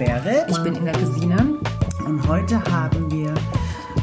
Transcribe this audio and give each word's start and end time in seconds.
Berit. 0.00 0.46
Ich 0.48 0.58
bin 0.62 0.76
Inga 0.76 0.92
Gesine. 0.92 1.58
Und 2.06 2.26
heute 2.26 2.64
haben 2.64 3.10
wir 3.10 3.34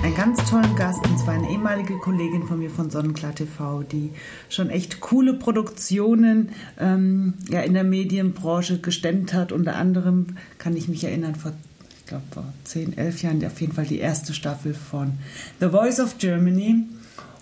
einen 0.04 0.14
ganz 0.16 0.47
tollen 0.47 0.75
Gast, 0.75 1.04
und 1.07 1.18
zwar 1.18 1.34
eine 1.34 1.50
ehemalige 1.50 1.97
Kollegin 1.97 2.43
von 2.43 2.59
mir 2.59 2.70
von 2.70 2.91
Sonnenklar 2.91 3.34
TV, 3.34 3.82
die 3.82 4.11
schon 4.47 4.70
echt 4.70 5.02
coole 5.02 5.33
Produktionen 5.33 6.50
ähm, 6.79 7.33
ja, 7.50 7.61
in 7.61 7.73
der 7.73 7.83
Medienbranche 7.83 8.78
gestemmt 8.78 9.33
hat. 9.33 9.52
Unter 9.52 9.75
anderem 9.75 10.38
kann 10.60 10.78
ich 10.78 10.88
mich 10.88 11.04
erinnern, 11.04 11.33
vor, 11.33 11.54
ich 11.97 12.05
glaube, 12.05 12.25
vor 12.29 12.43
10, 12.66 12.96
11 12.96 13.24
Jahren 13.24 13.43
auf 13.43 13.60
jeden 13.60 13.74
Fall 13.74 13.86
die 13.86 13.97
erste 13.97 14.36
Staffel 14.36 14.75
von 14.75 15.14
The 15.60 15.69
Voice 15.69 16.00
of 16.00 16.19
Germany 16.19 16.83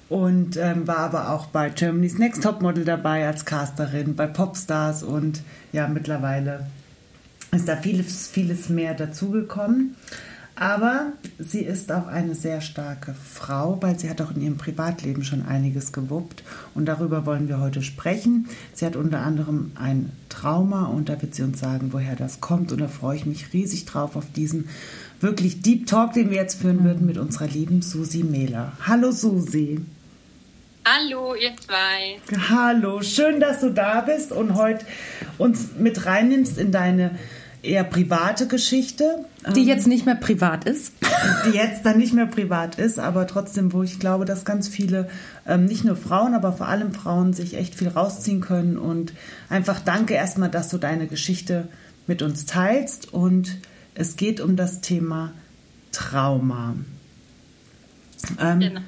und 0.08 0.56
ähm, 0.56 0.88
war 0.88 1.00
aber 1.00 1.32
auch 1.32 1.48
bei 1.48 1.70
Germany's 1.72 2.18
Next 2.18 2.42
Topmodel 2.42 2.86
dabei 2.86 3.28
als 3.28 3.44
Casterin, 3.44 4.16
bei 4.16 4.28
Popstars 4.28 5.04
und 5.04 5.42
ja, 5.74 5.90
mittlerweile 5.90 6.68
ist 7.52 7.68
da 7.68 7.76
vieles, 7.76 8.28
vieles 8.28 8.70
mehr 8.70 8.94
dazugekommen. 8.94 9.96
Aber 10.58 11.12
sie 11.38 11.60
ist 11.60 11.92
auch 11.92 12.08
eine 12.08 12.34
sehr 12.34 12.62
starke 12.62 13.14
Frau, 13.14 13.78
weil 13.82 14.00
sie 14.00 14.10
hat 14.10 14.22
auch 14.22 14.34
in 14.34 14.42
ihrem 14.42 14.58
Privatleben 14.58 15.26
schon 15.26 15.46
einiges 15.46 15.92
gewuppt. 15.92 16.44
Und 16.74 16.86
darüber 16.86 17.26
wollen 17.26 17.50
wir 17.50 17.60
heute 17.60 17.82
sprechen. 17.82 18.48
Sie 18.74 18.86
hat 18.86 18.96
unter 18.96 19.20
anderem 19.20 19.74
ein 19.76 20.14
Trauma 20.30 20.86
und 20.86 21.10
da 21.10 21.22
wird 21.22 21.36
sie 21.36 21.44
uns 21.44 21.60
sagen, 21.60 21.92
woher 21.92 22.16
das 22.16 22.40
kommt. 22.40 22.72
Und 22.72 22.80
da 22.80 22.88
freue 22.88 23.18
ich 23.18 23.26
mich 23.26 23.52
riesig 23.52 23.84
drauf 23.84 24.16
auf 24.16 24.32
diesen 24.34 24.70
wirklich 25.20 25.62
Deep 25.62 25.88
Talk, 25.88 26.14
den 26.14 26.30
wir 26.30 26.38
jetzt 26.38 26.62
führen 26.62 26.86
würden 26.86 27.06
mit 27.06 27.18
unserer 27.18 27.48
lieben 27.48 27.82
Susi 27.82 28.24
Mehler. 28.24 28.72
Hallo 28.88 29.12
Susi. 29.12 29.82
Hallo, 30.88 31.34
ihr 31.34 31.52
zwei. 31.58 32.22
Hallo, 32.48 33.02
schön, 33.02 33.40
dass 33.40 33.60
du 33.60 33.72
da 33.72 34.02
bist 34.02 34.32
und 34.32 34.54
heute 34.54 34.86
uns 35.40 35.70
mit 35.80 36.06
reinnimmst 36.06 36.60
in 36.60 36.72
deine 36.72 37.18
eher 37.66 37.84
private 37.84 38.48
Geschichte. 38.48 39.26
Die 39.56 39.62
ähm, 39.62 39.68
jetzt 39.68 39.88
nicht 39.88 40.06
mehr 40.06 40.16
privat 40.16 40.66
ist. 40.66 40.94
Die 41.46 41.56
jetzt 41.56 41.86
dann 41.86 41.98
nicht 41.98 42.14
mehr 42.14 42.26
privat 42.26 42.76
ist, 42.76 43.00
aber 43.00 43.28
trotzdem, 43.28 43.74
wo 43.74 43.84
ich 43.84 44.00
glaube, 44.00 44.26
dass 44.26 44.46
ganz 44.46 44.68
viele, 44.68 45.10
ähm, 45.48 45.66
nicht 45.66 45.84
nur 45.84 45.96
Frauen, 45.96 46.34
aber 46.34 46.54
vor 46.54 46.68
allem 46.68 46.94
Frauen 46.94 47.34
sich 47.34 47.56
echt 47.56 47.76
viel 47.76 47.90
rausziehen 47.90 48.42
können. 48.42 48.78
Und 48.78 49.14
einfach 49.50 49.80
danke 49.80 50.14
erstmal, 50.14 50.50
dass 50.50 50.70
du 50.70 50.78
deine 50.78 51.08
Geschichte 51.08 51.68
mit 52.08 52.22
uns 52.22 52.46
teilst. 52.46 53.14
Und 53.14 53.58
es 53.94 54.16
geht 54.16 54.40
um 54.40 54.56
das 54.56 54.82
Thema 54.82 55.34
Trauma. 55.92 56.76
Ähm, 58.40 58.60
genau. 58.60 58.82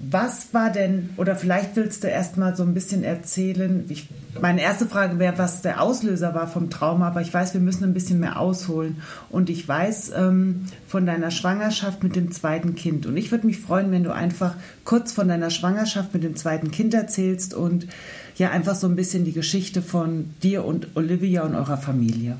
Was 0.00 0.54
war 0.54 0.70
denn, 0.70 1.10
oder 1.16 1.34
vielleicht 1.34 1.74
willst 1.74 2.04
du 2.04 2.08
erst 2.08 2.36
mal 2.36 2.54
so 2.54 2.62
ein 2.62 2.72
bisschen 2.72 3.02
erzählen, 3.02 3.84
ich, 3.88 4.06
meine 4.40 4.62
erste 4.62 4.86
Frage 4.86 5.18
wäre, 5.18 5.38
was 5.38 5.60
der 5.60 5.82
Auslöser 5.82 6.34
war 6.34 6.46
vom 6.46 6.70
Trauma, 6.70 7.08
aber 7.08 7.20
ich 7.20 7.34
weiß, 7.34 7.52
wir 7.52 7.60
müssen 7.60 7.82
ein 7.82 7.94
bisschen 7.94 8.20
mehr 8.20 8.38
ausholen. 8.38 9.02
Und 9.28 9.50
ich 9.50 9.66
weiß 9.66 10.12
ähm, 10.14 10.66
von 10.86 11.04
deiner 11.04 11.32
Schwangerschaft 11.32 12.04
mit 12.04 12.14
dem 12.14 12.30
zweiten 12.30 12.76
Kind. 12.76 13.06
Und 13.06 13.16
ich 13.16 13.32
würde 13.32 13.46
mich 13.46 13.58
freuen, 13.58 13.90
wenn 13.90 14.04
du 14.04 14.12
einfach 14.12 14.54
kurz 14.84 15.10
von 15.10 15.26
deiner 15.26 15.50
Schwangerschaft 15.50 16.14
mit 16.14 16.22
dem 16.22 16.36
zweiten 16.36 16.70
Kind 16.70 16.94
erzählst 16.94 17.52
und 17.52 17.88
ja 18.36 18.50
einfach 18.50 18.76
so 18.76 18.86
ein 18.86 18.94
bisschen 18.94 19.24
die 19.24 19.32
Geschichte 19.32 19.82
von 19.82 20.32
dir 20.44 20.64
und 20.64 20.96
Olivia 20.96 21.42
und 21.42 21.56
eurer 21.56 21.76
Familie. 21.76 22.36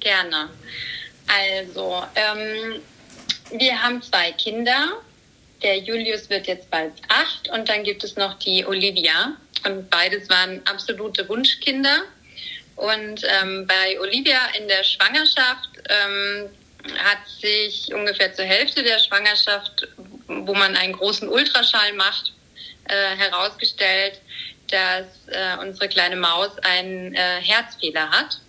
Gerne. 0.00 0.48
Also, 1.26 2.02
ähm, 2.14 2.80
wir 3.58 3.82
haben 3.82 4.00
zwei 4.00 4.32
Kinder 4.32 4.86
der 5.62 5.78
Julius 5.78 6.30
wird 6.30 6.46
jetzt 6.46 6.70
bald 6.70 6.92
acht 7.08 7.48
und 7.48 7.68
dann 7.68 7.82
gibt 7.84 8.04
es 8.04 8.16
noch 8.16 8.38
die 8.38 8.64
Olivia. 8.64 9.36
Und 9.64 9.90
beides 9.90 10.28
waren 10.28 10.62
absolute 10.66 11.28
Wunschkinder. 11.28 12.02
Und 12.76 13.24
ähm, 13.24 13.66
bei 13.66 14.00
Olivia 14.00 14.38
in 14.58 14.68
der 14.68 14.84
Schwangerschaft 14.84 15.68
ähm, 15.88 16.48
hat 16.96 17.18
sich 17.40 17.92
ungefähr 17.92 18.32
zur 18.32 18.44
Hälfte 18.44 18.84
der 18.84 19.00
Schwangerschaft, 19.00 19.88
wo 20.28 20.54
man 20.54 20.76
einen 20.76 20.92
großen 20.92 21.28
Ultraschall 21.28 21.92
macht, 21.94 22.32
äh, 22.84 23.16
herausgestellt, 23.16 24.20
dass 24.70 25.06
äh, 25.26 25.56
unsere 25.60 25.88
kleine 25.88 26.16
Maus 26.16 26.56
einen 26.60 27.14
äh, 27.14 27.40
Herzfehler 27.40 28.10
hat. 28.10 28.40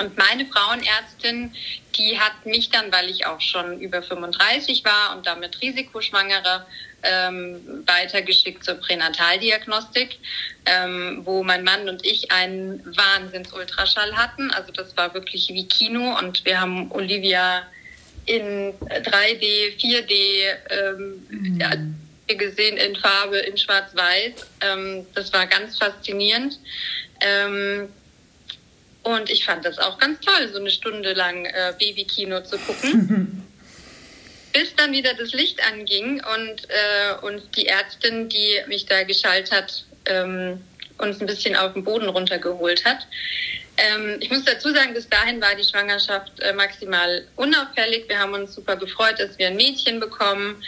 Und 0.00 0.16
meine 0.16 0.46
Frauenärztin, 0.46 1.52
die 1.96 2.18
hat 2.18 2.46
mich 2.46 2.70
dann, 2.70 2.92
weil 2.92 3.10
ich 3.10 3.26
auch 3.26 3.40
schon 3.40 3.80
über 3.80 4.02
35 4.02 4.84
war 4.84 5.16
und 5.16 5.26
damit 5.26 5.60
Risikoschwangere, 5.60 6.66
ähm, 7.02 7.84
weitergeschickt 7.86 8.64
zur 8.64 8.74
Pränataldiagnostik, 8.74 10.18
ähm, 10.66 11.20
wo 11.24 11.42
mein 11.42 11.64
Mann 11.64 11.88
und 11.88 12.04
ich 12.04 12.30
einen 12.30 12.84
Wahnsinnsultraschall 12.96 14.16
hatten. 14.16 14.50
Also 14.52 14.72
das 14.72 14.96
war 14.96 15.14
wirklich 15.14 15.48
wie 15.48 15.66
Kino 15.66 16.16
und 16.18 16.44
wir 16.44 16.60
haben 16.60 16.90
Olivia 16.90 17.62
in 18.26 18.74
3D, 18.80 19.76
4D 19.80 20.12
ähm, 20.70 21.26
mhm. 21.30 21.60
ja, 21.60 21.70
gesehen, 22.34 22.76
in 22.76 22.94
Farbe, 22.96 23.38
in 23.38 23.56
Schwarz-Weiß. 23.56 24.32
Ähm, 24.60 25.06
das 25.14 25.32
war 25.32 25.46
ganz 25.46 25.78
faszinierend. 25.78 26.58
Ähm, 27.20 27.88
und 29.08 29.30
ich 29.30 29.46
fand 29.46 29.64
das 29.64 29.78
auch 29.78 29.98
ganz 29.98 30.20
toll, 30.20 30.50
so 30.52 30.60
eine 30.60 30.70
Stunde 30.70 31.14
lang 31.14 31.46
äh, 31.46 31.72
Babykino 31.78 32.42
zu 32.42 32.58
gucken. 32.58 33.42
Bis 34.52 34.74
dann 34.76 34.92
wieder 34.92 35.14
das 35.14 35.32
Licht 35.32 35.60
anging 35.66 36.22
und, 36.34 36.68
äh, 36.68 37.26
und 37.26 37.56
die 37.56 37.66
Ärztin, 37.66 38.28
die 38.28 38.60
mich 38.66 38.84
da 38.84 39.04
geschaltet 39.04 39.50
hat, 39.50 39.84
ähm, 40.06 40.60
uns 40.98 41.20
ein 41.20 41.26
bisschen 41.26 41.56
auf 41.56 41.72
den 41.72 41.84
Boden 41.84 42.08
runtergeholt 42.08 42.84
hat. 42.84 43.06
Ähm, 43.78 44.16
ich 44.20 44.30
muss 44.30 44.44
dazu 44.44 44.74
sagen, 44.74 44.92
bis 44.92 45.08
dahin 45.08 45.40
war 45.40 45.54
die 45.54 45.64
Schwangerschaft 45.64 46.40
äh, 46.40 46.52
maximal 46.52 47.26
unauffällig. 47.36 48.08
Wir 48.08 48.18
haben 48.18 48.34
uns 48.34 48.54
super 48.54 48.76
gefreut, 48.76 49.14
dass 49.18 49.38
wir 49.38 49.46
ein 49.46 49.56
Mädchen 49.56 50.00
bekommen. 50.00 50.62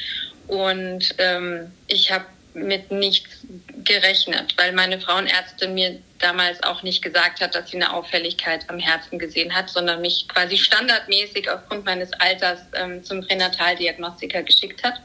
Und 0.46 1.14
ähm, 1.18 1.72
ich 1.88 2.10
habe 2.10 2.24
mit 2.54 2.90
nichts 2.90 3.46
gerechnet, 3.84 4.54
weil 4.56 4.72
meine 4.72 5.00
Frauenärztin 5.00 5.74
mir 5.74 6.00
damals 6.18 6.62
auch 6.62 6.82
nicht 6.82 7.02
gesagt 7.02 7.40
hat, 7.40 7.54
dass 7.54 7.70
sie 7.70 7.76
eine 7.76 7.92
Auffälligkeit 7.92 8.68
am 8.68 8.78
Herzen 8.78 9.18
gesehen 9.18 9.54
hat, 9.54 9.70
sondern 9.70 10.00
mich 10.00 10.26
quasi 10.28 10.56
standardmäßig 10.56 11.50
aufgrund 11.50 11.84
meines 11.84 12.12
Alters 12.14 12.60
ähm, 12.74 13.02
zum 13.02 13.26
Pränataldiagnostiker 13.26 14.42
geschickt 14.42 14.82
hat. 14.82 15.00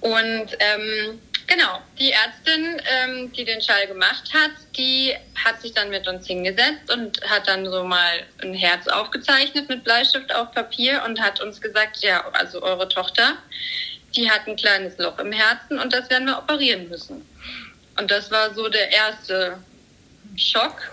Und 0.00 0.56
ähm, 0.58 1.20
genau, 1.46 1.80
die 1.98 2.12
Ärztin, 2.12 2.80
ähm, 2.90 3.32
die 3.32 3.44
den 3.44 3.60
Schall 3.62 3.86
gemacht 3.86 4.32
hat, 4.34 4.52
die 4.76 5.14
hat 5.44 5.60
sich 5.62 5.72
dann 5.72 5.88
mit 5.88 6.06
uns 6.06 6.26
hingesetzt 6.26 6.92
und 6.92 7.20
hat 7.28 7.48
dann 7.48 7.64
so 7.64 7.84
mal 7.84 8.26
ein 8.42 8.54
Herz 8.54 8.86
aufgezeichnet 8.88 9.68
mit 9.68 9.84
Bleistift 9.84 10.34
auf 10.34 10.52
Papier 10.52 11.02
und 11.06 11.20
hat 11.20 11.40
uns 11.40 11.60
gesagt, 11.60 12.02
ja, 12.02 12.28
also 12.32 12.62
eure 12.62 12.88
Tochter, 12.88 13.38
die 14.14 14.30
hat 14.30 14.46
ein 14.46 14.56
kleines 14.56 14.96
Loch 14.98 15.18
im 15.18 15.32
Herzen 15.32 15.78
und 15.78 15.92
das 15.92 16.08
werden 16.10 16.26
wir 16.26 16.38
operieren 16.38 16.88
müssen. 16.88 17.26
Und 17.98 18.10
das 18.10 18.30
war 18.30 18.54
so 18.54 18.68
der 18.68 18.90
erste 18.90 19.58
Schock, 20.36 20.90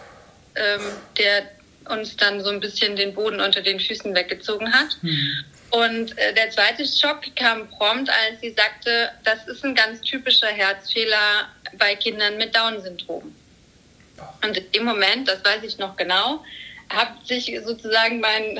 ähm, 0.55 0.81
der 1.17 1.49
uns 1.89 2.15
dann 2.15 2.41
so 2.41 2.49
ein 2.49 2.59
bisschen 2.59 2.95
den 2.95 3.13
Boden 3.13 3.41
unter 3.41 3.61
den 3.61 3.79
Füßen 3.79 4.15
weggezogen 4.15 4.73
hat. 4.73 4.97
Mhm. 5.01 5.43
Und 5.71 6.17
äh, 6.17 6.33
der 6.33 6.51
zweite 6.51 6.85
Schock 6.85 7.23
kam 7.35 7.67
prompt, 7.69 8.09
als 8.09 8.39
sie 8.41 8.51
sagte, 8.51 9.11
das 9.23 9.47
ist 9.47 9.65
ein 9.65 9.75
ganz 9.75 10.01
typischer 10.01 10.47
Herzfehler 10.47 11.49
bei 11.77 11.95
Kindern 11.95 12.37
mit 12.37 12.55
Down-Syndrom. 12.55 13.35
Und 14.43 14.61
im 14.71 14.83
Moment, 14.83 15.27
das 15.27 15.43
weiß 15.43 15.63
ich 15.63 15.77
noch 15.79 15.97
genau, 15.97 16.43
hat 16.93 17.25
sich 17.25 17.51
sozusagen 17.65 18.19
mein, 18.19 18.59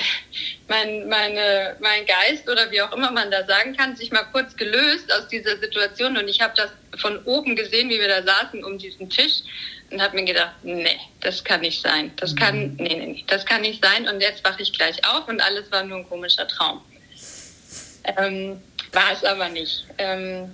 mein, 0.67 1.07
meine, 1.07 1.75
mein 1.79 2.05
Geist 2.05 2.49
oder 2.49 2.69
wie 2.71 2.81
auch 2.81 2.91
immer 2.91 3.11
man 3.11 3.29
da 3.29 3.45
sagen 3.45 3.75
kann, 3.77 3.95
sich 3.95 4.11
mal 4.11 4.25
kurz 4.31 4.55
gelöst 4.55 5.11
aus 5.13 5.27
dieser 5.27 5.57
Situation. 5.57 6.17
Und 6.17 6.27
ich 6.27 6.41
habe 6.41 6.53
das 6.55 6.71
von 6.99 7.23
oben 7.25 7.55
gesehen, 7.55 7.89
wie 7.89 7.99
wir 7.99 8.07
da 8.07 8.23
saßen 8.23 8.63
um 8.63 8.77
diesen 8.77 9.09
Tisch 9.09 9.41
und 9.91 10.01
habe 10.01 10.15
mir 10.15 10.25
gedacht, 10.25 10.55
nee, 10.63 10.99
das 11.21 11.43
kann 11.43 11.61
nicht 11.61 11.81
sein. 11.81 12.11
Das 12.17 12.35
kann, 12.35 12.71
mhm. 12.71 12.75
nee, 12.77 12.95
nee, 12.95 13.05
nee, 13.05 13.23
das 13.27 13.45
kann 13.45 13.61
nicht 13.61 13.83
sein. 13.83 14.07
Und 14.07 14.19
jetzt 14.21 14.43
wache 14.43 14.61
ich 14.61 14.73
gleich 14.73 15.05
auf 15.07 15.27
und 15.27 15.39
alles 15.39 15.71
war 15.71 15.83
nur 15.83 15.99
ein 15.99 16.09
komischer 16.09 16.47
Traum. 16.47 16.81
Ähm, 18.17 18.61
war 18.91 19.11
es 19.13 19.23
aber 19.23 19.49
nicht. 19.49 19.85
Ähm, 19.97 20.53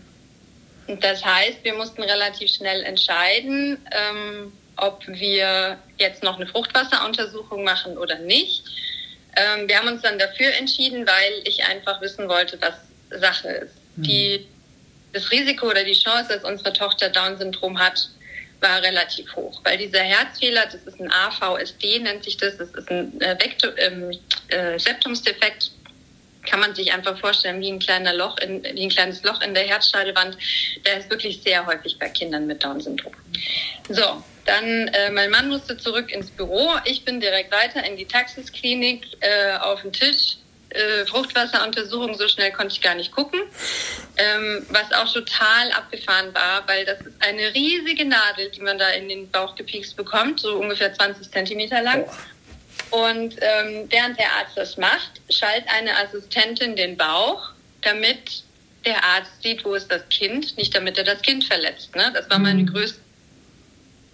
das 1.02 1.24
heißt, 1.24 1.64
wir 1.64 1.76
mussten 1.76 2.04
relativ 2.04 2.52
schnell 2.52 2.84
entscheiden, 2.84 3.78
ähm, 3.92 4.52
ob 4.82 5.06
wir 5.08 5.78
jetzt 5.98 6.24
noch 6.24 6.38
eine 6.38 6.48
Fruchtwasseruntersuchung 6.48 7.64
machen 7.64 7.98
oder 7.98 8.18
nicht. 8.20 8.64
Ähm, 9.36 9.68
wir 9.68 9.78
haben 9.78 9.88
uns 9.88 10.02
dann 10.02 10.18
dafür 10.20 10.54
entschieden, 10.56 11.06
weil 11.06 11.42
ich 11.46 11.64
einfach 11.66 12.02
wissen 12.02 12.28
wollte, 12.28 12.60
was 12.62 13.20
Sache 13.20 13.50
ist. 13.50 13.74
Mhm. 13.96 14.04
Die, 14.04 14.48
das 15.14 15.32
Risiko 15.32 15.68
oder 15.68 15.84
die 15.84 15.94
Chance, 15.94 16.34
dass 16.34 16.44
unsere 16.44 16.74
Tochter 16.74 17.10
Down-Syndrom 17.10 17.80
hat, 17.80 18.10
war 18.62 18.82
relativ 18.82 19.34
hoch, 19.36 19.62
weil 19.64 19.78
dieser 19.78 20.02
Herzfehler, 20.02 20.66
das 20.66 20.84
ist 20.84 21.00
ein 21.00 21.10
AVSD, 21.12 22.00
nennt 22.00 22.26
sich 22.26 22.36
das, 22.36 22.58
das 22.58 22.70
ist 22.72 22.90
ein 22.90 23.20
äh, 23.22 23.38
Vektor, 23.40 23.72
ähm, 23.78 24.12
äh, 24.50 24.78
Septumsdefekt, 24.78 25.72
kann 26.46 26.60
man 26.60 26.74
sich 26.76 26.92
einfach 26.92 27.18
vorstellen, 27.18 27.62
wie 27.62 27.72
ein 27.72 27.80
kleiner 27.80 28.14
Loch, 28.14 28.38
in, 28.40 28.64
wie 28.64 28.84
ein 28.84 28.90
kleines 28.90 29.24
Loch 29.24 29.42
in 29.42 29.54
der 29.54 29.64
Herzscheidewand. 29.64 30.38
Der 30.86 30.98
ist 30.98 31.10
wirklich 31.10 31.42
sehr 31.42 31.66
häufig 31.66 31.98
bei 32.00 32.10
Kindern 32.10 32.48
mit 32.48 32.64
Down-Syndrom. 32.64 33.14
So, 33.90 34.24
Dann, 34.50 34.88
äh, 34.88 35.12
mein 35.12 35.30
Mann 35.30 35.48
musste 35.48 35.78
zurück 35.78 36.12
ins 36.12 36.32
Büro. 36.32 36.72
Ich 36.84 37.06
bin 37.06 37.20
direkt 37.20 37.52
weiter 37.52 37.86
in 37.86 37.98
die 37.98 38.06
Taxisklinik 38.06 39.06
äh, 39.20 39.56
auf 39.60 39.84
den 39.84 39.94
Tisch. 39.94 40.38
Äh, 40.70 41.06
Fruchtwasseruntersuchung, 41.06 42.16
so 42.16 42.28
schnell 42.28 42.52
konnte 42.52 42.74
ich 42.74 42.82
gar 42.82 42.96
nicht 42.96 43.12
gucken. 43.12 43.42
Ähm, 44.18 44.66
was 44.70 44.92
auch 44.92 45.14
total 45.14 45.72
abgefahren 45.74 46.34
war, 46.34 46.68
weil 46.68 46.84
das 46.84 47.00
ist 47.02 47.14
eine 47.20 47.54
riesige 47.54 48.06
Nadel, 48.06 48.50
die 48.50 48.62
man 48.62 48.80
da 48.80 48.90
in 48.90 49.08
den 49.08 49.30
Bauch 49.30 49.54
gepiekst 49.54 49.96
bekommt, 49.96 50.40
so 50.40 50.56
ungefähr 50.56 50.92
20 50.92 51.30
Zentimeter 51.30 51.84
lang. 51.84 52.06
Und 52.90 53.36
ähm, 53.42 53.86
während 53.90 54.18
der 54.18 54.32
Arzt 54.32 54.58
das 54.58 54.78
macht, 54.78 55.22
schaltet 55.30 55.70
eine 55.72 55.96
Assistentin 55.96 56.76
den 56.76 56.98
Bauch, 56.98 57.52
damit 57.84 58.42
der 58.84 59.04
Arzt 59.04 59.44
sieht, 59.44 59.64
wo 59.64 59.76
ist 59.76 59.92
das 59.92 60.10
Kind, 60.10 60.58
nicht 60.58 60.74
damit 60.74 60.98
er 60.98 61.04
das 61.04 61.22
Kind 61.22 61.44
verletzt. 61.44 61.96
Ne? 61.96 62.12
Das 62.16 62.28
war 62.32 62.40
meine 62.40 62.66
größte, 62.66 63.00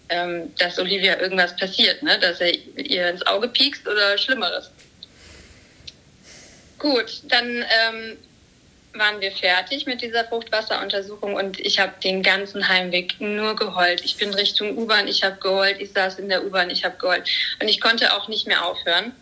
ähm, 0.09 0.53
dass 0.57 0.79
Olivia 0.79 1.19
irgendwas 1.19 1.55
passiert, 1.55 2.03
ne? 2.03 2.19
dass 2.19 2.41
er 2.41 2.53
ihr 2.77 3.09
ins 3.09 3.25
Auge 3.25 3.47
piekst 3.47 3.87
oder 3.87 4.17
Schlimmeres. 4.17 4.71
Gut, 6.77 7.21
dann 7.29 7.47
ähm, 7.47 8.17
waren 8.93 9.21
wir 9.21 9.31
fertig 9.31 9.85
mit 9.85 10.01
dieser 10.01 10.25
Fruchtwasseruntersuchung 10.25 11.33
und 11.33 11.59
ich 11.59 11.79
habe 11.79 11.93
den 12.03 12.21
ganzen 12.23 12.67
Heimweg 12.67 13.19
nur 13.19 13.55
geheult. 13.55 14.03
Ich 14.03 14.17
bin 14.17 14.33
Richtung 14.33 14.77
U-Bahn, 14.77 15.07
ich 15.07 15.23
habe 15.23 15.37
geheult, 15.37 15.79
ich 15.79 15.91
saß 15.91 16.19
in 16.19 16.29
der 16.29 16.45
U-Bahn, 16.45 16.69
ich 16.69 16.83
habe 16.83 16.97
geheult 16.97 17.27
und 17.61 17.67
ich 17.67 17.81
konnte 17.81 18.13
auch 18.13 18.27
nicht 18.27 18.47
mehr 18.47 18.65
aufhören. 18.65 19.13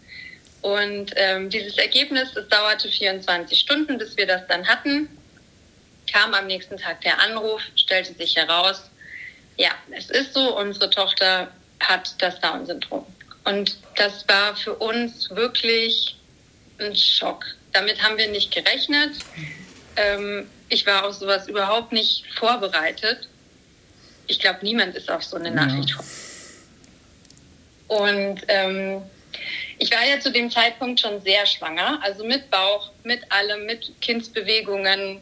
Und 0.62 1.12
ähm, 1.16 1.50
dieses 1.50 1.78
Ergebnis, 1.78 2.36
es 2.36 2.48
dauerte 2.48 2.88
24 2.90 3.60
Stunden, 3.60 3.98
bis 3.98 4.16
wir 4.16 4.26
das 4.26 4.48
dann 4.48 4.66
hatten. 4.66 5.10
Kam 6.12 6.34
am 6.34 6.48
nächsten 6.48 6.78
Tag 6.78 7.02
der 7.02 7.20
Anruf, 7.20 7.62
stellte 7.76 8.14
sich 8.14 8.36
heraus, 8.36 8.90
ja, 9.58 9.72
es 9.92 10.10
ist 10.10 10.34
so, 10.34 10.58
unsere 10.58 10.90
Tochter 10.90 11.50
hat 11.80 12.16
das 12.20 12.40
Down-Syndrom. 12.40 13.06
Und 13.46 13.78
das 13.96 14.28
war 14.28 14.56
für 14.56 14.74
uns 14.76 15.30
wirklich 15.32 16.16
ein 16.80 16.96
Schock. 16.96 17.46
Damit 17.74 18.02
haben 18.02 18.18
wir 18.18 18.28
nicht 18.28 18.52
gerechnet. 18.54 19.16
Ähm, 19.96 20.48
ich 20.70 20.86
war 20.86 21.06
auf 21.06 21.16
sowas 21.16 21.48
überhaupt 21.48 21.92
nicht 21.92 22.26
vorbereitet. 22.36 23.28
Ich 24.28 24.40
glaube, 24.40 24.60
niemand 24.62 24.96
ist 24.96 25.12
auf 25.12 25.24
so 25.24 25.36
eine 25.36 25.52
Nachricht 25.52 25.90
ja. 25.90 26.00
Und 27.88 28.42
ähm, 28.48 29.02
ich 29.78 29.92
war 29.92 30.06
ja 30.06 30.20
zu 30.20 30.32
dem 30.32 30.50
Zeitpunkt 30.50 31.00
schon 31.00 31.22
sehr 31.22 31.46
schwanger, 31.46 32.00
also 32.02 32.24
mit 32.24 32.50
Bauch, 32.50 32.92
mit 33.04 33.20
allem, 33.32 33.66
mit 33.66 33.92
Kindsbewegungen. 34.02 35.22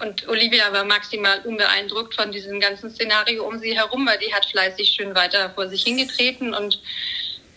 Und 0.00 0.28
Olivia 0.28 0.72
war 0.72 0.84
maximal 0.84 1.40
unbeeindruckt 1.44 2.14
von 2.14 2.30
diesem 2.30 2.60
ganzen 2.60 2.90
Szenario 2.90 3.46
um 3.46 3.58
sie 3.58 3.76
herum, 3.76 4.06
weil 4.06 4.18
die 4.18 4.32
hat 4.32 4.46
fleißig 4.46 4.90
schön 4.90 5.14
weiter 5.14 5.50
vor 5.50 5.68
sich 5.68 5.82
hingetreten 5.82 6.54
und 6.54 6.80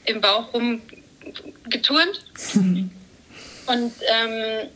im 0.05 0.21
Bauch 0.21 0.53
rumgeturnt. 0.53 2.25
Und 3.67 3.93
ähm, 4.07 4.69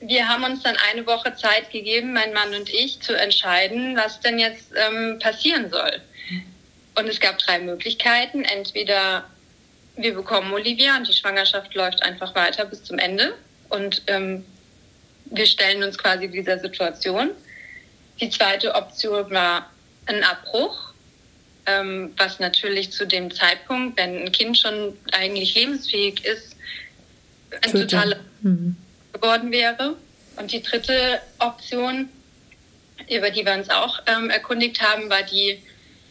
wir 0.00 0.28
haben 0.28 0.44
uns 0.44 0.62
dann 0.62 0.76
eine 0.90 1.06
Woche 1.06 1.34
Zeit 1.36 1.70
gegeben, 1.70 2.12
mein 2.12 2.32
Mann 2.32 2.54
und 2.54 2.68
ich, 2.68 3.00
zu 3.00 3.14
entscheiden, 3.14 3.96
was 3.96 4.20
denn 4.20 4.38
jetzt 4.38 4.72
ähm, 4.74 5.18
passieren 5.20 5.70
soll. 5.70 6.02
Und 6.96 7.08
es 7.08 7.20
gab 7.20 7.38
drei 7.38 7.60
Möglichkeiten. 7.60 8.44
Entweder 8.44 9.24
wir 9.96 10.14
bekommen 10.14 10.52
Olivia 10.52 10.96
und 10.96 11.08
die 11.08 11.12
Schwangerschaft 11.12 11.74
läuft 11.74 12.02
einfach 12.02 12.34
weiter 12.34 12.66
bis 12.66 12.84
zum 12.84 12.98
Ende 12.98 13.34
und 13.68 14.02
ähm, 14.06 14.44
wir 15.30 15.46
stellen 15.46 15.82
uns 15.82 15.98
quasi 15.98 16.28
dieser 16.28 16.58
Situation. 16.58 17.30
Die 18.20 18.30
zweite 18.30 18.74
Option 18.74 19.30
war 19.30 19.70
ein 20.06 20.22
Abbruch, 20.24 20.92
ähm, 21.66 22.12
was 22.16 22.38
natürlich 22.38 22.92
zu 22.92 23.06
dem 23.06 23.30
Zeitpunkt, 23.30 23.98
wenn 23.98 24.24
ein 24.24 24.32
Kind 24.32 24.58
schon 24.58 24.96
eigentlich 25.12 25.54
lebensfähig 25.54 26.24
ist, 26.24 26.56
ein 27.62 27.72
totaler 27.72 28.18
mhm. 28.40 28.76
geworden 29.12 29.50
wäre. 29.50 29.96
Und 30.36 30.52
die 30.52 30.62
dritte 30.62 31.20
Option, 31.38 32.08
über 33.10 33.30
die 33.30 33.44
wir 33.44 33.54
uns 33.54 33.70
auch 33.70 34.00
ähm, 34.06 34.30
erkundigt 34.30 34.80
haben, 34.80 35.08
war 35.10 35.22
die 35.22 35.62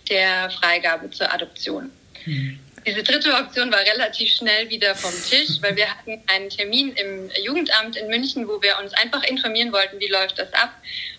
der 0.09 0.49
Freigabe 0.49 1.09
zur 1.09 1.31
Adoption. 1.33 1.89
Mhm. 2.25 2.59
Diese 2.85 3.01
dritte 3.01 3.33
Option 3.33 3.71
war 3.71 3.79
relativ 3.79 4.29
schnell 4.29 4.69
wieder 4.69 4.93
vom 4.93 5.11
Tisch, 5.27 5.59
weil 5.61 5.75
wir 5.75 5.89
hatten 5.89 6.21
einen 6.27 6.49
Termin 6.51 6.93
im 6.93 7.31
Jugendamt 7.43 7.95
in 7.95 8.07
München, 8.07 8.47
wo 8.47 8.61
wir 8.61 8.77
uns 8.79 8.93
einfach 8.93 9.23
informieren 9.23 9.73
wollten, 9.73 9.99
wie 9.99 10.07
läuft 10.07 10.37
das 10.37 10.53
ab. 10.53 10.71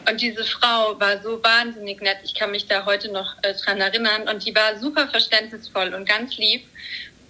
Und 0.08 0.20
diese 0.20 0.44
Frau 0.44 0.98
war 1.00 1.20
so 1.22 1.42
wahnsinnig 1.42 2.00
nett. 2.00 2.18
Ich 2.22 2.34
kann 2.34 2.52
mich 2.52 2.68
da 2.68 2.86
heute 2.86 3.10
noch 3.10 3.34
äh, 3.42 3.52
dran 3.54 3.80
erinnern. 3.80 4.28
Und 4.28 4.46
die 4.46 4.54
war 4.54 4.78
super 4.78 5.08
verständnisvoll 5.08 5.92
und 5.92 6.08
ganz 6.08 6.36
lieb. 6.36 6.62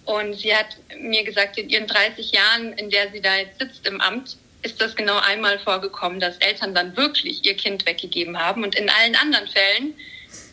Und 0.04 0.34
sie 0.34 0.54
hat 0.54 0.76
mir 1.00 1.24
gesagt, 1.24 1.56
in 1.56 1.70
ihren 1.70 1.86
30 1.86 2.30
Jahren, 2.32 2.74
in 2.74 2.90
der 2.90 3.10
sie 3.10 3.22
da 3.22 3.36
jetzt 3.36 3.58
sitzt 3.58 3.86
im 3.86 4.02
Amt, 4.02 4.36
ist 4.60 4.78
das 4.82 4.94
genau 4.94 5.16
einmal 5.18 5.58
vorgekommen, 5.60 6.20
dass 6.20 6.36
Eltern 6.38 6.74
dann 6.74 6.94
wirklich 6.94 7.46
ihr 7.46 7.56
Kind 7.56 7.86
weggegeben 7.86 8.38
haben. 8.38 8.64
Und 8.64 8.74
in 8.74 8.90
allen 8.90 9.16
anderen 9.16 9.48
Fällen 9.48 9.94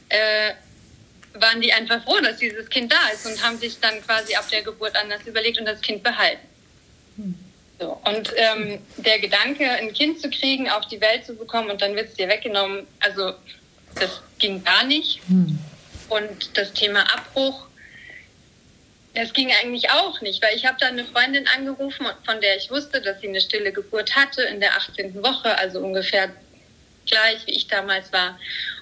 äh, 0.07 0.53
waren 1.35 1.61
die 1.61 1.73
einfach 1.73 2.03
froh, 2.03 2.19
dass 2.21 2.37
dieses 2.37 2.69
Kind 2.69 2.91
da 2.91 3.09
ist 3.13 3.25
und 3.25 3.43
haben 3.43 3.57
sich 3.57 3.79
dann 3.79 4.01
quasi 4.05 4.35
ab 4.35 4.47
der 4.49 4.61
Geburt 4.61 4.95
anders 4.95 5.25
überlegt 5.25 5.59
und 5.59 5.65
das 5.65 5.81
Kind 5.81 6.03
behalten. 6.03 6.47
So, 7.79 7.99
und 8.05 8.31
ähm, 8.35 8.79
der 8.97 9.19
Gedanke, 9.19 9.69
ein 9.69 9.93
Kind 9.93 10.21
zu 10.21 10.29
kriegen, 10.29 10.69
auf 10.69 10.87
die 10.87 11.01
Welt 11.01 11.25
zu 11.25 11.35
bekommen 11.35 11.69
und 11.71 11.81
dann 11.81 11.95
wird 11.95 12.09
es 12.09 12.15
dir 12.15 12.27
weggenommen, 12.27 12.87
also 12.99 13.33
das 13.95 14.21
ging 14.39 14.63
gar 14.63 14.83
nicht. 14.83 15.21
Und 16.09 16.57
das 16.57 16.73
Thema 16.73 17.01
Abbruch, 17.13 17.67
das 19.15 19.33
ging 19.33 19.51
eigentlich 19.51 19.89
auch 19.91 20.21
nicht, 20.21 20.41
weil 20.43 20.55
ich 20.55 20.65
habe 20.65 20.77
dann 20.79 20.93
eine 20.93 21.05
Freundin 21.05 21.47
angerufen, 21.47 22.05
von 22.25 22.41
der 22.41 22.57
ich 22.57 22.69
wusste, 22.69 23.01
dass 23.01 23.21
sie 23.21 23.27
eine 23.27 23.41
stille 23.41 23.71
Geburt 23.71 24.15
hatte 24.15 24.43
in 24.43 24.59
der 24.59 24.75
18. 24.75 25.21
Woche, 25.23 25.57
also 25.57 25.79
ungefähr 25.79 26.31
gleich, 27.05 27.45
wie 27.45 27.51
ich 27.51 27.67
damals 27.67 28.11
war. 28.11 28.39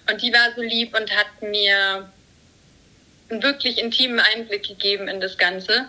Und 0.09 0.21
die 0.21 0.31
war 0.31 0.53
so 0.55 0.61
lieb 0.61 0.95
und 0.97 1.15
hat 1.15 1.41
mir 1.41 2.09
einen 3.31 3.43
wirklich 3.43 3.77
intimen 3.77 4.19
Einblick 4.19 4.67
gegeben 4.67 5.07
in 5.07 5.21
das 5.21 5.37
Ganze 5.37 5.87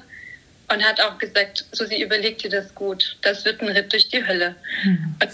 und 0.69 0.85
hat 0.85 1.01
auch 1.01 1.19
gesagt, 1.19 1.65
so 1.73 1.85
sie 1.85 2.01
überlegt 2.01 2.43
dir 2.45 2.51
das 2.51 2.75
gut, 2.75 3.17
das 3.23 3.45
wird 3.45 3.61
ein 3.61 3.69
Ritt 3.69 3.93
durch 3.93 4.09
die 4.09 4.27
Hölle. 4.27 4.57
Mhm. 4.85 5.17
Und 5.21 5.31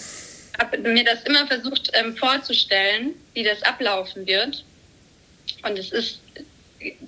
habe 0.58 0.78
mir 0.78 1.04
das 1.04 1.22
immer 1.22 1.46
versucht 1.46 1.90
ähm, 1.94 2.16
vorzustellen, 2.16 3.14
wie 3.34 3.44
das 3.44 3.62
ablaufen 3.62 4.26
wird. 4.26 4.64
Und 5.62 5.78
es 5.78 5.92
ist, 5.92 6.20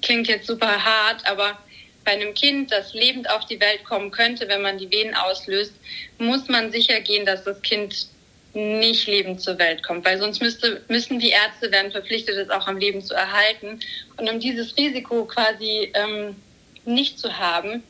klingt 0.03 0.29
jetzt 0.29 0.47
super 0.47 0.85
hart, 0.85 1.27
aber 1.27 1.59
bei 2.05 2.13
einem 2.13 2.33
Kind, 2.35 2.73
das 2.73 2.95
lebend 2.95 3.29
auf 3.29 3.47
die 3.47 3.61
Welt 3.61 3.85
kommen 3.85 4.11
könnte, 4.11 4.49
wenn 4.49 4.63
man 4.63 4.79
die 4.79 4.91
Venen 4.91 5.15
auslöst, 5.15 5.75
muss 6.19 6.49
man 6.49 6.73
sicher 6.73 7.01
gehen, 7.01 7.27
dass 7.27 7.45
das 7.45 7.61
Kind 7.63 8.07
nicht 8.53 9.07
lebend 9.07 9.41
zur 9.41 9.59
Welt 9.59 9.83
kommt, 9.83 10.05
weil 10.05 10.19
sonst 10.19 10.41
müsste, 10.41 10.83
müssen 10.89 11.19
die 11.19 11.31
Ärzte 11.31 11.71
werden 11.71 11.93
verpflichtet, 11.93 12.37
es 12.37 12.51
auch 12.51 12.67
am 12.67 12.79
Leben 12.79 13.03
zu 13.03 13.15
erhalten. 13.15 13.81
Und 14.17 14.29
um 14.29 14.41
dieses 14.41 14.77
Risiko 14.77 15.25
quasi 15.25 15.93
ähm, 15.95 16.37
nicht 16.85 17.19
zu 17.19 17.39
haben, 17.39 17.83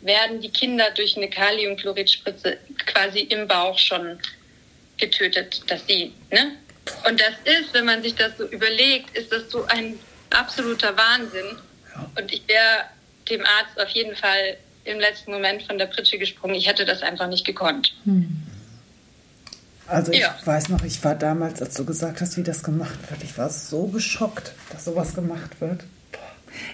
werden 0.00 0.40
die 0.40 0.50
Kinder 0.50 0.90
durch 0.94 1.16
eine 1.16 1.28
Kaliumchloridspritze 1.28 2.58
quasi 2.86 3.20
im 3.20 3.46
Bauch 3.46 3.78
schon 3.78 4.18
getötet, 4.96 5.62
dass 5.68 5.86
sie, 5.86 6.12
ne? 6.30 6.52
Und 7.06 7.20
das 7.20 7.34
ist, 7.44 7.74
wenn 7.74 7.84
man 7.84 8.02
sich 8.02 8.14
das 8.14 8.36
so 8.38 8.46
überlegt, 8.46 9.14
ist 9.16 9.30
das 9.30 9.50
so 9.50 9.64
ein 9.66 9.98
absoluter 10.30 10.96
Wahnsinn. 10.96 11.58
Und 12.16 12.32
ich 12.32 12.42
wäre 12.48 12.86
dem 13.28 13.42
Arzt 13.42 13.78
auf 13.78 13.90
jeden 13.90 14.16
Fall 14.16 14.56
im 14.84 14.98
letzten 14.98 15.32
Moment 15.32 15.62
von 15.64 15.76
der 15.76 15.86
Pritsche 15.86 16.18
gesprungen. 16.18 16.54
Ich 16.54 16.66
hätte 16.66 16.86
das 16.86 17.02
einfach 17.02 17.28
nicht 17.28 17.44
gekonnt. 17.44 17.94
Hm. 18.04 18.47
Also 19.88 20.12
ich 20.12 20.20
ja. 20.20 20.34
weiß 20.44 20.68
noch, 20.68 20.84
ich 20.84 21.02
war 21.04 21.14
damals, 21.14 21.62
als 21.62 21.74
du 21.74 21.84
gesagt 21.84 22.20
hast, 22.20 22.36
wie 22.36 22.42
das 22.42 22.62
gemacht 22.62 22.98
wird, 23.10 23.24
ich 23.24 23.38
war 23.38 23.48
so 23.48 23.86
geschockt, 23.86 24.52
dass 24.70 24.84
sowas 24.84 25.14
gemacht 25.14 25.60
wird. 25.60 25.84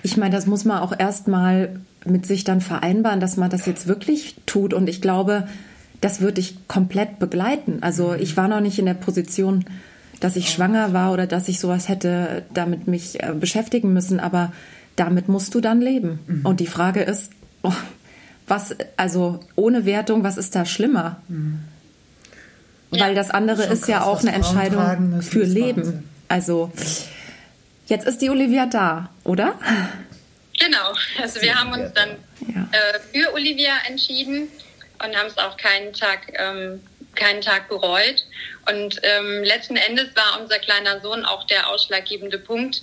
Ich 0.02 0.16
meine, 0.16 0.34
das 0.34 0.46
muss 0.46 0.64
man 0.64 0.78
auch 0.78 0.98
erstmal 0.98 1.80
mit 2.04 2.26
sich 2.26 2.44
dann 2.44 2.60
vereinbaren, 2.60 3.20
dass 3.20 3.36
man 3.36 3.50
das 3.50 3.66
jetzt 3.66 3.86
wirklich 3.86 4.36
tut. 4.46 4.74
Und 4.74 4.88
ich 4.88 5.00
glaube, 5.00 5.48
das 6.00 6.20
würde 6.20 6.40
ich 6.40 6.66
komplett 6.68 7.18
begleiten. 7.18 7.78
Also 7.80 8.14
ich 8.14 8.36
war 8.36 8.48
noch 8.48 8.60
nicht 8.60 8.78
in 8.78 8.86
der 8.86 8.94
Position, 8.94 9.64
dass 10.20 10.36
ich 10.36 10.50
schwanger 10.50 10.92
war 10.92 11.12
oder 11.12 11.26
dass 11.26 11.48
ich 11.48 11.58
sowas 11.58 11.88
hätte 11.88 12.44
damit 12.52 12.86
mich 12.86 13.22
äh, 13.22 13.32
beschäftigen 13.32 13.92
müssen. 13.92 14.20
Aber 14.20 14.52
damit 14.96 15.28
musst 15.28 15.54
du 15.54 15.60
dann 15.60 15.80
leben. 15.80 16.20
Mhm. 16.26 16.46
Und 16.46 16.60
die 16.60 16.66
Frage 16.66 17.02
ist, 17.02 17.30
oh, 17.62 17.72
was, 18.46 18.76
also 18.96 19.40
ohne 19.56 19.84
Wertung, 19.84 20.24
was 20.24 20.36
ist 20.36 20.54
da 20.54 20.64
schlimmer? 20.64 21.22
Mhm. 21.28 21.60
Weil 22.98 23.14
das 23.14 23.30
andere 23.30 23.64
ist 23.64 23.88
ja 23.88 24.04
auch 24.04 24.20
eine 24.20 24.32
Entscheidung 24.32 25.22
für 25.22 25.44
Leben. 25.44 26.10
Also 26.28 26.70
jetzt 27.86 28.06
ist 28.06 28.22
die 28.22 28.30
Olivia 28.30 28.66
da, 28.66 29.10
oder? 29.24 29.58
Genau, 30.58 30.94
also 31.20 31.42
wir 31.42 31.54
haben 31.54 31.72
uns 31.72 31.92
dann 31.92 32.10
ja. 32.54 32.68
äh, 32.72 33.00
für 33.12 33.34
Olivia 33.34 33.72
entschieden 33.88 34.48
und 35.04 35.16
haben 35.16 35.26
es 35.26 35.36
auch 35.36 35.56
keinen 35.56 35.92
Tag 35.92 36.32
ähm, 36.38 36.80
keinen 37.14 37.40
Tag 37.40 37.68
bereut. 37.68 38.24
Und 38.70 39.00
ähm, 39.02 39.42
letzten 39.44 39.76
Endes 39.76 40.14
war 40.14 40.40
unser 40.40 40.58
kleiner 40.58 41.00
Sohn 41.00 41.24
auch 41.24 41.46
der 41.46 41.68
ausschlaggebende 41.70 42.38
Punkt, 42.38 42.82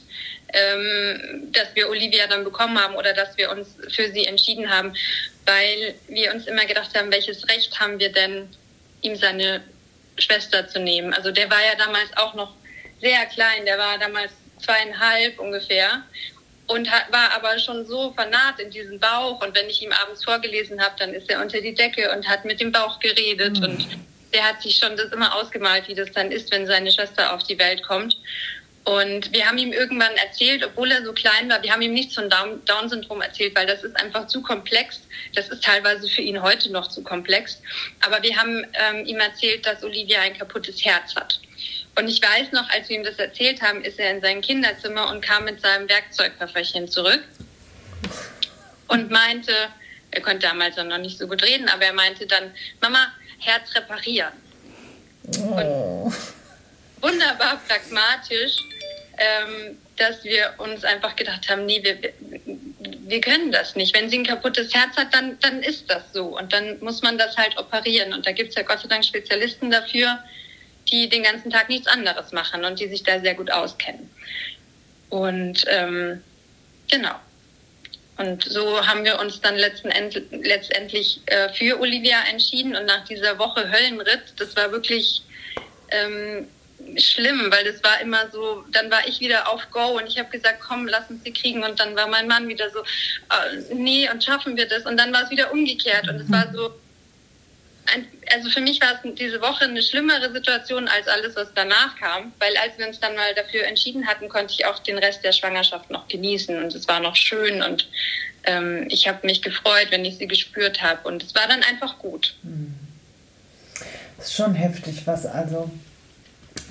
ähm, 0.53 1.51
dass 1.51 1.75
wir 1.75 1.89
Olivia 1.89 2.27
dann 2.27 2.44
bekommen 2.44 2.80
haben 2.80 2.96
oder 2.96 3.13
dass 3.13 3.38
wir 3.38 3.51
uns 3.51 3.75
für 3.89 4.12
sie 4.12 4.25
entschieden 4.25 4.70
haben, 4.70 4.94
weil 5.46 5.96
wir 6.08 6.34
uns 6.34 6.46
immer 6.48 6.65
gedacht 6.65 6.98
haben, 6.98 7.12
welches 7.12 7.48
Recht 7.50 7.80
haben 7.80 8.00
wir 8.00 8.12
denn, 8.12 8.50
ihm 9.01 9.15
seine 9.15 9.62
Schwester 10.21 10.67
zu 10.67 10.79
nehmen. 10.79 11.13
Also 11.13 11.31
der 11.31 11.49
war 11.49 11.59
ja 11.59 11.75
damals 11.77 12.15
auch 12.15 12.33
noch 12.33 12.53
sehr 13.01 13.25
klein, 13.27 13.65
der 13.65 13.77
war 13.77 13.97
damals 13.97 14.31
zweieinhalb 14.59 15.39
ungefähr 15.39 16.03
und 16.67 16.89
hat, 16.89 17.11
war 17.11 17.31
aber 17.31 17.59
schon 17.59 17.85
so 17.85 18.13
vernarrt 18.13 18.59
in 18.59 18.71
diesen 18.71 18.99
Bauch. 18.99 19.41
Und 19.43 19.55
wenn 19.55 19.69
ich 19.69 19.81
ihm 19.81 19.91
abends 19.91 20.23
vorgelesen 20.23 20.81
habe, 20.81 20.95
dann 20.99 21.13
ist 21.13 21.29
er 21.29 21.41
unter 21.41 21.59
die 21.59 21.73
Decke 21.73 22.11
und 22.11 22.27
hat 22.27 22.45
mit 22.45 22.59
dem 22.59 22.71
Bauch 22.71 22.99
geredet. 22.99 23.57
Mhm. 23.57 23.63
Und 23.63 23.87
der 24.33 24.43
hat 24.47 24.61
sich 24.61 24.77
schon 24.77 24.95
das 24.95 25.11
immer 25.11 25.35
ausgemalt, 25.35 25.87
wie 25.87 25.95
das 25.95 26.11
dann 26.11 26.31
ist, 26.31 26.51
wenn 26.51 26.65
seine 26.65 26.91
Schwester 26.91 27.33
auf 27.33 27.43
die 27.43 27.59
Welt 27.59 27.83
kommt. 27.83 28.15
Und 28.83 29.31
wir 29.31 29.45
haben 29.45 29.59
ihm 29.59 29.73
irgendwann 29.73 30.15
erzählt, 30.15 30.65
obwohl 30.65 30.91
er 30.91 31.03
so 31.03 31.13
klein 31.13 31.50
war, 31.50 31.61
wir 31.61 31.71
haben 31.71 31.83
ihm 31.83 31.93
nichts 31.93 32.15
von 32.15 32.29
Down-Syndrom 32.29 33.21
erzählt, 33.21 33.55
weil 33.55 33.67
das 33.67 33.83
ist 33.83 33.95
einfach 33.95 34.25
zu 34.25 34.41
komplex. 34.41 35.01
Das 35.35 35.50
ist 35.50 35.63
teilweise 35.63 36.07
für 36.07 36.21
ihn 36.21 36.41
heute 36.41 36.71
noch 36.71 36.88
zu 36.88 37.03
komplex. 37.03 37.61
Aber 38.01 38.23
wir 38.23 38.35
haben 38.35 38.65
ähm, 38.73 39.05
ihm 39.05 39.19
erzählt, 39.19 39.65
dass 39.67 39.83
Olivia 39.83 40.21
ein 40.21 40.35
kaputtes 40.35 40.83
Herz 40.83 41.15
hat. 41.15 41.39
Und 41.95 42.07
ich 42.07 42.21
weiß 42.21 42.53
noch, 42.53 42.67
als 42.69 42.89
wir 42.89 42.97
ihm 42.97 43.03
das 43.03 43.19
erzählt 43.19 43.61
haben, 43.61 43.83
ist 43.83 44.00
er 44.00 44.11
in 44.11 44.21
sein 44.21 44.41
Kinderzimmer 44.41 45.11
und 45.11 45.21
kam 45.21 45.45
mit 45.45 45.61
seinem 45.61 45.88
Werkzeugköfferchen 45.88 46.88
zurück 46.88 47.21
und 48.88 49.11
meinte, 49.11 49.53
er 50.09 50.21
konnte 50.21 50.47
damals 50.47 50.77
noch 50.77 50.97
nicht 50.97 51.17
so 51.17 51.27
gut 51.27 51.43
reden, 51.43 51.69
aber 51.69 51.83
er 51.85 51.93
meinte 51.93 52.25
dann, 52.25 52.51
Mama, 52.81 53.13
Herz 53.39 53.75
reparieren. 53.75 54.33
Oh. 55.39 56.11
Wunderbar 57.01 57.60
pragmatisch, 57.67 58.58
ähm, 59.17 59.77
dass 59.98 60.24
wir 60.24 60.53
uns 60.58 60.84
einfach 60.84 61.15
gedacht 61.15 61.50
haben, 61.50 61.65
nee, 61.65 61.84
wir, 61.84 61.98
wir 62.79 63.22
können 63.22 63.51
das 63.51 63.75
nicht. 63.75 63.96
Wenn 63.96 64.10
sie 64.10 64.20
ein 64.20 64.25
kaputtes 64.25 64.74
Herz 64.74 64.96
hat, 64.98 65.13
dann, 65.13 65.38
dann 65.41 65.62
ist 65.62 65.89
das 65.89 66.03
so. 66.13 66.38
Und 66.38 66.53
dann 66.53 66.79
muss 66.79 67.01
man 67.01 67.17
das 67.17 67.38
halt 67.38 67.58
operieren. 67.58 68.13
Und 68.13 68.25
da 68.25 68.31
gibt 68.31 68.50
es 68.50 68.55
ja 68.55 68.63
Gott 68.63 68.79
sei 68.79 68.88
Dank 68.88 69.05
Spezialisten 69.05 69.70
dafür, 69.70 70.20
die 70.91 71.10
den 71.10 71.24
ganzen 71.24 71.51
Tag 71.51 71.70
nichts 71.70 71.88
anderes 71.88 72.31
machen 72.31 72.65
und 72.65 72.79
die 72.79 72.88
sich 72.88 73.03
da 73.03 73.20
sehr 73.20 73.36
gut 73.36 73.51
auskennen. 73.51 74.10
Und 75.10 75.65
ähm, 75.67 76.24
genau. 76.89 77.15
Und 78.17 78.43
so 78.43 78.86
haben 78.86 79.03
wir 79.03 79.20
uns 79.20 79.41
dann 79.41 79.55
letzten 79.55 79.89
End, 79.89 80.22
letztendlich 80.31 81.22
äh, 81.25 81.50
für 81.53 81.79
Olivia 81.79 82.17
entschieden. 82.29 82.75
Und 82.75 82.86
nach 82.86 83.05
dieser 83.05 83.38
Woche 83.39 83.72
Höllenritt, 83.72 84.34
das 84.38 84.55
war 84.55 84.72
wirklich 84.72 85.22
ähm, 85.89 86.48
schlimm, 86.97 87.51
weil 87.51 87.63
das 87.63 87.83
war 87.83 88.01
immer 88.01 88.29
so, 88.31 88.63
dann 88.71 88.91
war 88.91 89.07
ich 89.07 89.19
wieder 89.19 89.50
auf 89.50 89.69
Go 89.71 89.97
und 89.97 90.07
ich 90.07 90.17
habe 90.17 90.29
gesagt, 90.29 90.59
komm, 90.59 90.88
lass 90.88 91.09
uns 91.09 91.23
sie 91.23 91.33
kriegen. 91.33 91.63
Und 91.63 91.79
dann 91.79 91.95
war 91.95 92.07
mein 92.07 92.27
Mann 92.27 92.47
wieder 92.47 92.69
so, 92.69 92.79
äh, 92.79 93.73
nee, 93.73 94.09
und 94.09 94.23
schaffen 94.23 94.57
wir 94.57 94.67
das. 94.67 94.85
Und 94.85 94.97
dann 94.97 95.13
war 95.13 95.23
es 95.23 95.29
wieder 95.29 95.51
umgekehrt. 95.51 96.07
Und 96.09 96.15
es 96.15 96.31
war 96.31 96.51
so, 96.53 96.71
ein, 97.93 98.07
also 98.33 98.50
für 98.50 98.61
mich 98.61 98.79
war 98.81 98.93
es 98.93 99.15
diese 99.15 99.41
Woche 99.41 99.65
eine 99.65 99.81
schlimmere 99.81 100.31
Situation 100.31 100.88
als 100.88 101.07
alles, 101.07 101.35
was 101.35 101.50
danach 101.53 101.97
kam, 101.97 102.33
weil 102.39 102.55
als 102.57 102.77
wir 102.77 102.88
uns 102.88 103.00
dann 103.00 103.15
mal 103.15 103.33
dafür 103.35 103.65
entschieden 103.65 104.07
hatten, 104.07 104.29
konnte 104.29 104.53
ich 104.53 104.65
auch 104.65 104.79
den 104.79 104.97
Rest 104.97 105.23
der 105.23 105.31
Schwangerschaft 105.31 105.89
noch 105.89 106.07
genießen 106.07 106.63
und 106.63 106.73
es 106.73 106.88
war 106.88 107.00
noch 107.00 107.15
schön 107.15 107.61
und 107.61 107.88
ähm, 108.43 108.85
ich 108.89 109.07
habe 109.07 109.25
mich 109.25 109.41
gefreut, 109.41 109.88
wenn 109.89 110.05
ich 110.05 110.17
sie 110.17 110.27
gespürt 110.27 110.81
habe 110.81 111.07
und 111.07 111.23
es 111.23 111.35
war 111.35 111.47
dann 111.47 111.63
einfach 111.63 111.97
gut. 112.00 112.35
Das 114.17 114.27
ist 114.27 114.35
schon 114.35 114.53
heftig, 114.53 115.01
was 115.05 115.25
also, 115.25 115.69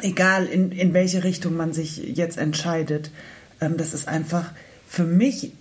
egal 0.03 0.47
in, 0.47 0.73
in 0.73 0.93
welche 0.95 1.25
Richtung 1.25 1.57
man 1.57 1.73
sich 1.73 1.99
jetzt 1.99 2.39
entscheidet, 2.39 3.11
ähm, 3.61 3.77
das 3.77 3.95
ist 3.95 4.09
einfach 4.09 4.53
für 4.89 5.05
mich 5.05 5.53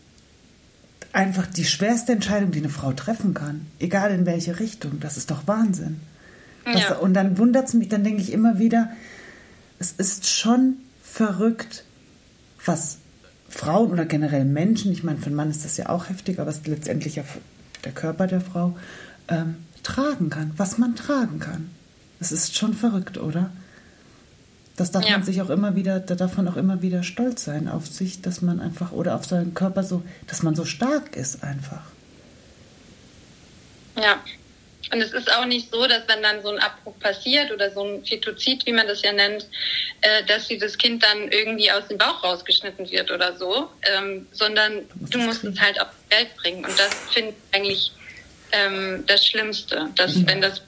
einfach 1.12 1.48
die 1.48 1.66
schwerste 1.66 2.12
Entscheidung, 2.12 2.52
die 2.52 2.60
eine 2.60 2.70
Frau 2.70 2.94
treffen 2.94 3.34
kann. 3.34 3.68
Egal 3.80 4.12
in 4.12 4.26
welche 4.26 4.60
Richtung. 4.60 5.00
Das 5.00 5.18
ist 5.18 5.32
doch 5.32 5.48
Wahnsinn. 5.48 6.00
Ja. 6.66 6.98
und 6.98 7.14
dann 7.16 7.38
wundert 7.38 7.68
es 7.68 7.74
mich, 7.74 7.88
dann 7.88 8.04
denke 8.04 8.22
ich 8.22 8.32
immer 8.32 8.60
wieder, 8.60 8.92
es 9.80 9.92
ist 9.94 10.30
schon 10.30 10.76
verrückt, 11.02 11.84
was 12.64 12.98
Frauen 13.50 13.92
oder 13.92 14.06
generell 14.06 14.46
Menschen, 14.46 14.92
ich 14.92 15.04
meine, 15.04 15.18
für 15.18 15.28
einen 15.28 15.36
Mann 15.36 15.50
ist 15.50 15.66
das 15.66 15.78
ja 15.78 15.90
auch 15.90 16.10
heftig, 16.10 16.40
aber 16.40 16.52
es 16.52 16.58
ist 16.58 16.68
letztendlich 16.68 17.16
ja 17.16 17.24
der 17.86 17.94
Körper 17.94 18.28
der 18.28 18.42
Frau, 18.42 18.78
ähm, 19.30 19.56
tragen 19.82 20.30
kann, 20.30 20.52
was 20.58 20.78
man 20.78 20.96
tragen 20.96 21.40
kann. 21.40 21.72
Es 22.20 22.32
ist 22.32 22.56
schon 22.56 22.74
verrückt, 22.74 23.18
oder? 23.18 23.50
Das 24.80 24.92
darf 24.92 25.04
ja. 25.04 25.12
man 25.12 25.24
sich 25.24 25.42
auch 25.42 25.50
immer 25.50 25.76
wieder, 25.76 26.00
da 26.00 26.16
darf 26.16 26.38
man 26.38 26.48
auch 26.48 26.56
immer 26.56 26.82
wieder 26.82 27.04
stolz 27.04 27.44
sein 27.44 27.68
auf 27.68 27.86
sich, 27.86 28.22
dass 28.22 28.42
man 28.42 28.62
einfach, 28.62 28.94
oder 28.94 29.16
auf 29.16 29.26
seinen 29.26 29.54
Körper 29.54 29.84
so, 29.84 30.04
dass 30.28 30.42
man 30.42 30.56
so 30.56 30.64
stark 30.64 31.18
ist 31.18 31.44
einfach. 31.44 31.82
Ja. 33.98 34.24
Und 34.94 35.02
es 35.02 35.12
ist 35.12 35.30
auch 35.34 35.46
nicht 35.46 35.70
so, 35.70 35.86
dass 35.86 36.08
wenn 36.08 36.24
dann 36.24 36.42
so 36.42 36.50
ein 36.50 36.60
Abbruch 36.60 36.98
passiert 37.00 37.52
oder 37.52 37.70
so 37.72 37.84
ein 37.84 38.06
Fetozid, 38.06 38.66
wie 38.66 38.72
man 38.72 38.88
das 38.88 39.02
ja 39.02 39.12
nennt, 39.12 39.48
äh, 40.00 40.24
dass 40.24 40.48
das 40.48 40.78
Kind 40.78 41.04
dann 41.04 41.30
irgendwie 41.30 41.70
aus 41.70 41.90
dem 41.90 41.98
Bauch 41.98 42.24
rausgeschnitten 42.24 42.90
wird 42.90 43.12
oder 43.12 43.36
so, 43.36 43.70
ähm, 43.82 44.28
sondern 44.32 44.84
du 44.96 45.18
musst 45.18 45.44
es 45.44 45.60
halt 45.60 45.80
auf 45.82 45.90
die 46.06 46.16
Welt 46.16 46.36
bringen. 46.38 46.64
Und 46.64 46.80
das 46.80 46.96
finde 47.12 47.32
ich 47.32 47.56
eigentlich 47.56 47.92
ähm, 48.54 49.04
das 49.08 49.28
Schlimmste, 49.28 49.90
dass 49.96 50.16
mhm. 50.16 50.28
wenn 50.28 50.42
das 50.42 50.62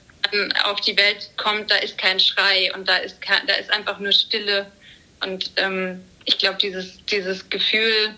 auf 0.64 0.80
die 0.80 0.96
Welt 0.96 1.30
kommt, 1.36 1.70
da 1.70 1.76
ist 1.76 1.98
kein 1.98 2.18
Schrei 2.20 2.72
und 2.74 2.88
da 2.88 2.96
ist, 2.96 3.20
kein, 3.20 3.46
da 3.46 3.54
ist 3.54 3.70
einfach 3.70 3.98
nur 3.98 4.12
Stille. 4.12 4.66
Und 5.20 5.52
ähm, 5.56 6.00
ich 6.24 6.38
glaube, 6.38 6.58
dieses, 6.58 7.04
dieses 7.06 7.48
Gefühl 7.50 8.14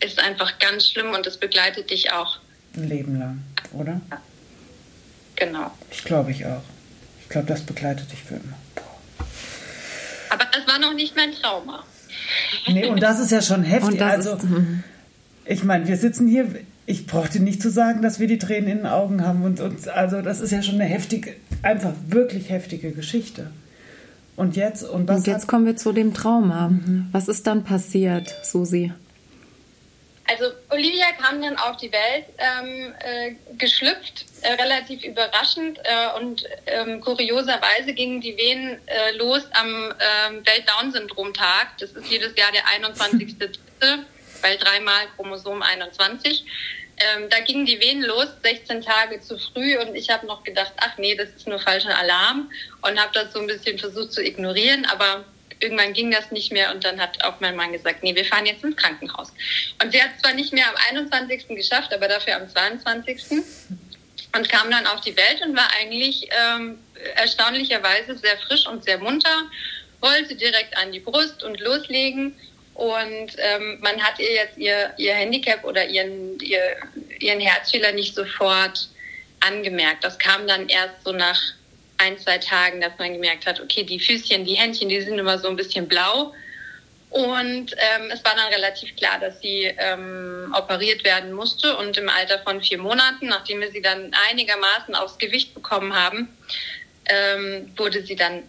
ist 0.00 0.18
einfach 0.18 0.58
ganz 0.58 0.88
schlimm 0.90 1.10
und 1.10 1.26
es 1.26 1.36
begleitet 1.36 1.90
dich 1.90 2.12
auch. 2.12 2.38
Ein 2.76 2.88
Leben 2.88 3.18
lang, 3.18 3.42
oder? 3.72 4.00
Ja. 4.10 4.20
Genau. 5.36 5.70
Ich 5.90 6.04
glaube 6.04 6.30
ich 6.30 6.44
auch. 6.46 6.62
Ich 7.22 7.28
glaube, 7.28 7.46
das 7.46 7.62
begleitet 7.62 8.10
dich 8.10 8.22
für 8.22 8.34
immer. 8.34 8.56
Aber 10.30 10.44
das 10.52 10.66
war 10.66 10.78
noch 10.78 10.94
nicht 10.94 11.16
mein 11.16 11.32
Trauma. 11.32 11.84
Nee, 12.66 12.86
und 12.86 13.00
das 13.00 13.20
ist 13.20 13.30
ja 13.30 13.42
schon 13.42 13.62
heftig. 13.62 14.00
also, 14.02 14.34
ist, 14.34 14.44
mhm. 14.44 14.84
ich 15.44 15.62
meine, 15.62 15.86
wir 15.86 15.96
sitzen 15.96 16.28
hier, 16.28 16.46
ich 16.86 17.06
brauchte 17.06 17.40
nicht 17.40 17.60
zu 17.60 17.70
sagen, 17.70 18.00
dass 18.00 18.20
wir 18.20 18.28
die 18.28 18.38
Tränen 18.38 18.70
in 18.70 18.76
den 18.78 18.86
Augen 18.86 19.26
haben. 19.26 19.42
Und, 19.42 19.60
und 19.60 19.88
also 19.88 20.22
das 20.22 20.40
ist 20.40 20.52
ja 20.52 20.62
schon 20.62 20.76
eine 20.76 20.84
heftige, 20.84 21.34
einfach 21.62 21.92
wirklich 22.06 22.48
heftige 22.48 22.92
Geschichte. 22.92 23.50
Und 24.36 24.54
jetzt 24.54 24.82
und 24.82 25.08
was? 25.08 25.18
Und 25.18 25.26
jetzt 25.26 25.48
kommen 25.48 25.66
wir 25.66 25.76
zu 25.76 25.92
dem 25.92 26.14
Trauma. 26.14 26.68
Mhm. 26.68 27.08
Was 27.10 27.28
ist 27.28 27.46
dann 27.46 27.64
passiert, 27.64 28.32
Susi? 28.44 28.92
Also 30.28 30.46
Olivia 30.70 31.06
kam 31.20 31.40
dann 31.40 31.56
auf 31.56 31.76
die 31.76 31.90
Welt 31.92 32.24
ähm, 32.38 32.92
äh, 32.98 33.34
geschlüpft, 33.56 34.26
äh, 34.42 34.52
relativ 34.54 35.04
überraschend 35.04 35.78
äh, 35.78 36.20
und 36.20 36.44
ähm, 36.66 37.00
kurioserweise 37.00 37.94
gingen 37.94 38.20
die 38.20 38.36
Wehen 38.36 38.78
äh, 38.86 39.16
los 39.16 39.42
am 39.52 39.68
ähm, 39.68 40.44
Welt-Down-Syndrom-Tag. 40.44 41.78
Das 41.78 41.92
ist 41.92 42.10
jedes 42.10 42.36
Jahr 42.36 42.50
der 42.52 42.62
21.3., 42.90 43.98
weil 44.46 44.58
dreimal 44.58 45.08
Chromosom 45.16 45.60
21. 45.60 46.44
Ähm, 46.98 47.28
da 47.28 47.40
gingen 47.40 47.66
die 47.66 47.80
Wehen 47.80 48.02
los, 48.02 48.28
16 48.42 48.80
Tage 48.80 49.20
zu 49.20 49.38
früh 49.38 49.76
und 49.78 49.94
ich 49.94 50.08
habe 50.08 50.26
noch 50.26 50.44
gedacht, 50.44 50.72
ach 50.76 50.96
nee, 50.98 51.14
das 51.14 51.28
ist 51.30 51.46
nur 51.46 51.58
falscher 51.58 51.96
Alarm 51.98 52.50
und 52.82 52.98
habe 52.98 53.10
das 53.12 53.32
so 53.32 53.40
ein 53.40 53.48
bisschen 53.48 53.78
versucht 53.78 54.12
zu 54.12 54.24
ignorieren, 54.24 54.86
aber 54.86 55.24
irgendwann 55.58 55.92
ging 55.92 56.10
das 56.10 56.30
nicht 56.30 56.52
mehr 56.52 56.72
und 56.72 56.84
dann 56.84 57.00
hat 57.00 57.22
auch 57.24 57.40
mein 57.40 57.56
Mann 57.56 57.72
gesagt, 57.72 58.02
nee, 58.02 58.14
wir 58.14 58.24
fahren 58.24 58.46
jetzt 58.46 58.64
ins 58.64 58.76
Krankenhaus. 58.76 59.32
Und 59.82 59.92
sie 59.92 60.00
hat 60.02 60.18
zwar 60.22 60.32
nicht 60.32 60.52
mehr 60.52 60.68
am 60.68 60.76
21. 60.90 61.48
geschafft, 61.48 61.92
aber 61.92 62.08
dafür 62.08 62.36
am 62.36 62.48
22. 62.48 63.24
und 64.36 64.48
kam 64.48 64.70
dann 64.70 64.86
auf 64.86 65.00
die 65.00 65.16
Welt 65.16 65.42
und 65.44 65.56
war 65.56 65.68
eigentlich 65.78 66.28
ähm, 66.30 66.78
erstaunlicherweise 67.16 68.16
sehr 68.16 68.38
frisch 68.38 68.66
und 68.66 68.84
sehr 68.84 68.98
munter, 68.98 69.42
wollte 70.00 70.34
direkt 70.34 70.76
an 70.78 70.92
die 70.92 71.00
Brust 71.00 71.42
und 71.42 71.60
loslegen 71.60 72.36
und 72.76 73.32
ähm, 73.38 73.78
man 73.80 74.02
hat 74.02 74.18
ihr 74.18 74.32
jetzt 74.32 74.58
ihr, 74.58 74.92
ihr 74.98 75.14
Handicap 75.14 75.64
oder 75.64 75.86
ihren, 75.86 76.38
ihr, 76.40 76.76
ihren 77.20 77.40
Herzfehler 77.40 77.92
nicht 77.92 78.14
sofort 78.14 78.90
angemerkt. 79.40 80.04
Das 80.04 80.18
kam 80.18 80.46
dann 80.46 80.68
erst 80.68 81.02
so 81.02 81.12
nach 81.12 81.40
ein, 81.96 82.18
zwei 82.18 82.36
Tagen, 82.36 82.82
dass 82.82 82.92
man 82.98 83.14
gemerkt 83.14 83.46
hat, 83.46 83.60
okay, 83.60 83.82
die 83.82 83.98
Füßchen, 83.98 84.44
die 84.44 84.54
Händchen, 84.54 84.90
die 84.90 85.00
sind 85.00 85.18
immer 85.18 85.38
so 85.38 85.48
ein 85.48 85.56
bisschen 85.56 85.88
blau. 85.88 86.34
Und 87.08 87.72
ähm, 87.72 88.10
es 88.12 88.22
war 88.24 88.34
dann 88.36 88.52
relativ 88.52 88.94
klar, 88.96 89.18
dass 89.20 89.40
sie 89.40 89.72
ähm, 89.78 90.54
operiert 90.54 91.02
werden 91.02 91.32
musste. 91.32 91.78
Und 91.78 91.96
im 91.96 92.10
Alter 92.10 92.40
von 92.40 92.60
vier 92.60 92.76
Monaten, 92.76 93.28
nachdem 93.28 93.60
wir 93.62 93.70
sie 93.70 93.80
dann 93.80 94.12
einigermaßen 94.28 94.94
aufs 94.94 95.16
Gewicht 95.16 95.54
bekommen 95.54 95.94
haben, 95.94 96.28
ähm, 97.06 97.72
wurde 97.76 98.02
sie 98.02 98.16
dann 98.16 98.42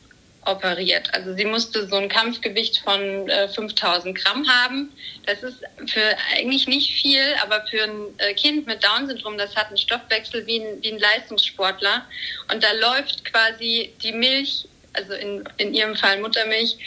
operiert. 0.46 1.14
Also 1.14 1.34
sie 1.36 1.46
musste 1.46 1.88
so 1.88 1.98
ein 1.98 2.10
Kampfgewicht 2.10 2.80
von 2.80 3.30
äh, 3.30 3.50
5000 3.50 4.18
Gramm 4.18 4.48
haben. 4.48 4.92
Das 5.26 5.44
ist 5.44 5.60
für 5.88 6.16
eigentlich 6.36 6.68
nicht 6.68 6.94
viel, 7.02 7.22
aber 7.44 7.66
für 7.70 7.84
ein 7.84 8.20
äh, 8.20 8.34
Kind 8.34 8.66
mit 8.66 8.84
Down-Syndrom, 8.84 9.38
das 9.38 9.56
hat 9.56 9.68
einen 9.68 9.78
Stoffwechsel 9.78 10.46
wie 10.48 10.60
ein, 10.60 10.82
wie 10.82 10.94
ein 10.94 11.00
Leistungssportler. 11.00 12.06
Und 12.52 12.64
da 12.64 12.72
läuft 12.74 13.26
quasi 13.26 13.94
die 14.02 14.14
Milch, 14.14 14.68
also 14.94 15.14
in, 15.14 15.44
in 15.58 15.74
ihrem 15.74 15.96
Fall 15.96 16.20
Muttermilch, 16.20 16.78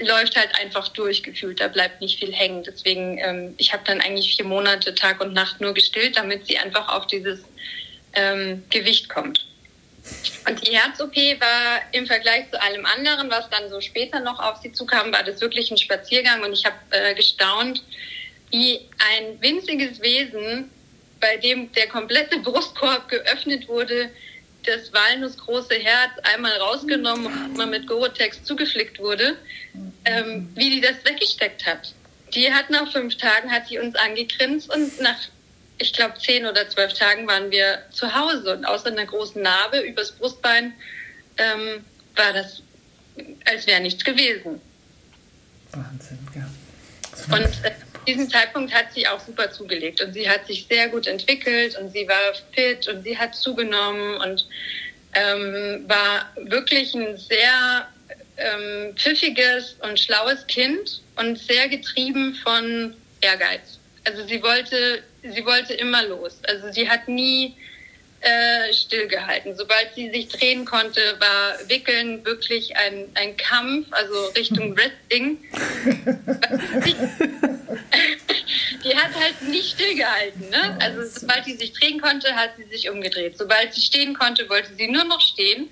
läuft 0.00 0.36
halt 0.36 0.54
einfach 0.60 0.88
durchgefühlt, 0.88 1.60
da 1.60 1.68
bleibt 1.68 2.00
nicht 2.00 2.18
viel 2.18 2.32
hängen. 2.32 2.62
Deswegen, 2.62 3.18
ähm, 3.18 3.54
ich 3.58 3.72
habe 3.72 3.82
dann 3.84 4.00
eigentlich 4.00 4.36
vier 4.36 4.44
Monate 4.44 4.94
Tag 4.94 5.20
und 5.20 5.32
Nacht 5.32 5.60
nur 5.60 5.74
gestillt, 5.74 6.16
damit 6.16 6.46
sie 6.46 6.58
einfach 6.58 6.88
auf 6.88 7.06
dieses 7.06 7.40
ähm, 8.14 8.64
Gewicht 8.70 9.08
kommt. 9.08 9.46
Und 10.48 10.66
die 10.66 10.76
Herz-OP 10.76 11.16
war 11.16 11.80
im 11.92 12.06
Vergleich 12.06 12.50
zu 12.50 12.60
allem 12.60 12.86
anderen, 12.86 13.30
was 13.30 13.50
dann 13.50 13.68
so 13.68 13.80
später 13.80 14.20
noch 14.20 14.38
auf 14.38 14.58
sie 14.62 14.72
zukam, 14.72 15.12
war 15.12 15.24
das 15.24 15.40
wirklich 15.40 15.70
ein 15.70 15.78
Spaziergang 15.78 16.42
und 16.42 16.52
ich 16.52 16.64
habe 16.64 16.76
äh, 16.90 17.14
gestaunt, 17.14 17.82
wie 18.50 18.80
ein 18.98 19.40
winziges 19.40 20.00
Wesen, 20.00 20.70
bei 21.20 21.36
dem 21.36 21.72
der 21.72 21.88
komplette 21.88 22.38
Brustkorb 22.38 23.08
geöffnet 23.08 23.66
wurde, 23.68 24.10
das 24.64 24.92
walnussgroße 24.92 25.74
Herz 25.74 26.12
einmal 26.34 26.52
rausgenommen 26.58 27.26
und 27.26 27.56
mal 27.56 27.66
mit 27.66 27.86
Gorotex 27.86 28.44
zugeflickt 28.44 28.98
wurde, 28.98 29.36
ähm, 30.04 30.50
wie 30.54 30.70
die 30.70 30.80
das 30.80 31.04
weggesteckt 31.04 31.64
hat. 31.66 31.94
Die 32.34 32.52
hat 32.52 32.70
nach 32.70 32.90
fünf 32.92 33.16
Tagen, 33.16 33.50
hat 33.50 33.68
sie 33.68 33.78
uns 33.78 33.94
angegrinst 33.94 34.72
und 34.74 35.00
nach, 35.00 35.18
ich 35.78 35.92
glaube, 35.92 36.18
zehn 36.18 36.46
oder 36.46 36.68
zwölf 36.68 36.92
Tagen 36.94 37.26
waren 37.26 37.50
wir 37.50 37.82
zu 37.90 38.14
Hause 38.14 38.56
und 38.56 38.64
außer 38.64 38.88
einer 38.88 39.06
großen 39.06 39.42
Narbe 39.42 39.80
übers 39.80 40.12
Brustbein 40.12 40.72
ähm, 41.36 41.84
war 42.14 42.32
das, 42.32 42.62
als 43.44 43.66
wäre 43.66 43.80
nichts 43.80 44.04
gewesen. 44.04 44.60
Wahnsinn, 45.72 46.18
ja. 46.34 46.46
Und 47.34 47.64
äh, 47.64 47.72
diesem 48.06 48.30
Zeitpunkt 48.30 48.72
hat 48.72 48.92
sie 48.94 49.06
auch 49.06 49.20
super 49.20 49.50
zugelegt 49.50 50.00
und 50.00 50.12
sie 50.12 50.28
hat 50.28 50.46
sich 50.46 50.66
sehr 50.68 50.88
gut 50.88 51.06
entwickelt 51.06 51.76
und 51.78 51.90
sie 51.92 52.08
war 52.08 52.34
fit 52.52 52.88
und 52.88 53.02
sie 53.02 53.18
hat 53.18 53.34
zugenommen 53.34 54.20
und 54.20 54.46
ähm, 55.14 55.84
war 55.88 56.30
wirklich 56.36 56.94
ein 56.94 57.16
sehr 57.16 57.88
ähm, 58.36 58.94
pfiffiges 58.96 59.76
und 59.80 59.98
schlaues 59.98 60.46
Kind 60.46 61.02
und 61.16 61.38
sehr 61.38 61.68
getrieben 61.68 62.34
von 62.34 62.94
Ehrgeiz. 63.20 63.75
Also 64.06 64.26
sie 64.26 64.42
wollte, 64.42 65.02
sie 65.22 65.44
wollte 65.44 65.74
immer 65.74 66.04
los. 66.04 66.38
Also 66.46 66.70
sie 66.70 66.88
hat 66.88 67.08
nie 67.08 67.56
äh, 68.20 68.72
stillgehalten. 68.72 69.56
Sobald 69.56 69.94
sie 69.96 70.10
sich 70.10 70.28
drehen 70.28 70.64
konnte, 70.64 71.00
war 71.18 71.68
Wickeln 71.68 72.24
wirklich 72.24 72.76
ein, 72.76 73.08
ein 73.14 73.36
Kampf, 73.36 73.88
also 73.90 74.28
Richtung 74.36 74.76
Wrestling. 74.76 75.38
die 78.84 78.96
hat 78.96 79.14
halt 79.14 79.42
nicht 79.48 79.72
stillgehalten. 79.72 80.48
Ne? 80.50 80.78
Also 80.80 81.02
sobald 81.20 81.44
sie 81.44 81.56
sich 81.56 81.72
drehen 81.72 82.00
konnte, 82.00 82.34
hat 82.34 82.50
sie 82.56 82.64
sich 82.64 82.88
umgedreht. 82.88 83.36
Sobald 83.36 83.74
sie 83.74 83.80
stehen 83.82 84.14
konnte, 84.14 84.48
wollte 84.48 84.74
sie 84.76 84.88
nur 84.88 85.04
noch 85.04 85.20
stehen. 85.20 85.68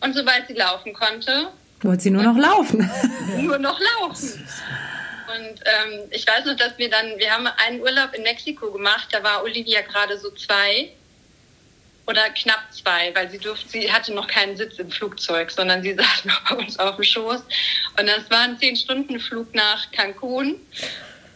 Und 0.00 0.14
sobald 0.14 0.46
sie 0.46 0.54
laufen 0.54 0.92
konnte, 0.92 1.48
wollte 1.82 2.02
sie 2.02 2.10
nur 2.10 2.22
noch 2.22 2.36
laufen. 2.36 2.90
nur 3.38 3.58
noch 3.58 3.80
laufen. 3.80 4.46
Und 5.28 5.60
ähm, 5.64 6.08
ich 6.10 6.26
weiß 6.26 6.46
noch, 6.46 6.56
dass 6.56 6.78
wir 6.78 6.88
dann, 6.88 7.18
wir 7.18 7.30
haben 7.30 7.46
einen 7.46 7.80
Urlaub 7.80 8.14
in 8.14 8.22
Mexiko 8.22 8.72
gemacht, 8.72 9.08
da 9.10 9.22
war 9.22 9.42
Olivia 9.42 9.82
gerade 9.82 10.18
so 10.18 10.30
zwei 10.30 10.90
oder 12.06 12.30
knapp 12.30 12.72
zwei, 12.72 13.14
weil 13.14 13.30
sie 13.30 13.38
durfte, 13.38 13.68
sie 13.68 13.92
hatte 13.92 14.14
noch 14.14 14.26
keinen 14.26 14.56
Sitz 14.56 14.78
im 14.78 14.90
Flugzeug, 14.90 15.50
sondern 15.50 15.82
sie 15.82 15.94
saß 15.98 16.24
noch 16.24 16.40
bei 16.48 16.56
uns 16.56 16.78
auf 16.78 16.96
dem 16.96 17.04
Schoß. 17.04 17.42
Und 17.98 18.06
das 18.06 18.30
war 18.30 18.40
ein 18.40 18.58
zehn 18.58 18.76
Stunden 18.76 19.20
Flug 19.20 19.54
nach 19.54 19.90
Cancun. 19.92 20.58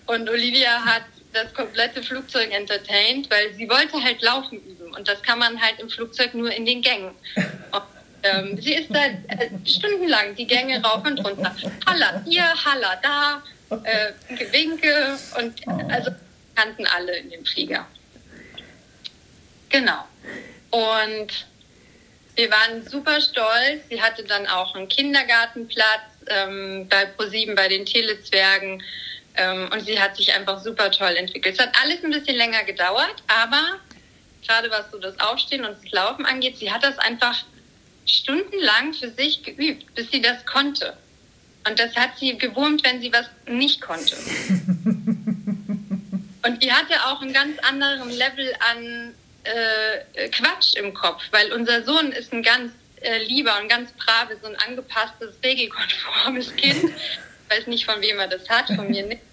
Und 0.07 0.31
Olivia 0.31 0.85
hat 0.85 1.05
das 1.35 1.53
komplette 1.53 2.03
Flugzeug 2.03 2.51
entertained, 2.53 3.31
weil 3.31 3.53
sie 3.55 3.69
wollte 3.69 4.03
halt 4.03 4.23
laufen 4.23 4.59
üben. 4.65 4.95
Und 4.95 5.07
das 5.09 5.23
kann 5.23 5.39
man 5.39 5.61
halt 5.61 5.79
im 5.79 5.91
Flugzeug 5.91 6.35
nur 6.35 6.51
in 6.51 6.65
den 6.65 6.81
Gängen. 6.81 7.13
Und, 7.37 7.83
ähm, 8.23 8.61
sie 8.61 8.75
ist 8.75 8.89
da 8.91 9.05
äh, 9.05 9.51
stundenlang 9.67 10.35
die 10.37 10.47
Gänge 10.47 10.83
rauf 10.83 11.05
und 11.05 11.19
runter. 11.19 11.55
Halla 11.87 12.23
hier, 12.27 12.45
Halla 12.65 12.97
da, 13.03 13.43
äh, 13.85 14.13
Gewinke 14.35 15.19
und 15.39 15.67
also 15.91 16.11
kannten 16.55 16.87
alle 16.87 17.17
in 17.17 17.31
dem 17.31 17.45
Flieger. 17.45 17.87
Genau. 19.69 20.05
Und 20.71 21.47
wir 22.35 22.51
waren 22.51 22.87
super 22.87 23.21
stolz. 23.21 23.89
Sie 23.91 24.01
hatte 24.01 24.25
dann 24.25 24.47
auch 24.47 24.75
einen 24.75 24.89
Kindergartenplatz 24.89 26.01
ähm, 26.29 26.87
bei 26.89 27.07
ProSieben 27.07 27.55
bei 27.55 27.69
den 27.69 27.85
Telezwergen. 27.85 28.83
Ähm, 29.35 29.71
und 29.73 29.85
sie 29.85 29.99
hat 29.99 30.17
sich 30.17 30.33
einfach 30.33 30.63
super 30.63 30.91
toll 30.91 31.17
entwickelt. 31.17 31.55
Es 31.55 31.61
hat 31.61 31.75
alles 31.83 32.05
ein 32.05 32.11
bisschen 32.11 32.37
länger 32.37 32.65
gedauert, 32.65 33.23
aber 33.29 33.81
gerade 34.47 34.71
was 34.71 34.91
so 34.91 34.99
das 34.99 35.19
Aufstehen 35.21 35.65
und 35.65 35.83
das 35.83 35.91
Laufen 35.91 36.27
angeht, 36.27 36.59
sie 36.59 36.71
hat 36.71 36.83
das 36.83 36.99
einfach 36.99 37.45
stundenlang 38.05 38.93
für 38.93 39.11
sich 39.11 39.43
geübt, 39.43 39.95
bis 39.95 40.11
sie 40.11 40.21
das 40.21 40.45
konnte. 40.45 40.97
Und 41.67 41.79
das 41.79 41.95
hat 41.95 42.19
sie 42.19 42.37
gewurmt, 42.37 42.85
wenn 42.85 43.01
sie 43.01 43.13
was 43.13 43.27
nicht 43.47 43.81
konnte. 43.81 44.17
Und 46.45 46.61
die 46.61 46.73
hatte 46.73 46.95
auch 47.07 47.23
einen 47.23 47.33
ganz 47.33 47.57
anderen 47.61 48.11
Level 48.11 48.53
an 48.73 49.15
äh, 49.45 50.29
Quatsch 50.29 50.75
im 50.75 50.93
Kopf, 50.93 51.23
weil 51.31 51.53
unser 51.53 51.85
Sohn 51.85 52.11
ist 52.11 52.33
ein 52.33 52.43
ganz 52.43 52.73
äh, 53.01 53.19
lieber 53.25 53.61
und 53.61 53.69
ganz 53.69 53.93
braves 53.93 54.39
und 54.43 54.57
angepasstes, 54.67 55.35
regelkonformes 55.45 56.55
Kind. 56.57 56.85
Ich 56.85 57.57
weiß 57.57 57.67
nicht, 57.67 57.85
von 57.85 58.01
wem 58.01 58.19
er 58.19 58.29
das 58.29 58.49
hat, 58.49 58.69
von 58.69 58.89
mir 58.89 59.07
nicht. 59.07 59.23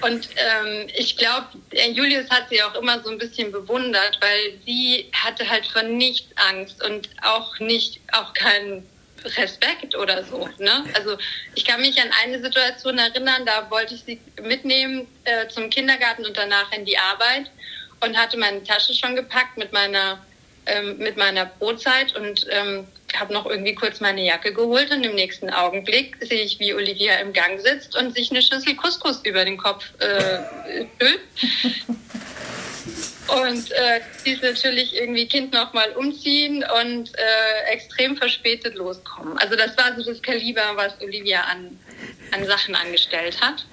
Und 0.00 0.28
ähm, 0.36 0.88
ich 0.98 1.16
glaube, 1.16 1.46
Julius 1.92 2.28
hat 2.28 2.50
sie 2.50 2.62
auch 2.62 2.74
immer 2.74 3.02
so 3.02 3.08
ein 3.08 3.16
bisschen 3.16 3.50
bewundert, 3.50 4.18
weil 4.20 4.52
sie 4.66 5.10
hatte 5.14 5.48
halt 5.48 5.64
von 5.66 5.96
nichts 5.96 6.28
Angst 6.36 6.84
und 6.84 7.08
auch 7.22 7.58
nicht, 7.58 8.00
auch 8.12 8.34
keinen 8.34 8.86
Respekt 9.24 9.94
oder 9.94 10.22
so. 10.24 10.48
Ne? 10.58 10.84
Also 10.94 11.16
ich 11.54 11.64
kann 11.64 11.80
mich 11.80 12.00
an 12.00 12.10
eine 12.22 12.40
Situation 12.42 12.98
erinnern, 12.98 13.44
da 13.46 13.70
wollte 13.70 13.94
ich 13.94 14.02
sie 14.04 14.20
mitnehmen 14.42 15.06
äh, 15.24 15.48
zum 15.48 15.70
Kindergarten 15.70 16.26
und 16.26 16.36
danach 16.36 16.70
in 16.72 16.84
die 16.84 16.98
Arbeit 16.98 17.50
und 18.00 18.16
hatte 18.16 18.36
meine 18.36 18.62
Tasche 18.62 18.94
schon 18.94 19.16
gepackt 19.16 19.56
mit 19.56 19.72
meiner 19.72 20.18
ähm, 20.66 20.96
mit 20.98 21.16
meiner 21.18 21.44
Brotzeit 21.44 22.16
und 22.16 22.46
ähm, 22.50 22.86
habe 23.14 23.32
noch 23.32 23.46
irgendwie 23.46 23.74
kurz 23.74 24.00
meine 24.00 24.24
Jacke 24.24 24.52
geholt 24.52 24.90
und 24.90 25.04
im 25.04 25.14
nächsten 25.14 25.50
Augenblick 25.50 26.16
sehe 26.20 26.42
ich, 26.42 26.58
wie 26.58 26.72
Olivia 26.74 27.16
im 27.16 27.32
Gang 27.32 27.60
sitzt 27.60 27.96
und 27.96 28.14
sich 28.14 28.30
eine 28.30 28.40
Schüssel 28.40 28.74
Couscous 28.74 29.20
über 29.24 29.44
den 29.44 29.58
Kopf 29.58 29.84
äh, 30.00 30.86
Und 33.64 33.72
äh, 33.72 34.00
sie 34.22 34.32
ist 34.32 34.42
natürlich 34.42 34.94
irgendwie 34.94 35.26
Kind 35.26 35.52
nochmal 35.52 35.90
umziehen 35.92 36.64
und 36.82 37.10
äh, 37.16 37.72
extrem 37.72 38.16
verspätet 38.16 38.74
loskommen. 38.74 39.38
Also 39.38 39.56
das 39.56 39.76
war 39.78 39.94
so 39.96 40.04
das 40.04 40.20
Kaliber, 40.20 40.72
was 40.74 41.00
Olivia 41.00 41.40
an, 41.42 41.78
an 42.32 42.44
Sachen 42.46 42.74
angestellt 42.74 43.40
hat. 43.40 43.64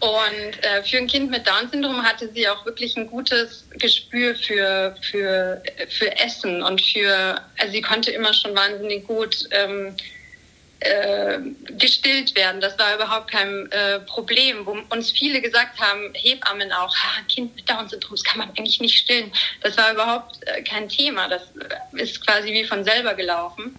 Und 0.00 0.64
äh, 0.64 0.82
für 0.82 0.98
ein 0.98 1.06
Kind 1.06 1.30
mit 1.30 1.46
Down-Syndrom 1.46 2.02
hatte 2.02 2.30
sie 2.32 2.48
auch 2.48 2.64
wirklich 2.66 2.96
ein 2.96 3.06
gutes 3.06 3.66
Gespür 3.78 4.34
für, 4.34 4.94
für, 5.00 5.62
für 5.88 6.18
Essen 6.18 6.62
und 6.62 6.80
für, 6.80 7.40
also 7.58 7.72
sie 7.72 7.82
konnte 7.82 8.10
immer 8.10 8.34
schon 8.34 8.54
wahnsinnig 8.54 9.06
gut 9.06 9.48
ähm, 9.50 9.94
äh, 10.80 11.38
gestillt 11.78 12.34
werden. 12.34 12.60
Das 12.60 12.78
war 12.78 12.94
überhaupt 12.94 13.30
kein 13.30 13.70
äh, 13.70 14.00
Problem. 14.00 14.64
Wo 14.64 14.76
uns 14.88 15.12
viele 15.12 15.40
gesagt 15.40 15.78
haben, 15.78 16.12
Hebammen 16.14 16.72
auch, 16.72 16.94
ein 17.18 17.26
Kind 17.26 17.54
mit 17.54 17.68
Down-Syndrom, 17.68 18.14
das 18.16 18.24
kann 18.24 18.38
man 18.38 18.48
eigentlich 18.50 18.80
nicht 18.80 18.96
stillen. 18.96 19.30
Das 19.62 19.76
war 19.76 19.92
überhaupt 19.92 20.38
äh, 20.46 20.62
kein 20.62 20.88
Thema. 20.88 21.28
Das 21.28 21.42
äh, 21.42 22.02
ist 22.02 22.26
quasi 22.26 22.52
wie 22.52 22.64
von 22.64 22.82
selber 22.84 23.14
gelaufen. 23.14 23.76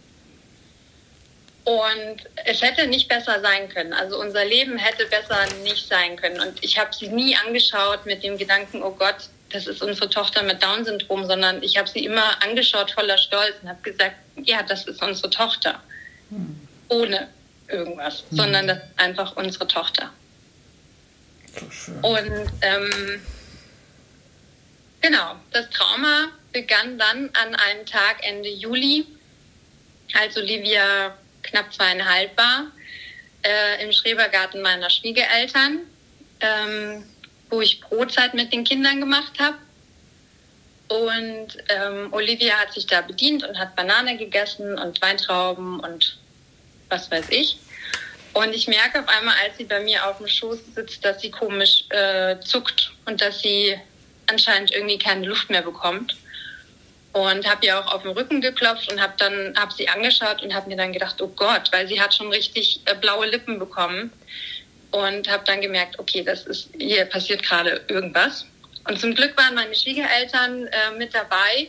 Und 1.64 2.18
es 2.46 2.62
hätte 2.62 2.88
nicht 2.88 3.08
besser 3.08 3.40
sein 3.42 3.70
können. 3.70 3.94
Also 3.94 4.20
unser 4.20 4.46
Leben 4.46 4.78
hätte 4.78 5.06
besser 5.06 5.46
nicht 5.64 5.88
sein 5.88 6.16
können. 6.16 6.40
Und 6.40 6.64
ich 6.64 6.78
habe 6.78 6.94
sie 6.94 7.08
nie 7.08 7.36
angeschaut 7.36 8.06
mit 8.06 8.24
dem 8.24 8.38
Gedanken, 8.38 8.82
oh 8.82 8.92
Gott, 8.92 9.30
das 9.52 9.68
ist 9.68 9.82
unsere 9.82 10.10
Tochter 10.10 10.44
mit 10.44 10.62
Down-Syndrom, 10.64 11.26
sondern 11.26 11.62
ich 11.62 11.78
habe 11.78 11.88
sie 11.88 12.06
immer 12.06 12.42
angeschaut 12.44 12.92
voller 12.92 13.18
Stolz 13.18 13.56
und 13.62 13.70
habe 13.70 13.82
gesagt, 13.82 14.16
ja, 14.38 14.64
das 14.64 14.88
ist 14.88 15.02
unsere 15.04 15.30
Tochter. 15.30 15.82
Hm. 16.30 16.68
Ohne 16.92 17.30
irgendwas, 17.70 18.24
hm. 18.30 18.38
sondern 18.38 18.68
das 18.68 18.78
ist 18.78 19.00
einfach 19.00 19.36
unsere 19.38 19.68
Tochter. 19.68 20.12
So 21.72 21.92
und 21.94 22.52
ähm, 22.62 23.22
genau, 25.02 25.36
das 25.52 25.70
Trauma 25.70 26.30
begann 26.52 26.98
dann 26.98 27.30
an 27.34 27.56
einem 27.56 27.86
Tag 27.86 28.18
Ende 28.22 28.50
Juli, 28.50 29.06
als 30.14 30.36
Olivia 30.38 31.16
knapp 31.44 31.74
zweieinhalb 31.74 32.38
war, 32.38 32.68
äh, 33.44 33.84
im 33.84 33.94
Schrebergarten 33.94 34.62
meiner 34.62 34.90
Schwiegereltern, 34.90 35.80
ähm, 36.42 37.06
wo 37.50 37.62
ich 37.62 37.80
Brotzeit 37.80 38.34
mit 38.34 38.52
den 38.52 38.66
Kindern 38.66 39.00
gemacht 39.00 39.40
habe. 39.40 39.58
Und 40.90 41.58
ähm, 41.70 42.12
Olivia 42.12 42.56
hat 42.56 42.74
sich 42.74 42.86
da 42.86 43.00
bedient 43.00 43.46
und 43.46 43.58
hat 43.58 43.78
Banane 43.78 44.18
gegessen 44.18 44.78
und 44.78 45.02
Weintrauben 45.02 45.80
und 45.80 46.18
was 46.92 47.10
weiß 47.10 47.30
ich. 47.30 47.58
Und 48.34 48.54
ich 48.54 48.68
merke 48.68 49.00
auf 49.00 49.08
einmal, 49.08 49.36
als 49.44 49.58
sie 49.58 49.66
bei 49.66 49.80
mir 49.82 50.08
auf 50.08 50.18
dem 50.18 50.28
Schoß 50.28 50.60
sitzt, 50.76 51.04
dass 51.04 51.22
sie 51.22 51.32
komisch 51.32 51.86
äh, 51.90 52.40
zuckt 52.40 52.94
und 53.06 53.22
dass 53.22 53.42
sie 53.42 53.76
anscheinend 54.28 54.72
irgendwie 54.72 54.98
keine 54.98 55.28
Luft 55.28 55.50
mehr 55.50 55.62
bekommt. 55.62 56.16
Und 57.14 57.46
habe 57.46 57.66
ihr 57.66 57.78
auch 57.78 57.94
auf 57.94 58.04
den 58.04 58.12
Rücken 58.12 58.40
geklopft 58.40 58.90
und 58.90 59.02
habe 59.02 59.14
dann 59.18 59.54
hab 59.58 59.74
sie 59.74 59.90
angeschaut 59.90 60.42
und 60.44 60.54
habe 60.54 60.70
mir 60.70 60.78
dann 60.78 60.94
gedacht, 60.94 61.22
oh 61.22 61.28
Gott, 61.28 61.70
weil 61.74 61.86
sie 61.86 62.00
hat 62.00 62.14
schon 62.14 62.30
richtig 62.30 62.80
äh, 62.86 62.96
blaue 62.96 63.28
Lippen 63.28 63.60
bekommen. 63.60 64.14
Und 64.92 65.30
habe 65.30 65.44
dann 65.46 65.62
gemerkt, 65.62 66.00
okay, 66.00 66.22
das 66.22 66.46
ist 66.46 66.70
hier 66.78 67.06
passiert 67.06 67.44
gerade 67.44 67.82
irgendwas. 67.88 68.46
Und 68.88 69.00
zum 69.00 69.14
Glück 69.14 69.38
waren 69.38 69.56
meine 69.56 69.76
Schwiegereltern 69.76 70.68
äh, 70.68 70.92
mit 70.98 71.14
dabei 71.14 71.68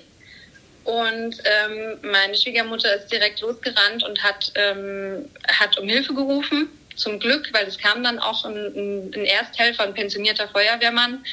und 0.85 1.37
ähm, 1.45 1.99
meine 2.03 2.35
Schwiegermutter 2.35 2.97
ist 2.97 3.13
direkt 3.13 3.41
losgerannt 3.41 4.03
und 4.03 4.23
hat, 4.23 4.53
ähm, 4.55 5.29
hat 5.49 5.79
um 5.79 5.89
Hilfe 5.89 6.15
gerufen. 6.15 6.69
Zum 6.97 7.19
Glück, 7.19 7.49
weil 7.53 7.67
es 7.67 7.79
kam 7.79 8.03
dann 8.03 8.19
auch 8.19 8.45
ein, 8.45 9.13
ein 9.15 9.25
Ersthelfer, 9.25 9.85
ein 9.85 9.95
pensionierter 9.95 10.49
Feuerwehrmann. 10.49 11.25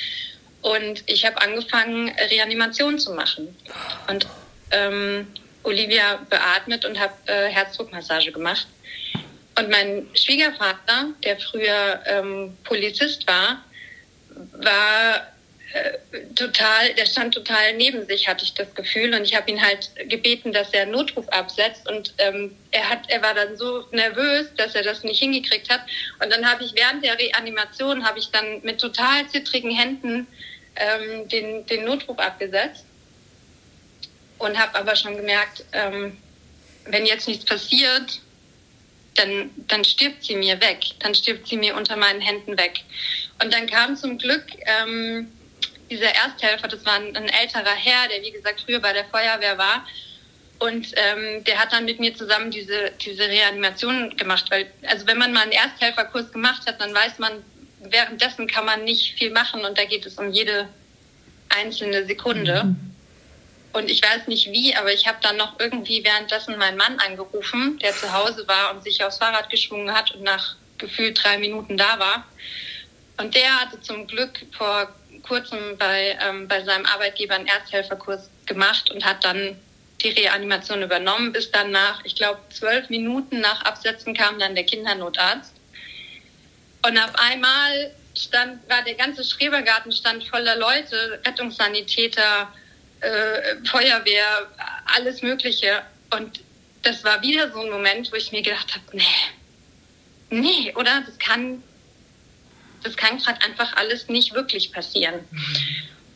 Und 0.62 1.04
ich 1.06 1.26
habe 1.26 1.42
angefangen, 1.42 2.10
Reanimation 2.30 2.98
zu 3.00 3.14
machen. 3.14 3.56
Und 4.08 4.28
ähm, 4.72 5.28
Olivia 5.64 6.20
beatmet 6.30 6.86
und 6.86 7.00
habe 7.00 7.14
äh, 7.26 7.50
Herzdruckmassage 7.50 8.32
gemacht. 8.32 8.68
Und 9.58 9.70
mein 9.70 10.08
Schwiegervater, 10.14 11.08
der 11.24 11.38
früher 11.38 12.02
ähm, 12.06 12.58
Polizist 12.64 13.28
war, 13.28 13.64
war 14.54 15.28
total, 16.36 16.94
der 16.96 17.06
stand 17.06 17.34
total 17.34 17.74
neben 17.76 18.06
sich, 18.08 18.28
hatte 18.28 18.44
ich 18.44 18.54
das 18.54 18.74
Gefühl. 18.74 19.14
Und 19.14 19.24
ich 19.24 19.36
habe 19.36 19.50
ihn 19.52 19.62
halt 19.62 19.92
gebeten, 20.10 20.52
dass 20.52 20.72
er 20.72 20.84
einen 20.84 20.92
Notruf 20.92 21.28
absetzt. 21.30 21.88
Und 21.90 22.14
ähm, 22.18 22.56
er 22.72 22.90
hat, 22.90 23.10
er 23.10 23.22
war 23.22 23.34
dann 23.34 23.56
so 23.58 23.86
nervös, 23.92 24.48
dass 24.58 24.76
er 24.76 24.84
das 24.84 25.04
nicht 25.04 25.20
hingekriegt 25.20 25.70
hat. 25.70 25.82
Und 26.24 26.32
dann 26.32 26.50
habe 26.50 26.64
ich 26.64 26.74
während 26.76 27.04
der 27.04 27.18
Reanimation 27.20 28.06
habe 28.06 28.20
ich 28.20 28.30
dann 28.32 28.62
mit 28.64 28.80
total 28.82 29.28
zittrigen 29.28 29.72
Händen 29.72 30.28
ähm, 30.76 31.28
den, 31.28 31.66
den 31.68 31.86
Notruf 31.86 32.18
abgesetzt 32.18 32.86
und 34.40 34.58
habe 34.58 34.76
aber 34.76 34.96
schon 34.96 35.16
gemerkt, 35.18 35.66
ähm, 35.74 36.18
wenn 36.86 37.06
jetzt 37.06 37.28
nichts 37.28 37.46
passiert, 37.46 38.22
dann, 39.16 39.52
dann 39.68 39.84
stirbt 39.84 40.24
sie 40.24 40.36
mir 40.36 40.60
weg, 40.62 40.80
dann 41.00 41.14
stirbt 41.14 41.48
sie 41.48 41.58
mir 41.58 41.76
unter 41.76 41.98
meinen 41.98 42.22
Händen 42.22 42.58
weg. 42.58 42.80
Und 43.44 43.54
dann 43.54 43.68
kam 43.68 43.96
zum 43.98 44.18
Glück 44.18 44.46
ähm, 44.66 45.30
dieser 45.90 46.14
Ersthelfer, 46.14 46.68
das 46.68 46.86
war 46.86 46.96
ein, 46.96 47.16
ein, 47.16 47.30
älterer 47.30 47.76
Herr, 47.76 48.08
der 48.10 48.22
wie 48.22 48.32
gesagt 48.32 48.62
früher 48.62 48.80
bei 48.80 48.94
der 48.94 49.06
Feuerwehr 49.06 49.58
war. 49.58 49.86
Und 50.60 50.88
ähm, 50.96 51.44
der 51.46 51.58
hat 51.58 51.72
dann 51.72 51.86
mit 51.86 52.00
mir 52.00 52.14
zusammen 52.16 52.52
diese, 52.52 52.92
diese 53.00 53.24
Reanimation 53.24 54.16
gemacht, 54.18 54.46
weil, 54.50 54.70
also 54.88 55.08
wenn 55.08 55.18
man 55.18 55.32
mal 55.32 55.44
einen 55.44 55.54
Ersthelferkurs 55.54 56.32
gemacht 56.34 56.68
hat, 56.68 56.82
dann 56.82 56.94
weiß 56.94 57.18
man, 57.20 57.32
währenddessen 57.80 58.46
kann 58.48 58.66
man 58.66 58.84
nicht 58.84 59.14
viel 59.14 59.32
machen 59.32 59.64
und 59.64 59.78
da 59.78 59.86
geht 59.86 60.06
es 60.06 60.16
um 60.16 60.32
jede 60.32 60.68
einzelne 61.48 62.06
Sekunde. 62.06 62.66
Mhm. 62.66 62.90
Und 63.72 63.90
ich 63.90 64.02
weiß 64.02 64.28
nicht 64.28 64.52
wie, 64.52 64.76
aber 64.76 64.92
ich 64.92 65.08
habe 65.08 65.20
dann 65.22 65.38
noch 65.38 65.60
irgendwie 65.60 66.04
währenddessen 66.04 66.58
meinen 66.58 66.78
Mann 66.78 66.98
angerufen, 67.00 67.78
der 67.80 67.94
zu 67.94 68.12
Hause 68.12 68.48
war 68.48 68.74
und 68.74 68.84
sich 68.84 69.04
aufs 69.04 69.20
Fahrrad 69.20 69.50
geschwungen 69.50 69.94
hat 69.94 70.12
und 70.12 70.24
nach 70.24 70.56
gefühlt 70.78 71.24
drei 71.24 71.38
Minuten 71.38 71.78
da 71.78 72.00
war. 72.00 72.26
Und 73.18 73.36
der 73.36 73.62
hatte 73.62 73.80
zum 73.82 74.08
Glück 74.08 74.46
vor 74.58 74.94
kurzem 75.30 75.78
bei, 75.78 76.18
ähm, 76.22 76.48
bei 76.48 76.62
seinem 76.64 76.86
Arbeitgeber 76.86 77.36
einen 77.36 77.48
Ersthelferkurs 77.48 78.30
gemacht 78.46 78.90
und 78.92 79.06
hat 79.06 79.24
dann 79.24 79.56
die 80.02 80.10
Reanimation 80.10 80.82
übernommen, 80.82 81.32
bis 81.32 81.52
dann 81.52 81.72
nach, 81.72 82.04
ich 82.04 82.16
glaube, 82.16 82.40
zwölf 82.50 82.90
Minuten 82.90 83.40
nach 83.40 83.62
Absetzen 83.64 84.14
kam 84.14 84.40
dann 84.40 84.56
der 84.56 84.64
Kindernotarzt. 84.64 85.54
Und 86.86 86.98
auf 86.98 87.14
einmal 87.16 87.92
stand, 88.18 88.68
war 88.70 88.82
der 88.84 88.96
ganze 88.96 89.24
Schrebergarten 89.24 89.92
stand 89.92 90.24
voller 90.26 90.56
Leute, 90.56 91.22
Rettungssanitäter, 91.26 92.52
äh, 93.02 93.68
Feuerwehr, 93.70 94.48
alles 94.96 95.22
Mögliche. 95.22 95.82
Und 96.12 96.40
das 96.84 97.04
war 97.04 97.22
wieder 97.22 97.52
so 97.52 97.60
ein 97.60 97.70
Moment, 97.70 98.12
wo 98.12 98.16
ich 98.16 98.32
mir 98.32 98.42
gedacht 98.42 98.74
habe, 98.74 98.98
nee, 98.98 99.04
nee, 100.30 100.74
oder? 100.76 101.04
Das 101.06 101.18
kann, 101.20 101.62
das 102.84 102.96
kann 102.96 103.18
gerade 103.18 103.42
einfach 103.42 103.76
alles 103.76 104.08
nicht 104.08 104.34
wirklich 104.34 104.72
passieren. 104.72 105.22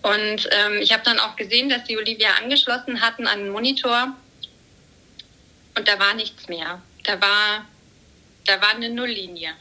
Und 0.01 0.49
ähm, 0.51 0.81
ich 0.81 0.91
habe 0.91 1.03
dann 1.03 1.19
auch 1.19 1.35
gesehen, 1.35 1.69
dass 1.69 1.85
die 1.85 1.97
Olivia 1.97 2.29
angeschlossen 2.41 3.01
hatten 3.01 3.25
an 3.25 3.39
den 3.39 3.49
Monitor 3.49 4.15
und 5.75 5.87
da 5.87 5.97
war 5.99 6.13
nichts 6.13 6.47
mehr. 6.47 6.81
Da 7.03 7.19
war, 7.21 7.65
da 8.45 8.61
war 8.61 8.71
eine 8.71 8.89
Nulllinie. 8.89 9.53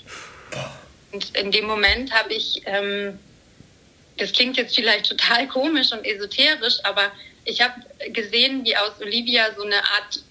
Und 1.13 1.37
in 1.37 1.51
dem 1.51 1.67
Moment 1.67 2.13
habe 2.13 2.35
ich, 2.35 2.63
ähm, 2.67 3.19
das 4.19 4.33
klingt 4.33 4.57
jetzt 4.57 4.75
vielleicht 4.75 5.09
total 5.09 5.47
komisch 5.47 5.93
und 5.93 6.05
esoterisch, 6.05 6.79
aber 6.85 7.13
ich 7.45 7.61
habe 7.61 7.75
gesehen, 8.11 8.65
wie 8.65 8.77
aus 8.77 9.01
Olivia 9.01 9.53
so 9.57 9.63
eine 9.63 9.77
Art 9.77 10.23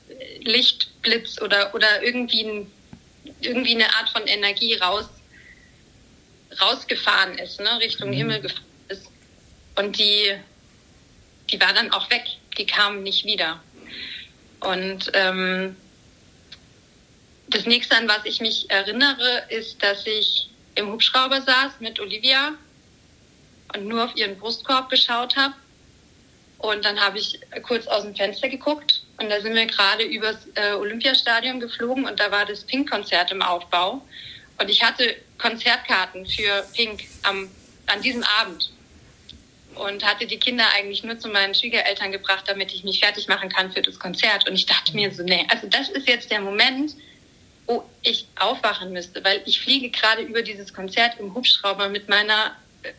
Lichtblitz 0.41 1.41
oder, 1.41 1.73
oder 1.73 2.03
irgendwie, 2.03 2.43
ein, 2.43 2.71
irgendwie 3.41 3.75
eine 3.75 3.93
Art 3.95 4.10
von 4.10 4.25
Energie 4.27 4.75
raus 4.75 5.05
rausgefahren 6.60 7.38
ist, 7.38 7.60
ne, 7.60 7.80
Richtung 7.80 8.10
mhm. 8.10 8.14
Himmel 8.14 8.42
gefahren 8.42 8.66
ist. 8.90 9.08
Und 9.76 9.98
die, 9.98 10.36
die 11.50 11.60
war 11.62 11.74
dann 11.74 11.92
auch 11.92 12.10
weg. 12.10 12.24
Die 12.58 12.66
kam 12.66 13.04
nicht 13.04 13.26
wieder. 13.26 13.62
Und 14.60 15.10
ähm, 15.14 15.76
das 17.48 17.66
nächste, 17.66 17.96
an 17.98 18.08
was 18.08 18.26
ich 18.26 18.40
mich 18.42 18.70
erinnere, 18.70 19.44
ist, 19.50 19.82
dass 19.84 20.06
ich 20.06 20.50
im 20.76 20.92
Hubschrauber 20.92 21.42
saß 21.42 21.74
mit 21.80 22.00
Olivia 22.00 22.54
und 23.74 23.88
nur 23.88 24.06
auf 24.06 24.16
ihren 24.16 24.38
Brustkorb 24.38 24.90
geschaut 24.90 25.36
habe. 25.36 25.54
Und 26.60 26.86
dann 26.86 27.00
habe 27.00 27.18
ich 27.18 27.40
kurz 27.64 27.88
aus 27.88 28.04
dem 28.04 28.16
Fenster 28.16 28.48
geguckt 28.48 29.04
und 29.18 29.30
da 29.30 29.42
sind 29.42 29.56
wir 29.56 29.66
gerade 29.66 30.04
übers 30.04 30.38
äh, 30.54 30.74
Olympiastadion 30.74 31.60
geflogen 31.60 32.06
und 32.06 32.20
da 32.20 32.32
war 32.32 32.46
das 32.46 32.64
Pink-Konzert 32.66 33.32
im 33.32 33.42
Aufbau. 33.42 34.06
Und 34.60 34.70
ich 34.70 34.84
hatte 34.84 35.16
Konzertkarten 35.41 36.25
für 36.25 36.65
Pink 36.73 37.04
am, 37.23 37.49
an 37.88 38.01
diesem 38.01 38.23
Abend 38.23 38.71
und 39.75 40.06
hatte 40.06 40.27
die 40.27 40.38
Kinder 40.38 40.65
eigentlich 40.75 41.04
nur 41.04 41.17
zu 41.19 41.30
meinen 41.30 41.56
Schwiegereltern 41.56 42.12
gebracht, 42.12 42.43
damit 42.47 42.73
ich 42.73 42.84
mich 42.84 42.99
fertig 42.99 43.27
machen 43.27 43.49
kann 43.49 43.71
für 43.71 43.82
das 43.82 43.99
Konzert. 43.99 44.47
Und 44.47 44.56
ich 44.56 44.65
dachte 44.65 44.93
mir 44.93 45.13
so, 45.13 45.23
nee, 45.23 45.45
also 45.49 45.67
das 45.67 45.89
ist 45.89 46.08
jetzt 46.08 46.30
der 46.30 46.41
Moment, 46.41 46.95
wo 47.65 47.89
ich 48.01 48.27
aufwachen 48.38 48.91
müsste, 48.91 49.23
weil 49.23 49.41
ich 49.45 49.62
fliege 49.62 49.89
gerade 49.89 50.21
über 50.21 50.41
dieses 50.41 50.73
Konzert 50.73 51.19
im 51.19 51.34
Hubschrauber 51.34 51.89
mit 51.89 52.10
meiner 52.10 52.56
äh, 52.84 52.91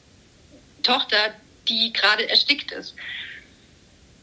Tochter, 0.82 1.34
die 1.68 1.92
gerade 1.92 2.28
erstickt 2.28 2.72
ist. 2.72 2.94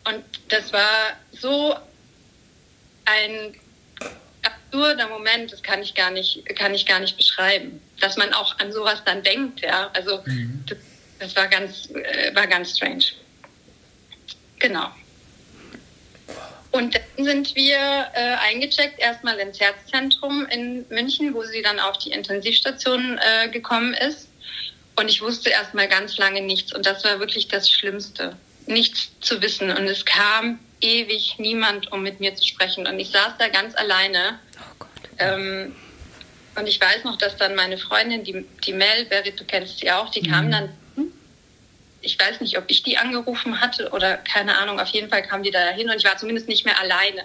Und 0.05 0.23
das 0.47 0.73
war 0.73 1.17
so 1.31 1.75
ein 3.05 3.55
absurder 4.43 5.07
Moment, 5.07 5.51
das 5.51 5.61
kann 5.61 5.81
ich 5.81 5.93
gar 5.93 6.11
nicht, 6.11 6.43
kann 6.55 6.73
ich 6.73 6.85
gar 6.85 6.99
nicht 6.99 7.15
beschreiben. 7.15 7.81
Dass 7.99 8.17
man 8.17 8.33
auch 8.33 8.57
an 8.59 8.71
sowas 8.71 9.01
dann 9.05 9.23
denkt, 9.23 9.61
ja. 9.61 9.89
Also 9.93 10.21
mhm. 10.25 10.63
das, 10.67 10.77
das, 11.19 11.35
war 11.35 11.47
ganz, 11.47 11.89
äh, 11.91 12.33
war 12.35 12.47
ganz 12.47 12.75
strange. 12.77 13.05
Genau. 14.59 14.89
Und 16.71 16.95
dann 16.95 17.25
sind 17.25 17.55
wir 17.55 17.77
äh, 18.13 18.35
eingecheckt, 18.47 18.99
erstmal 18.99 19.39
ins 19.39 19.59
Herzzentrum 19.59 20.45
in 20.45 20.85
München, 20.89 21.33
wo 21.33 21.43
sie 21.43 21.61
dann 21.61 21.79
auf 21.79 21.97
die 21.97 22.11
Intensivstation 22.11 23.17
äh, 23.17 23.49
gekommen 23.49 23.95
ist. 23.95 24.29
Und 24.95 25.09
ich 25.09 25.21
wusste 25.21 25.49
erstmal 25.49 25.87
ganz 25.87 26.17
lange 26.17 26.41
nichts. 26.41 26.73
Und 26.73 26.85
das 26.85 27.03
war 27.03 27.19
wirklich 27.19 27.47
das 27.47 27.69
Schlimmste, 27.69 28.35
nichts 28.67 29.09
zu 29.21 29.41
wissen. 29.41 29.71
Und 29.71 29.87
es 29.87 30.05
kam 30.05 30.59
ewig 30.81 31.35
niemand, 31.39 31.91
um 31.91 32.03
mit 32.03 32.19
mir 32.19 32.35
zu 32.35 32.45
sprechen. 32.45 32.85
Und 32.85 32.99
ich 32.99 33.09
saß 33.09 33.33
da 33.39 33.47
ganz 33.47 33.75
alleine. 33.75 34.39
Oh 34.79 34.85
ähm, 35.17 35.75
und 36.59 36.67
ich 36.67 36.79
weiß 36.79 37.03
noch, 37.03 37.17
dass 37.17 37.37
dann 37.37 37.55
meine 37.55 37.77
Freundin, 37.77 38.23
die, 38.23 38.45
die 38.65 38.73
Mel, 38.73 39.05
Berit, 39.09 39.39
du 39.39 39.45
kennst 39.45 39.79
sie 39.79 39.91
auch, 39.91 40.09
die 40.09 40.21
mhm. 40.21 40.31
kam 40.31 40.51
dann. 40.51 40.69
Ich 42.01 42.17
weiß 42.17 42.39
nicht, 42.39 42.57
ob 42.57 42.63
ich 42.67 42.81
die 42.83 42.97
angerufen 42.97 43.59
hatte 43.59 43.89
oder 43.91 44.15
keine 44.17 44.57
Ahnung. 44.57 44.79
Auf 44.79 44.87
jeden 44.89 45.09
Fall 45.09 45.21
kam 45.21 45.43
die 45.43 45.51
da 45.51 45.69
hin 45.71 45.89
und 45.89 45.97
ich 45.97 46.05
war 46.05 46.15
zumindest 46.15 46.47
nicht 46.47 46.63
mehr 46.63 46.79
alleine. 46.79 47.23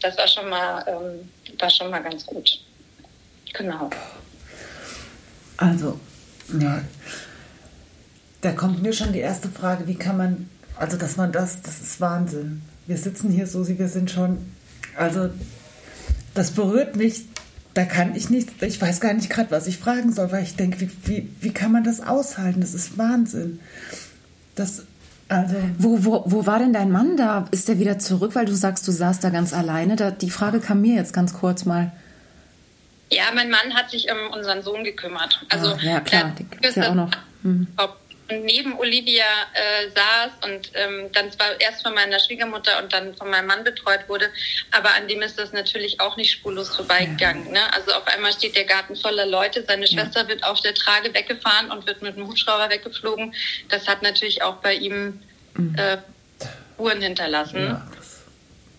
Das 0.00 0.16
war 0.16 0.28
schon 0.28 0.48
mal, 0.48 0.84
ähm, 0.86 1.58
war 1.58 1.70
schon 1.70 1.90
mal 1.90 1.98
ganz 1.98 2.24
gut. 2.24 2.60
Genau. 3.52 3.90
Also, 5.56 5.98
ja. 6.60 6.82
Da 8.42 8.52
kommt 8.52 8.80
mir 8.80 8.92
schon 8.92 9.12
die 9.12 9.18
erste 9.18 9.48
Frage, 9.48 9.88
wie 9.88 9.96
kann 9.96 10.16
man 10.16 10.48
also, 10.80 10.96
dass 10.96 11.18
man 11.18 11.30
das, 11.30 11.60
das 11.60 11.82
ist 11.82 12.00
Wahnsinn. 12.00 12.62
Wir 12.86 12.96
sitzen 12.96 13.30
hier, 13.30 13.46
Susi, 13.46 13.78
wir 13.78 13.88
sind 13.88 14.10
schon, 14.10 14.50
also, 14.96 15.28
das 16.32 16.52
berührt 16.52 16.96
mich. 16.96 17.26
Da 17.80 17.86
kann 17.86 18.14
ich 18.14 18.28
nicht, 18.28 18.62
ich 18.62 18.78
weiß 18.78 19.00
gar 19.00 19.14
nicht 19.14 19.30
gerade, 19.30 19.50
was 19.50 19.66
ich 19.66 19.78
fragen 19.78 20.12
soll, 20.12 20.30
weil 20.32 20.42
ich 20.42 20.54
denke, 20.54 20.82
wie, 20.82 20.90
wie, 21.04 21.30
wie 21.40 21.50
kann 21.50 21.72
man 21.72 21.82
das 21.82 22.06
aushalten? 22.06 22.60
Das 22.60 22.74
ist 22.74 22.98
Wahnsinn. 22.98 23.58
Das, 24.54 24.84
Also. 25.30 25.56
Wo, 25.78 26.04
wo, 26.04 26.22
wo 26.26 26.44
war 26.44 26.58
denn 26.58 26.74
dein 26.74 26.90
Mann 26.90 27.16
da? 27.16 27.46
Ist 27.52 27.68
der 27.68 27.78
wieder 27.78 27.98
zurück, 27.98 28.34
weil 28.34 28.44
du 28.44 28.54
sagst, 28.54 28.86
du 28.86 28.92
saßt 28.92 29.24
da 29.24 29.30
ganz 29.30 29.54
alleine? 29.54 29.96
Da, 29.96 30.10
die 30.10 30.28
Frage 30.28 30.60
kam 30.60 30.82
mir 30.82 30.96
jetzt 30.96 31.14
ganz 31.14 31.32
kurz 31.32 31.64
mal. 31.64 31.90
Ja, 33.10 33.24
mein 33.34 33.48
Mann 33.48 33.72
hat 33.72 33.90
sich 33.90 34.08
um 34.10 34.36
unseren 34.36 34.60
Sohn 34.62 34.84
gekümmert. 34.84 35.40
Also, 35.48 35.68
ah, 35.68 35.78
ja, 35.80 36.00
klar, 36.00 36.34
die 36.38 36.44
gibt's 36.44 36.74
ja 36.74 36.90
auch 36.90 36.94
noch. 36.94 37.10
Hm. 37.44 37.66
Neben 38.30 38.78
Olivia 38.78 39.24
äh, 39.52 39.90
saß 39.90 40.50
und 40.50 40.70
ähm, 40.74 41.10
dann 41.12 41.30
zwar 41.32 41.60
erst 41.60 41.82
von 41.82 41.94
meiner 41.94 42.18
Schwiegermutter 42.18 42.82
und 42.82 42.92
dann 42.92 43.14
von 43.16 43.30
meinem 43.30 43.46
Mann 43.46 43.64
betreut 43.64 44.08
wurde, 44.08 44.30
aber 44.70 44.94
an 44.94 45.08
dem 45.08 45.22
ist 45.22 45.38
das 45.38 45.52
natürlich 45.52 46.00
auch 46.00 46.16
nicht 46.16 46.30
spurlos 46.30 46.74
vorbeigegangen. 46.74 47.46
Ja. 47.46 47.52
Ne? 47.52 47.74
Also 47.74 47.92
auf 47.92 48.06
einmal 48.06 48.32
steht 48.32 48.56
der 48.56 48.64
Garten 48.64 48.96
voller 48.96 49.26
Leute, 49.26 49.64
seine 49.66 49.86
Schwester 49.86 50.22
ja. 50.22 50.28
wird 50.28 50.44
auf 50.44 50.60
der 50.60 50.74
Trage 50.74 51.12
weggefahren 51.12 51.70
und 51.70 51.86
wird 51.86 52.02
mit 52.02 52.16
dem 52.16 52.26
Hubschrauber 52.26 52.70
weggeflogen. 52.70 53.34
Das 53.68 53.86
hat 53.86 54.02
natürlich 54.02 54.42
auch 54.42 54.56
bei 54.56 54.74
ihm 54.74 55.22
mhm. 55.54 55.74
äh, 55.76 55.98
Spuren 56.74 57.02
hinterlassen. 57.02 57.66
Ja. 57.66 57.86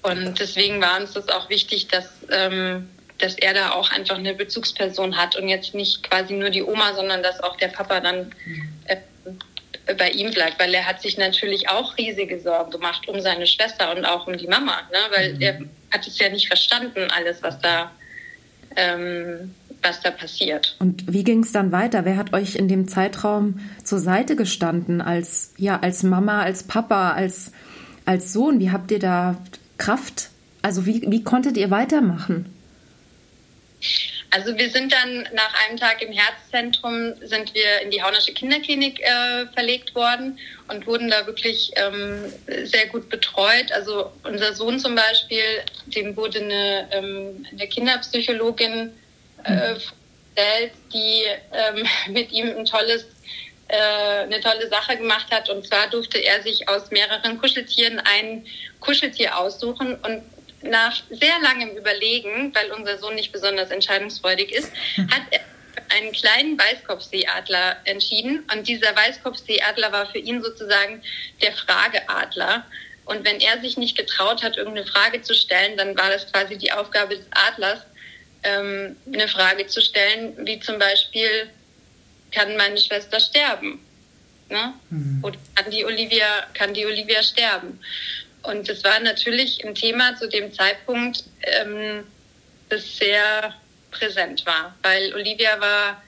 Und 0.02 0.40
deswegen 0.40 0.82
war 0.82 1.00
uns 1.00 1.14
das 1.14 1.30
auch 1.30 1.50
wichtig, 1.50 1.88
dass 1.88 2.10
ähm, 2.32 2.90
dass 3.22 3.36
er 3.36 3.54
da 3.54 3.72
auch 3.72 3.92
einfach 3.92 4.18
eine 4.18 4.34
Bezugsperson 4.34 5.18
hat 5.18 5.36
und 5.36 5.48
jetzt 5.48 5.74
nicht 5.74 6.04
quasi 6.04 6.34
nur 6.34 6.50
die 6.50 6.64
Oma, 6.64 6.96
sondern 6.96 7.24
dass 7.24 7.40
auch 7.42 7.56
der 7.58 7.68
Papa 7.68 8.00
dann 8.00 8.34
äh, 8.86 8.98
bei 9.98 10.10
ihm 10.12 10.32
bleibt, 10.32 10.60
weil 10.60 10.74
er 10.74 10.86
hat 10.86 11.02
sich 11.02 11.18
natürlich 11.18 11.70
auch 11.70 11.98
riesige 11.98 12.40
Sorgen 12.40 12.72
gemacht 12.72 13.08
um 13.08 13.20
seine 13.22 13.48
Schwester 13.48 13.96
und 13.96 14.06
auch 14.06 14.28
um 14.28 14.38
die 14.38 14.48
Mama, 14.48 14.78
ne? 14.92 14.98
weil 15.16 15.34
mhm. 15.34 15.42
er 15.42 15.60
hat 15.92 16.08
es 16.08 16.18
ja 16.20 16.30
nicht 16.30 16.48
verstanden, 16.48 17.08
alles, 17.12 17.42
was 17.42 17.60
da, 17.60 17.92
ähm, 18.76 19.54
was 19.82 20.02
da 20.02 20.12
passiert. 20.12 20.76
Und 20.80 21.12
wie 21.12 21.24
ging 21.24 21.44
es 21.44 21.52
dann 21.52 21.72
weiter? 21.72 22.06
Wer 22.06 22.18
hat 22.18 22.34
euch 22.34 22.56
in 22.56 22.68
dem 22.68 22.88
Zeitraum 22.88 23.60
zur 23.84 24.00
Seite 24.00 24.36
gestanden 24.36 25.02
als, 25.02 25.54
ja, 25.58 25.80
als 25.80 26.04
Mama, 26.04 26.42
als 26.42 26.64
Papa, 26.64 27.12
als, 27.12 27.52
als 28.06 28.34
Sohn? 28.34 28.60
Wie 28.60 28.72
habt 28.72 28.92
ihr 28.92 29.00
da 29.00 29.42
Kraft? 29.78 30.30
Also 30.62 30.86
wie, 30.86 31.04
wie 31.08 31.24
konntet 31.24 31.58
ihr 31.58 31.72
weitermachen? 31.72 32.46
Also 34.34 34.58
wir 34.58 34.70
sind 34.70 34.94
dann 34.94 35.28
nach 35.34 35.54
einem 35.66 35.78
Tag 35.78 36.02
im 36.02 36.14
Herzzentrum 36.14 37.14
sind 37.22 37.54
wir 37.54 37.82
in 37.82 37.92
die 37.92 38.02
Haunersche 38.02 38.34
Kinderklinik 38.34 39.02
äh, 39.02 39.46
verlegt 39.54 39.94
worden 39.94 40.40
und 40.70 40.88
wurden 40.88 41.10
da 41.10 41.28
wirklich 41.28 41.72
ähm, 41.76 42.32
sehr 42.64 42.88
gut 42.88 43.10
betreut. 43.10 43.72
Also 43.74 44.10
unser 44.24 44.54
Sohn 44.54 44.80
zum 44.80 44.96
Beispiel, 44.96 45.44
dem 45.88 46.16
wurde 46.16 46.40
eine, 46.40 46.88
ähm, 46.92 47.46
eine 47.52 47.68
Kinderpsychologin 47.68 48.94
äh, 49.44 49.76
vorgestellt, 49.76 50.72
die 50.94 51.24
ähm, 51.52 51.86
mit 52.14 52.32
ihm 52.32 52.58
ein 52.58 52.66
tolles 52.66 53.06
äh, 53.68 54.24
eine 54.24 54.40
tolle 54.42 54.68
Sache 54.70 54.98
gemacht 54.98 55.28
hat. 55.32 55.50
Und 55.50 55.66
zwar 55.66 55.90
durfte 55.90 56.18
er 56.18 56.42
sich 56.42 56.68
aus 56.68 56.92
mehreren 56.92 57.38
Kuscheltieren 57.38 58.00
ein 58.00 58.46
Kuscheltier 58.80 59.38
aussuchen 59.38 59.96
und 59.96 60.24
nach 60.64 61.02
sehr 61.10 61.40
langem 61.42 61.76
Überlegen, 61.78 62.54
weil 62.54 62.72
unser 62.72 62.98
Sohn 62.98 63.16
nicht 63.16 63.32
besonders 63.32 63.72
entscheidungsfreudig 63.72 64.52
ist, 64.52 64.72
hat 64.98 65.24
er 65.32 65.42
einen 65.90 66.12
kleinen 66.12 66.58
Weißkopfseeadler 66.58 67.78
entschieden. 67.86 68.44
Und 68.54 68.68
dieser 68.68 68.96
Weißkopfseeadler 68.96 69.92
war 69.92 70.06
für 70.08 70.20
ihn 70.20 70.42
sozusagen 70.42 71.02
der 71.42 71.54
Frageadler. 71.54 72.66
Und 73.06 73.26
wenn 73.26 73.40
er 73.40 73.60
sich 73.60 73.78
nicht 73.78 73.98
getraut 73.98 74.44
hat, 74.44 74.58
irgendeine 74.58 74.88
Frage 74.88 75.22
zu 75.22 75.34
stellen, 75.34 75.78
dann 75.78 75.98
war 75.98 76.10
das 76.10 76.32
quasi 76.32 76.58
die 76.58 76.72
Aufgabe 76.72 77.18
des 77.18 77.26
Adlers, 77.32 77.82
ähm, 78.44 78.96
eine 79.06 79.28
Frage 79.28 79.68
zu 79.68 79.82
stellen, 79.82 80.34
wie 80.46 80.60
zum 80.60 80.80
Beispiel, 80.80 81.50
kann 82.32 82.56
meine 82.56 82.78
Schwester 82.78 83.20
sterben? 83.20 83.80
Ne? 84.50 84.74
Mhm. 84.90 85.20
Oder 85.24 85.38
kann 85.56 85.72
die 85.72 85.86
Olivia, 85.86 86.48
kann 86.54 86.74
die 86.74 86.86
Olivia 86.86 87.22
sterben? 87.24 87.80
Und 88.44 88.68
es 88.70 88.84
war 88.84 89.00
natürlich 89.00 89.64
ein 89.64 89.76
Thema 89.76 90.16
zu 90.16 90.28
dem 90.28 90.52
Zeitpunkt, 90.54 91.24
ähm, 91.42 92.04
das 92.70 92.98
sehr 92.98 93.54
präsent 93.92 94.46
war, 94.46 94.76
weil 94.82 95.14
Olivia 95.14 95.60
war 95.60 96.02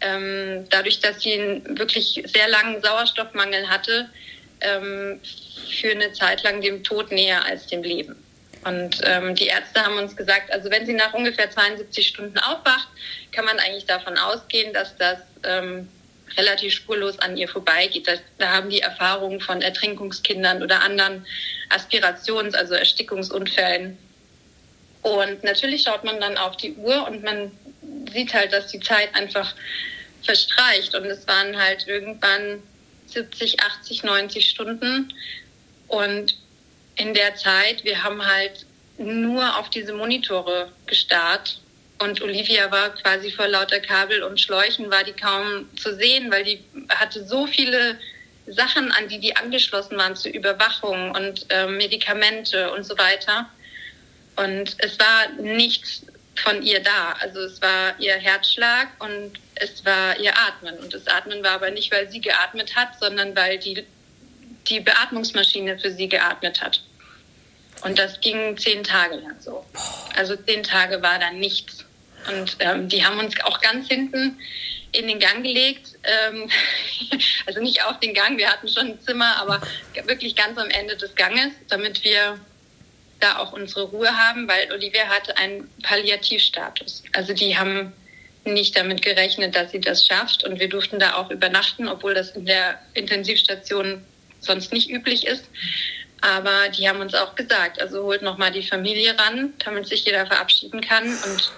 ähm, 0.00 0.66
dadurch, 0.70 1.00
dass 1.00 1.22
sie 1.22 1.34
einen 1.34 1.78
wirklich 1.78 2.22
sehr 2.26 2.48
langen 2.48 2.82
Sauerstoffmangel 2.82 3.68
hatte, 3.68 4.10
ähm, 4.60 5.20
für 5.70 5.90
eine 5.90 6.12
Zeit 6.12 6.42
lang 6.42 6.60
dem 6.60 6.84
Tod 6.84 7.10
näher 7.10 7.44
als 7.44 7.66
dem 7.66 7.82
Leben. 7.82 8.16
Und 8.64 9.00
ähm, 9.02 9.34
die 9.34 9.46
Ärzte 9.46 9.82
haben 9.82 9.98
uns 9.98 10.14
gesagt, 10.14 10.52
also 10.52 10.70
wenn 10.70 10.86
sie 10.86 10.92
nach 10.92 11.14
ungefähr 11.14 11.50
72 11.50 12.06
Stunden 12.06 12.38
aufwacht, 12.38 12.88
kann 13.32 13.44
man 13.44 13.58
eigentlich 13.58 13.86
davon 13.86 14.16
ausgehen, 14.16 14.72
dass 14.72 14.96
das 14.96 15.18
ähm, 15.42 15.88
relativ 16.36 16.72
spurlos 16.72 17.18
an 17.18 17.36
ihr 17.36 17.48
vorbeigeht. 17.48 18.06
Das, 18.06 18.20
da 18.38 18.50
haben 18.50 18.70
die 18.70 18.80
Erfahrungen 18.80 19.40
von 19.40 19.62
Ertrinkungskindern 19.62 20.62
oder 20.62 20.82
anderen 20.82 21.26
Aspirations-, 21.68 22.54
also 22.54 22.74
Erstickungsunfällen. 22.74 23.98
Und 25.02 25.42
natürlich 25.42 25.82
schaut 25.82 26.04
man 26.04 26.20
dann 26.20 26.38
auf 26.38 26.56
die 26.56 26.74
Uhr 26.74 27.06
und 27.08 27.22
man 27.22 27.50
sieht 28.12 28.32
halt, 28.34 28.52
dass 28.52 28.68
die 28.68 28.80
Zeit 28.80 29.14
einfach 29.14 29.54
verstreicht. 30.22 30.94
Und 30.94 31.04
es 31.06 31.26
waren 31.26 31.56
halt 31.60 31.86
irgendwann 31.88 32.62
70, 33.06 33.60
80, 33.60 34.04
90 34.04 34.48
Stunden. 34.48 35.12
Und 35.88 36.36
in 36.96 37.14
der 37.14 37.34
Zeit, 37.34 37.84
wir 37.84 38.02
haben 38.02 38.24
halt 38.24 38.66
nur 38.98 39.58
auf 39.58 39.70
diese 39.70 39.92
Monitore 39.92 40.70
gestarrt 40.86 41.61
und 42.02 42.20
Olivia 42.20 42.70
war 42.70 42.90
quasi 42.90 43.30
vor 43.30 43.48
lauter 43.48 43.80
Kabel 43.80 44.22
und 44.22 44.40
Schläuchen, 44.40 44.90
war 44.90 45.04
die 45.04 45.12
kaum 45.12 45.68
zu 45.76 45.94
sehen, 45.96 46.30
weil 46.30 46.44
die 46.44 46.64
hatte 46.88 47.24
so 47.26 47.46
viele 47.46 47.98
Sachen, 48.46 48.90
an 48.92 49.08
die 49.08 49.20
die 49.20 49.36
angeschlossen 49.36 49.96
waren 49.96 50.16
zur 50.16 50.32
Überwachung 50.32 51.12
und 51.12 51.46
äh, 51.50 51.66
Medikamente 51.66 52.72
und 52.72 52.84
so 52.84 52.98
weiter. 52.98 53.48
Und 54.36 54.76
es 54.78 54.98
war 54.98 55.28
nichts 55.40 56.02
von 56.36 56.62
ihr 56.62 56.82
da. 56.82 57.14
Also 57.20 57.40
es 57.40 57.60
war 57.62 57.94
ihr 57.98 58.14
Herzschlag 58.14 58.88
und 58.98 59.32
es 59.54 59.84
war 59.84 60.18
ihr 60.18 60.32
Atmen. 60.36 60.76
Und 60.78 60.92
das 60.92 61.06
Atmen 61.06 61.42
war 61.42 61.52
aber 61.52 61.70
nicht, 61.70 61.92
weil 61.92 62.10
sie 62.10 62.20
geatmet 62.20 62.74
hat, 62.74 62.98
sondern 62.98 63.36
weil 63.36 63.58
die, 63.58 63.84
die 64.68 64.80
Beatmungsmaschine 64.80 65.78
für 65.78 65.92
sie 65.92 66.08
geatmet 66.08 66.60
hat. 66.60 66.82
Und 67.84 67.98
das 67.98 68.20
ging 68.20 68.56
zehn 68.56 68.82
Tage 68.84 69.16
lang 69.16 69.40
so. 69.40 69.64
Also 70.16 70.36
zehn 70.36 70.62
Tage 70.62 71.02
war 71.02 71.18
da 71.18 71.30
nichts. 71.30 71.84
Und 72.28 72.56
ähm, 72.60 72.88
die 72.88 73.04
haben 73.04 73.18
uns 73.18 73.34
auch 73.44 73.60
ganz 73.60 73.88
hinten 73.88 74.38
in 74.92 75.08
den 75.08 75.18
Gang 75.18 75.42
gelegt. 75.42 75.98
Ähm, 76.04 76.50
also 77.46 77.60
nicht 77.60 77.84
auf 77.84 77.98
den 78.00 78.14
Gang, 78.14 78.36
wir 78.38 78.48
hatten 78.48 78.68
schon 78.68 78.88
ein 78.88 79.00
Zimmer, 79.00 79.36
aber 79.38 79.60
wirklich 80.06 80.36
ganz 80.36 80.58
am 80.58 80.68
Ende 80.68 80.96
des 80.96 81.14
Ganges, 81.14 81.52
damit 81.68 82.04
wir 82.04 82.38
da 83.20 83.38
auch 83.38 83.52
unsere 83.52 83.84
Ruhe 83.84 84.16
haben, 84.16 84.48
weil 84.48 84.70
Olivia 84.72 85.04
hatte 85.04 85.36
einen 85.36 85.70
Palliativstatus. 85.82 87.04
Also 87.12 87.32
die 87.32 87.56
haben 87.56 87.92
nicht 88.44 88.76
damit 88.76 89.02
gerechnet, 89.02 89.54
dass 89.54 89.70
sie 89.70 89.80
das 89.80 90.04
schafft 90.04 90.44
und 90.44 90.58
wir 90.58 90.68
durften 90.68 90.98
da 90.98 91.14
auch 91.14 91.30
übernachten, 91.30 91.88
obwohl 91.88 92.14
das 92.14 92.30
in 92.30 92.44
der 92.44 92.80
Intensivstation 92.94 94.04
sonst 94.40 94.72
nicht 94.72 94.90
üblich 94.90 95.26
ist. 95.26 95.44
Aber 96.20 96.68
die 96.68 96.88
haben 96.88 97.00
uns 97.00 97.14
auch 97.14 97.34
gesagt, 97.34 97.80
also 97.80 98.04
holt 98.04 98.22
noch 98.22 98.38
mal 98.38 98.50
die 98.50 98.62
Familie 98.62 99.16
ran, 99.18 99.54
damit 99.64 99.86
sich 99.86 100.04
jeder 100.04 100.26
verabschieden 100.26 100.80
kann 100.80 101.04
und 101.04 101.52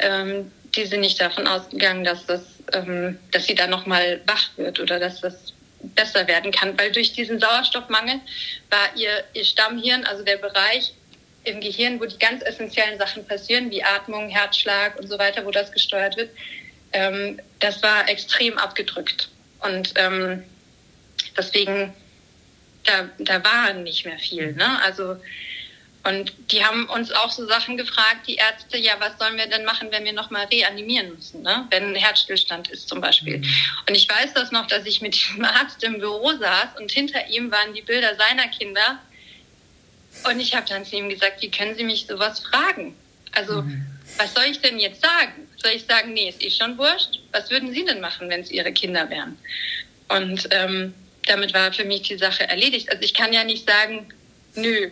ähm, 0.00 0.50
die 0.74 0.86
sind 0.86 1.00
nicht 1.00 1.20
davon 1.20 1.46
ausgegangen, 1.46 2.04
dass, 2.04 2.26
das, 2.26 2.42
ähm, 2.72 3.18
dass 3.32 3.46
sie 3.46 3.54
da 3.54 3.66
nochmal 3.66 4.20
wach 4.26 4.50
wird 4.56 4.80
oder 4.80 4.98
dass 4.98 5.20
das 5.20 5.52
besser 5.80 6.26
werden 6.26 6.50
kann, 6.52 6.78
weil 6.78 6.92
durch 6.92 7.12
diesen 7.12 7.38
Sauerstoffmangel 7.38 8.20
war 8.70 8.96
ihr, 8.96 9.24
ihr 9.32 9.44
Stammhirn, 9.44 10.04
also 10.04 10.24
der 10.24 10.36
Bereich 10.36 10.92
im 11.44 11.60
Gehirn, 11.60 12.00
wo 12.00 12.04
die 12.04 12.18
ganz 12.18 12.42
essentiellen 12.42 12.98
Sachen 12.98 13.26
passieren, 13.26 13.70
wie 13.70 13.82
Atmung, 13.82 14.28
Herzschlag 14.28 14.98
und 14.98 15.08
so 15.08 15.18
weiter, 15.18 15.44
wo 15.44 15.50
das 15.50 15.72
gesteuert 15.72 16.16
wird, 16.16 16.30
ähm, 16.92 17.40
das 17.60 17.82
war 17.82 18.08
extrem 18.08 18.58
abgedrückt. 18.58 19.30
Und 19.60 19.92
ähm, 19.96 20.44
deswegen, 21.36 21.92
da, 22.84 23.08
da 23.18 23.42
war 23.44 23.72
nicht 23.74 24.04
mehr 24.04 24.18
viel. 24.18 24.52
Ne? 24.52 24.82
Also 24.82 25.16
und 26.08 26.32
die 26.50 26.64
haben 26.64 26.86
uns 26.88 27.12
auch 27.12 27.30
so 27.30 27.46
Sachen 27.46 27.76
gefragt, 27.76 28.26
die 28.26 28.36
Ärzte, 28.36 28.78
ja, 28.78 28.94
was 28.98 29.18
sollen 29.18 29.36
wir 29.36 29.46
denn 29.46 29.64
machen, 29.64 29.88
wenn 29.90 30.04
wir 30.04 30.14
nochmal 30.14 30.46
reanimieren 30.46 31.14
müssen, 31.14 31.42
ne? 31.42 31.66
wenn 31.68 31.94
Herzstillstand 31.94 32.68
ist 32.68 32.88
zum 32.88 33.02
Beispiel. 33.02 33.38
Mhm. 33.38 33.54
Und 33.86 33.94
ich 33.94 34.08
weiß 34.08 34.32
das 34.32 34.50
noch, 34.50 34.66
dass 34.66 34.86
ich 34.86 35.02
mit 35.02 35.14
diesem 35.14 35.44
Arzt 35.44 35.84
im 35.84 35.98
Büro 35.98 36.32
saß 36.32 36.80
und 36.80 36.90
hinter 36.90 37.26
ihm 37.28 37.50
waren 37.50 37.74
die 37.74 37.82
Bilder 37.82 38.16
seiner 38.16 38.48
Kinder. 38.48 38.98
Und 40.24 40.40
ich 40.40 40.54
habe 40.54 40.66
dann 40.66 40.86
zu 40.86 40.96
ihm 40.96 41.10
gesagt, 41.10 41.42
wie 41.42 41.50
können 41.50 41.76
Sie 41.76 41.84
mich 41.84 42.06
sowas 42.06 42.40
fragen? 42.40 42.96
Also, 43.32 43.60
mhm. 43.60 43.84
was 44.16 44.32
soll 44.32 44.44
ich 44.50 44.60
denn 44.60 44.78
jetzt 44.78 45.02
sagen? 45.02 45.46
Soll 45.58 45.72
ich 45.72 45.84
sagen, 45.84 46.14
nee, 46.14 46.30
ist 46.30 46.42
eh 46.42 46.50
schon 46.50 46.78
wurscht? 46.78 47.20
Was 47.32 47.50
würden 47.50 47.72
Sie 47.74 47.84
denn 47.84 48.00
machen, 48.00 48.30
wenn 48.30 48.40
es 48.40 48.50
Ihre 48.50 48.72
Kinder 48.72 49.10
wären? 49.10 49.36
Und 50.08 50.48
ähm, 50.52 50.94
damit 51.26 51.52
war 51.52 51.70
für 51.70 51.84
mich 51.84 52.02
die 52.02 52.16
Sache 52.16 52.48
erledigt. 52.48 52.90
Also 52.90 53.02
ich 53.02 53.12
kann 53.12 53.34
ja 53.34 53.44
nicht 53.44 53.68
sagen, 53.68 54.08
nö, 54.54 54.90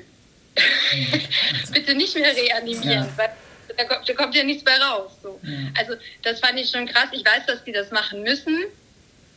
bitte 1.72 1.94
nicht 1.94 2.14
mehr 2.14 2.34
reanimieren, 2.34 3.06
ja. 3.06 3.08
weil 3.16 3.30
da 3.76 3.84
kommt, 3.84 4.08
da 4.08 4.14
kommt, 4.14 4.34
ja 4.34 4.42
nichts 4.42 4.64
mehr 4.64 4.80
raus. 4.80 5.12
So. 5.22 5.38
Ja. 5.42 5.58
Also 5.78 5.94
das 6.22 6.40
fand 6.40 6.58
ich 6.58 6.70
schon 6.70 6.86
krass. 6.86 7.08
Ich 7.12 7.24
weiß, 7.24 7.46
dass 7.46 7.64
die 7.64 7.72
das 7.72 7.90
machen 7.90 8.22
müssen, 8.22 8.64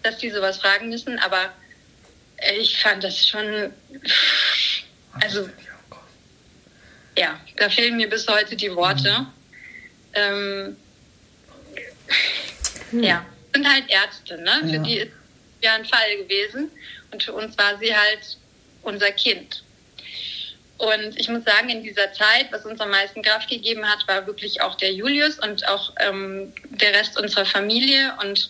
dass 0.04 0.18
die 0.18 0.30
sowas 0.30 0.58
fragen 0.58 0.90
müssen, 0.90 1.20
aber 1.20 1.52
ich 2.58 2.78
fand 2.78 3.04
das 3.04 3.28
schon, 3.28 3.74
also 5.22 5.50
ja, 7.18 7.40
da 7.58 7.70
fehlen 7.70 7.98
mir 7.98 8.10
bis 8.10 8.28
heute 8.28 8.56
die 8.56 8.74
Worte. 8.74 9.20
Mhm. 9.20 9.28
Ähm, 10.14 10.78
hm. 12.92 13.04
Ja, 13.04 13.26
sind 13.54 13.68
halt 13.68 13.90
Ärzte, 13.90 14.38
ne? 14.42 14.62
Ja. 14.64 14.68
Für 14.68 14.80
die 14.80 14.98
ist 15.00 15.12
ja 15.62 15.74
ein 15.76 15.86
Fall 15.86 16.18
gewesen 16.18 16.72
und 17.12 17.22
für 17.22 17.34
uns 17.34 17.58
war 17.58 17.78
sie 17.78 17.96
halt 17.96 18.38
unser 18.84 19.12
Kind. 19.12 19.64
Und 20.80 21.20
ich 21.20 21.28
muss 21.28 21.44
sagen, 21.44 21.68
in 21.68 21.84
dieser 21.84 22.14
Zeit, 22.14 22.48
was 22.52 22.66
uns 22.66 22.80
am 22.80 22.90
meisten 22.90 23.22
Kraft 23.22 23.50
gegeben 23.50 23.86
hat, 23.86 24.08
war 24.08 24.26
wirklich 24.26 24.62
auch 24.62 24.76
der 24.76 24.94
Julius 24.94 25.38
und 25.38 25.68
auch 25.68 25.92
ähm, 26.00 26.54
der 26.70 26.94
Rest 26.94 27.20
unserer 27.20 27.46
Familie. 27.46 28.14
Und 28.22 28.50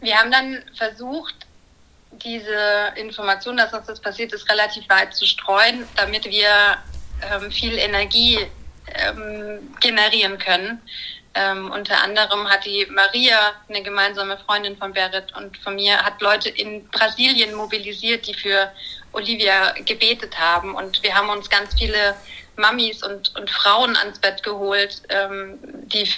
wir 0.00 0.18
haben 0.18 0.32
dann 0.32 0.62
versucht, 0.76 1.34
diese 2.10 2.92
Information, 2.96 3.56
dass 3.56 3.72
uns 3.72 3.86
das 3.86 4.00
passiert 4.00 4.32
ist, 4.32 4.50
relativ 4.50 4.88
weit 4.88 5.14
zu 5.14 5.26
streuen, 5.26 5.86
damit 5.94 6.24
wir 6.24 6.76
ähm, 7.32 7.52
viel 7.52 7.78
Energie 7.78 8.38
ähm, 8.92 9.74
generieren 9.80 10.38
können. 10.38 10.82
Ähm, 11.36 11.70
unter 11.70 12.02
anderem 12.02 12.48
hat 12.48 12.64
die 12.64 12.86
Maria, 12.86 13.52
eine 13.68 13.82
gemeinsame 13.82 14.38
Freundin 14.38 14.76
von 14.76 14.92
Berit 14.92 15.32
und 15.36 15.56
von 15.58 15.76
mir, 15.76 15.98
hat 15.98 16.20
Leute 16.20 16.48
in 16.48 16.88
Brasilien 16.88 17.54
mobilisiert, 17.54 18.26
die 18.26 18.34
für 18.34 18.72
Olivia 19.14 19.72
gebetet 19.84 20.38
haben. 20.38 20.74
Und 20.74 21.02
wir 21.02 21.14
haben 21.14 21.28
uns 21.30 21.48
ganz 21.48 21.74
viele 21.78 22.14
Mamis 22.56 23.02
und, 23.02 23.34
und 23.36 23.50
Frauen 23.50 23.96
ans 23.96 24.18
Bett 24.18 24.42
geholt, 24.42 25.02
ähm, 25.08 25.58
die 25.62 26.08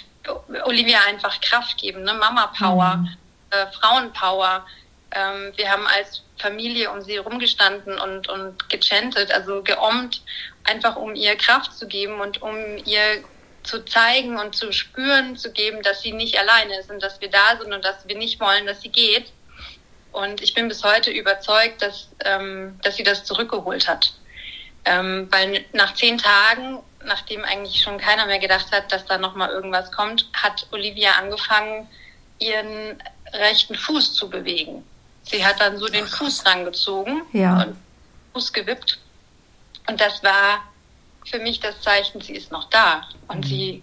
Olivia 0.65 0.99
einfach 1.07 1.41
Kraft 1.41 1.79
geben, 1.79 2.03
ne? 2.03 2.15
Mama 2.15 2.53
Power, 2.59 2.97
mhm. 2.97 3.17
äh, 3.51 3.67
Frauenpower. 3.73 4.67
Ähm, 5.13 5.53
wir 5.57 5.71
haben 5.71 5.87
als 5.87 6.23
Familie 6.39 6.91
um 6.91 7.01
sie 7.01 7.17
rumgestanden 7.17 7.99
und, 7.99 8.29
und 8.29 8.69
gechantet, 8.69 9.31
also 9.31 9.63
geommt, 9.63 10.23
einfach 10.65 10.97
um 10.97 11.15
ihr 11.15 11.37
Kraft 11.37 11.73
zu 11.73 11.87
geben 11.87 12.21
und 12.21 12.43
um 12.43 12.57
ihr 12.85 13.25
zu 13.63 13.85
zeigen 13.85 14.39
und 14.39 14.55
zu 14.55 14.73
spüren 14.73 15.37
zu 15.37 15.53
geben, 15.53 15.83
dass 15.83 16.03
sie 16.03 16.13
nicht 16.13 16.39
alleine 16.39 16.79
ist 16.79 16.91
und 16.91 17.03
dass 17.03 17.21
wir 17.21 17.31
da 17.31 17.57
sind 17.61 17.73
und 17.73 17.85
dass 17.85 18.07
wir 18.07 18.17
nicht 18.17 18.41
wollen, 18.41 18.67
dass 18.67 18.81
sie 18.81 18.91
geht. 18.91 19.33
Und 20.17 20.41
ich 20.41 20.55
bin 20.55 20.67
bis 20.67 20.83
heute 20.83 21.11
überzeugt, 21.11 21.83
dass, 21.83 22.09
ähm, 22.25 22.81
dass 22.83 22.97
sie 22.97 23.03
das 23.03 23.25
zurückgeholt 23.25 23.87
hat. 23.87 24.15
Ähm, 24.87 25.29
weil 25.31 25.67
nach 25.75 25.93
zehn 25.93 26.17
Tagen, 26.17 26.79
nachdem 27.05 27.45
eigentlich 27.45 27.83
schon 27.83 27.99
keiner 27.99 28.25
mehr 28.25 28.39
gedacht 28.39 28.73
hat, 28.73 28.91
dass 28.91 29.05
da 29.05 29.19
nochmal 29.19 29.51
irgendwas 29.51 29.93
kommt, 29.93 30.27
hat 30.33 30.69
Olivia 30.73 31.13
angefangen, 31.19 31.87
ihren 32.39 32.97
rechten 33.31 33.75
Fuß 33.75 34.15
zu 34.15 34.31
bewegen. 34.31 34.87
Sie 35.23 35.45
hat 35.45 35.61
dann 35.61 35.77
so 35.77 35.87
den 35.87 36.07
Fuß 36.07 36.47
rangezogen 36.47 37.21
ja. 37.35 37.65
und 37.65 37.77
Fuß 38.33 38.55
gewippt. 38.55 38.99
Und 39.87 40.01
das 40.01 40.23
war 40.25 40.63
für 41.29 41.39
mich 41.39 41.61
das 41.61 41.81
Zeichen, 41.81 42.21
sie 42.21 42.35
ist 42.35 42.53
noch 42.53 42.69
da 42.71 43.03
und 43.29 43.45
sie, 43.45 43.83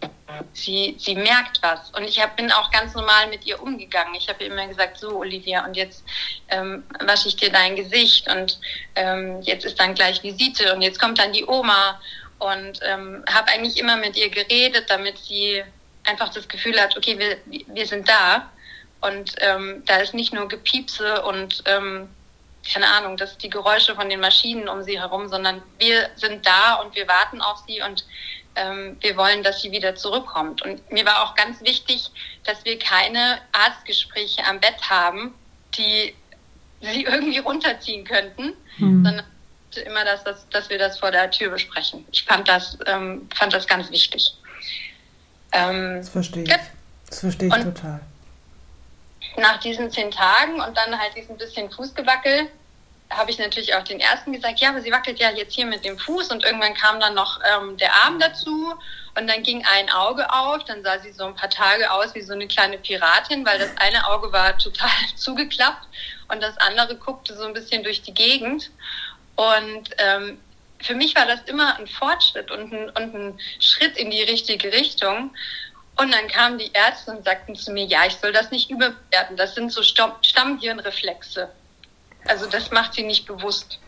sie, 0.54 0.96
sie 0.98 1.16
merkt 1.16 1.62
was. 1.62 1.92
Und 1.92 2.04
ich 2.04 2.22
hab, 2.22 2.36
bin 2.38 2.52
auch 2.52 2.72
ganz 2.72 2.94
normal 2.94 3.28
mit 3.28 3.46
ihr 3.46 3.62
umgegangen. 3.62 4.16
Ich 4.16 4.30
habe 4.30 4.44
immer 4.44 4.68
gesagt, 4.68 4.98
so 4.98 5.18
Olivia, 5.18 5.66
und 5.66 5.76
jetzt 5.76 6.04
ähm, 6.50 6.84
wasche 7.00 7.28
ich 7.28 7.36
dir 7.36 7.52
dein 7.52 7.76
Gesicht 7.76 8.30
und 8.30 8.60
ähm, 8.96 9.42
jetzt 9.42 9.66
ist 9.66 9.80
dann 9.80 9.94
gleich 9.94 10.24
Visite 10.24 10.74
und 10.74 10.82
jetzt 10.82 11.00
kommt 11.00 11.20
dann 11.20 11.34
die 11.34 11.46
Oma 11.46 12.00
und 12.40 12.80
ähm, 12.84 13.24
habe 13.32 13.50
eigentlich 13.50 13.78
immer 13.78 13.98
mit 13.98 14.16
ihr 14.16 14.30
geredet, 14.30 14.90
damit 14.90 15.18
sie 15.18 15.64
einfach 16.06 16.30
das 16.30 16.48
Gefühl 16.48 16.80
hat, 16.80 16.98
okay, 16.98 17.18
wir, 17.18 17.38
wir 17.68 17.86
sind 17.86 18.08
da. 18.08 18.50
Und 19.02 19.36
ähm, 19.40 19.84
da 19.86 19.98
ist 19.98 20.14
nicht 20.14 20.34
nur 20.34 20.48
Gepiepse 20.48 21.24
und 21.24 21.64
ähm, 21.66 22.10
keine 22.72 22.88
Ahnung, 22.88 23.18
das 23.18 23.38
die 23.38 23.50
Geräusche 23.50 23.96
von 23.96 24.10
den 24.10 24.20
Maschinen 24.20 24.70
um 24.70 24.84
sie 24.84 25.00
herum, 25.00 25.28
sondern 25.28 25.62
wir 25.80 26.10
sind 26.16 26.46
da 26.46 26.76
und 26.76 26.96
wir 26.96 27.08
warten 27.08 27.42
auf 27.42 27.64
sie 27.68 27.82
und 27.82 28.06
ähm, 28.56 28.98
wir 29.02 29.18
wollen, 29.18 29.44
dass 29.44 29.62
sie 29.62 29.72
wieder 29.72 29.96
zurückkommt. 29.96 30.62
Und 30.62 30.92
mir 30.92 31.06
war 31.06 31.24
auch 31.24 31.36
ganz 31.36 31.62
wichtig, 31.62 32.10
dass 32.46 32.64
wir 32.66 32.80
keine 32.80 33.40
Arztgespräche 33.52 34.46
am 34.46 34.60
Bett 34.60 34.90
haben, 34.90 35.34
die 35.78 36.14
sie 36.82 37.04
irgendwie 37.06 37.40
runterziehen 37.40 38.06
könnten, 38.06 38.54
mhm. 38.78 39.04
sondern 39.04 39.26
immer, 39.86 40.06
dass, 40.06 40.24
das, 40.24 40.48
dass 40.50 40.70
wir 40.70 40.78
das 40.78 41.00
vor 41.00 41.12
der 41.12 41.32
Tür 41.32 41.50
besprechen. 41.50 42.06
Ich 42.12 42.24
fand 42.24 42.48
das, 42.48 42.78
ähm, 42.86 43.28
fand 43.36 43.54
das 43.54 43.66
ganz 43.68 43.90
wichtig. 43.90 44.38
Ähm, 45.52 45.96
das 45.98 46.10
verstehe 46.10 46.44
ich. 46.44 46.54
Das 47.10 47.20
verstehe 47.20 47.50
ich 47.50 47.64
total 47.64 48.02
nach 49.38 49.60
diesen 49.60 49.92
zehn 49.92 50.12
Tagen 50.12 50.62
und 50.62 50.78
dann 50.78 51.00
halt 51.00 51.16
diesen 51.16 51.38
bisschen 51.38 51.72
Fußgewackel, 51.72 52.50
habe 53.10 53.32
ich 53.32 53.38
natürlich 53.38 53.76
auch 53.76 53.84
den 53.84 54.00
ersten 54.00 54.32
gesagt, 54.32 54.60
ja, 54.60 54.70
aber 54.70 54.82
sie 54.82 54.92
wackelt 54.92 55.20
ja 55.20 55.32
jetzt 55.32 55.54
hier 55.54 55.66
mit 55.66 55.86
dem 55.86 55.98
Fuß 55.98 56.32
und 56.32 56.44
irgendwann 56.44 56.74
kam 56.74 57.00
dann 57.00 57.14
noch 57.14 57.40
ähm, 57.44 57.78
der 57.78 57.94
Arm 57.94 58.20
dazu 58.20 58.74
und 59.16 59.28
dann 59.28 59.44
ging 59.44 59.64
ein 59.72 59.90
Auge 59.92 60.32
auf, 60.32 60.64
dann 60.64 60.84
sah 60.84 61.00
sie 61.00 61.12
so 61.12 61.26
ein 61.26 61.36
paar 61.36 61.50
Tage 61.50 61.92
aus 61.92 62.16
wie 62.16 62.22
so 62.22 62.34
eine 62.34 62.48
kleine 62.48 62.78
Piratin, 62.78 63.46
weil 63.46 63.60
das 63.60 63.70
eine 63.78 64.08
Auge 64.10 64.32
war 64.32 64.58
total 64.58 64.90
zugeklappt 65.16 65.88
und 66.30 66.42
das 66.42 66.58
andere 66.58 66.96
guckte 66.96 67.36
so 67.36 67.44
ein 67.44 67.54
bisschen 67.54 67.84
durch 67.84 68.02
die 68.02 68.14
Gegend 68.14 68.72
und 69.36 69.90
ähm, 69.98 70.40
für 70.84 70.96
mich 70.96 71.16
war 71.16 71.26
das 71.26 71.42
immer 71.44 71.78
ein 71.80 71.88
Fortschritt 71.88 72.52
und 72.52 72.74
ein, 72.74 72.90
und 72.90 73.16
ein 73.16 73.40
Schritt 73.60 73.98
in 73.98 74.12
die 74.12 74.22
richtige 74.22 74.72
Richtung. 74.74 75.34
Und 75.96 76.12
dann 76.12 76.28
kamen 76.28 76.58
die 76.58 76.72
Ärzte 76.74 77.12
und 77.12 77.24
sagten 77.24 77.56
zu 77.56 77.72
mir, 77.72 77.86
ja, 77.86 78.06
ich 78.06 78.16
soll 78.16 78.34
das 78.34 78.50
nicht 78.50 78.70
überwerten. 78.72 79.38
Das 79.38 79.54
sind 79.54 79.72
so 79.72 79.84
Stammhirnreflexe. 79.84 81.50
Also 82.26 82.48
das 82.48 82.72
macht 82.72 82.94
sie 82.94 83.04
nicht 83.04 83.26
bewusst. 83.26 83.80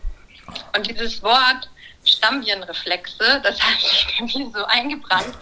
Und 0.74 0.88
dieses 0.88 1.22
Wort 1.22 1.68
Stammhirnreflexe, 2.04 3.40
das 3.42 3.60
hat 3.62 3.80
sich 3.80 4.06
bei 4.18 4.24
mir 4.24 4.50
so 4.54 4.64
eingebrannt, 4.66 5.34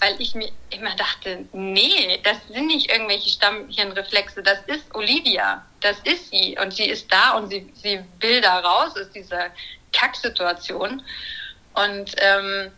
weil 0.00 0.20
ich 0.20 0.34
mir 0.34 0.50
immer 0.70 0.96
dachte, 0.96 1.44
nee, 1.52 2.18
das 2.24 2.38
sind 2.48 2.66
nicht 2.66 2.90
irgendwelche 2.90 3.28
Stammhirnreflexe, 3.28 4.42
das 4.42 4.58
ist 4.66 4.92
Olivia, 4.94 5.64
das 5.80 5.98
ist 6.00 6.30
sie 6.30 6.58
und 6.60 6.72
sie 6.72 6.86
ist 6.86 7.12
da 7.12 7.32
und 7.32 7.50
sie, 7.50 7.70
sie 7.74 8.00
will 8.18 8.40
da 8.40 8.60
raus 8.60 8.96
aus 8.96 9.10
dieser 9.12 9.50
Kacksituation. 9.92 11.02
Und 11.74 12.14
ähm, 12.18 12.72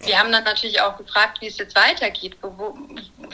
wir 0.00 0.18
haben 0.18 0.30
dann 0.30 0.44
natürlich 0.44 0.80
auch 0.80 0.96
gefragt, 0.96 1.40
wie 1.40 1.48
es 1.48 1.58
jetzt 1.58 1.74
weitergeht. 1.76 2.36
Wo, 2.40 2.78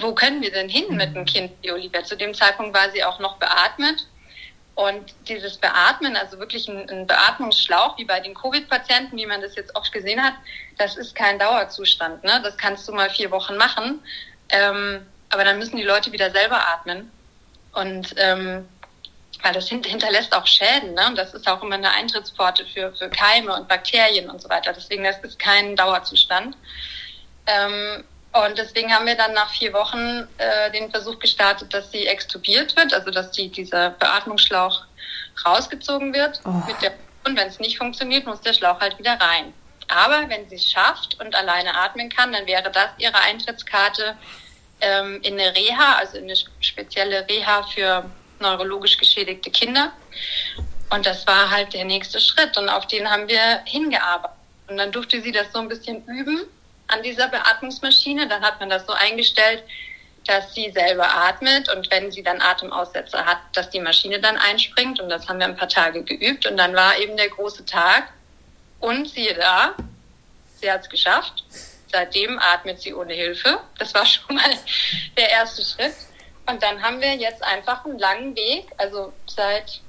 wo 0.01 0.15
können 0.15 0.41
wir 0.41 0.51
denn 0.51 0.69
hin 0.69 0.97
mit 0.97 1.15
dem 1.15 1.25
Kind, 1.25 1.53
die 1.63 1.71
Olivia? 1.71 2.05
Zu 2.05 2.17
dem 2.17 2.35
Zeitpunkt 2.35 2.75
war 2.75 2.91
sie 2.91 3.05
auch 3.05 3.19
noch 3.19 3.37
beatmet. 3.37 4.07
Und 4.75 5.15
dieses 5.29 5.57
Beatmen, 5.59 6.17
also 6.17 6.39
wirklich 6.39 6.69
ein, 6.69 6.89
ein 6.91 7.07
Beatmungsschlauch, 7.07 7.97
wie 7.97 8.05
bei 8.05 8.19
den 8.19 8.35
Covid-Patienten, 8.35 9.17
wie 9.17 9.27
man 9.27 9.41
das 9.41 9.55
jetzt 9.55 9.75
oft 9.77 9.93
gesehen 9.93 10.21
hat, 10.21 10.35
das 10.79 10.97
ist 10.97 11.15
kein 11.15 11.39
Dauerzustand. 11.39 12.25
Ne? 12.25 12.41
Das 12.43 12.57
kannst 12.57 12.89
du 12.89 12.93
mal 12.93 13.09
vier 13.11 13.31
Wochen 13.31 13.57
machen. 13.57 14.01
Ähm, 14.49 15.07
aber 15.31 15.45
dann 15.45 15.59
müssen 15.59 15.77
die 15.77 15.85
Leute 15.85 16.11
wieder 16.13 16.31
selber 16.31 16.61
atmen. 16.75 17.11
Und 17.73 18.15
ähm, 18.17 18.69
weil 19.43 19.53
das 19.53 19.69
hinterlässt 19.69 20.35
auch 20.35 20.47
Schäden. 20.47 20.95
Ne? 20.95 21.07
Und 21.09 21.17
das 21.17 21.35
ist 21.35 21.49
auch 21.49 21.63
immer 21.63 21.75
eine 21.77 21.91
Eintrittspforte 21.91 22.65
für, 22.67 22.93
für 22.95 23.09
Keime 23.09 23.55
und 23.55 23.69
Bakterien 23.69 24.31
und 24.31 24.41
so 24.41 24.49
weiter. 24.49 24.73
Deswegen, 24.73 25.05
das 25.05 25.19
ist 25.19 25.39
kein 25.39 25.77
Dauerzustand. 25.77 26.57
Ähm, 27.47 28.05
und 28.33 28.59
deswegen 28.59 28.93
haben 28.93 29.07
wir 29.07 29.15
dann 29.15 29.33
nach 29.33 29.51
vier 29.51 29.73
Wochen 29.73 30.27
äh, 30.39 30.71
den 30.73 30.91
Versuch 30.91 31.19
gestartet, 31.21 31.73
dass 31.73 31.93
sie 31.93 32.07
extubiert 32.07 32.75
wird, 32.77 32.93
also 32.93 33.11
dass 33.11 33.31
die, 33.31 33.49
dieser 33.49 33.91
Beatmungsschlauch 33.91 34.85
rausgezogen 35.47 36.13
wird. 36.13 36.41
Oh. 36.45 36.63
Und 37.27 37.37
wenn 37.37 37.49
es 37.49 37.61
nicht 37.61 37.79
funktioniert, 37.79 38.27
muss 38.27 38.41
der 38.41 38.53
Schlauch 38.53 38.81
halt 38.81 38.99
wieder 38.99 39.13
rein. 39.21 39.55
Aber 39.89 40.29
wenn 40.29 40.49
sie 40.49 40.57
es 40.57 40.69
schafft 40.69 41.21
und 41.21 41.35
alleine 41.35 41.75
atmen 41.77 42.09
kann, 42.09 42.33
dann 42.33 42.47
wäre 42.47 42.71
das 42.71 42.91
ihre 42.99 43.17
Eintrittskarte 43.21 44.17
ähm, 44.81 45.21
in 45.23 45.39
eine 45.39 45.55
Reha, 45.55 45.97
also 45.99 46.19
in 46.19 46.25
eine 46.25 46.37
spezielle 46.61 47.29
Reha 47.29 47.63
für 47.63 48.05
neurologisch 48.45 48.97
geschädigte 48.99 49.51
Kinder. 49.51 49.93
Und 50.91 51.07
das 51.07 51.27
war 51.27 51.51
halt 51.51 51.73
der 51.73 51.85
nächste 51.85 52.21
Schritt 52.21 52.57
und 52.57 52.69
auf 52.69 52.87
den 52.87 53.11
haben 53.11 53.27
wir 53.27 53.63
hingearbeitet. 53.65 54.37
Und 54.69 54.77
dann 54.77 54.93
durfte 54.93 55.21
sie 55.21 55.33
das 55.33 55.53
so 55.53 55.59
ein 55.59 55.69
bisschen 55.69 56.05
üben 56.07 56.43
an 56.87 57.03
dieser 57.03 57.29
Beatmungsmaschine. 57.29 58.29
Dann 58.29 58.43
hat 58.43 58.61
man 58.61 58.71
das 58.71 58.87
so 58.87 58.93
eingestellt, 58.93 59.63
dass 60.27 60.55
sie 60.55 60.71
selber 60.71 61.07
atmet 61.15 61.69
und 61.75 61.91
wenn 61.91 62.11
sie 62.11 62.23
dann 62.23 62.41
Atemaussetzer 62.41 63.27
hat, 63.27 63.39
dass 63.53 63.69
die 63.71 63.81
Maschine 63.81 64.21
dann 64.21 64.37
einspringt. 64.37 65.01
Und 65.01 65.09
das 65.11 65.29
haben 65.29 65.39
wir 65.39 65.47
ein 65.47 65.57
paar 65.57 65.69
Tage 65.69 66.03
geübt. 66.03 66.47
Und 66.47 66.57
dann 66.57 66.75
war 66.75 66.99
eben 66.99 67.17
der 67.17 67.29
große 67.29 67.65
Tag. 67.65 68.13
Und 68.81 69.09
siehe 69.09 69.35
da, 69.35 69.75
sie 70.61 70.71
hat 70.71 70.83
es 70.83 70.89
geschafft. 70.89 71.45
Seitdem 71.91 72.39
atmet 72.39 72.81
sie 72.81 72.95
ohne 72.95 73.15
Hilfe. 73.15 73.61
Das 73.79 73.95
war 73.95 74.05
schon 74.07 74.37
mal 74.37 74.51
der 75.17 75.31
erste 75.31 75.63
Schritt. 75.63 75.95
Und 76.47 76.63
dann 76.63 76.83
haben 76.83 77.01
wir 77.01 77.15
jetzt 77.15 77.43
einfach 77.43 77.85
einen 77.85 77.99
langen 77.99 78.37
Weg, 78.37 78.67
also 78.77 79.13
seit 79.27 79.81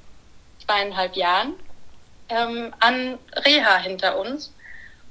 zweieinhalb 0.64 1.14
Jahren, 1.16 1.54
ähm, 2.28 2.74
an 2.80 3.18
Reha 3.44 3.76
hinter 3.78 4.18
uns. 4.18 4.52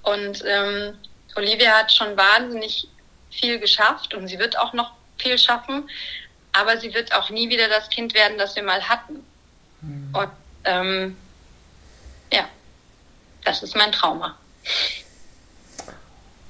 Und 0.02 0.44
ähm, 0.46 0.98
Olivia 1.36 1.80
hat 1.80 1.92
schon 1.92 2.18
wahnsinnig 2.18 2.88
viel 3.32 3.60
geschafft 3.60 4.14
und 4.14 4.28
sie 4.28 4.40
wird 4.40 4.58
auch 4.58 4.74
noch 4.74 4.94
viel 5.18 5.38
schaffen, 5.38 5.90
aber 6.52 6.78
sie 6.80 6.94
wird 6.94 7.14
auch 7.14 7.30
nie 7.30 7.50
wieder 7.50 7.68
das 7.68 7.90
Kind 7.90 8.14
werden, 8.14 8.38
das 8.38 8.56
wir 8.56 8.64
mal 8.64 8.82
hatten. 8.88 9.26
Mhm. 9.82 10.16
Und 10.16 10.32
ähm, 10.64 11.18
ja, 12.32 12.48
das 13.44 13.64
ist 13.64 13.76
mein 13.76 13.92
Trauma. 13.92 14.38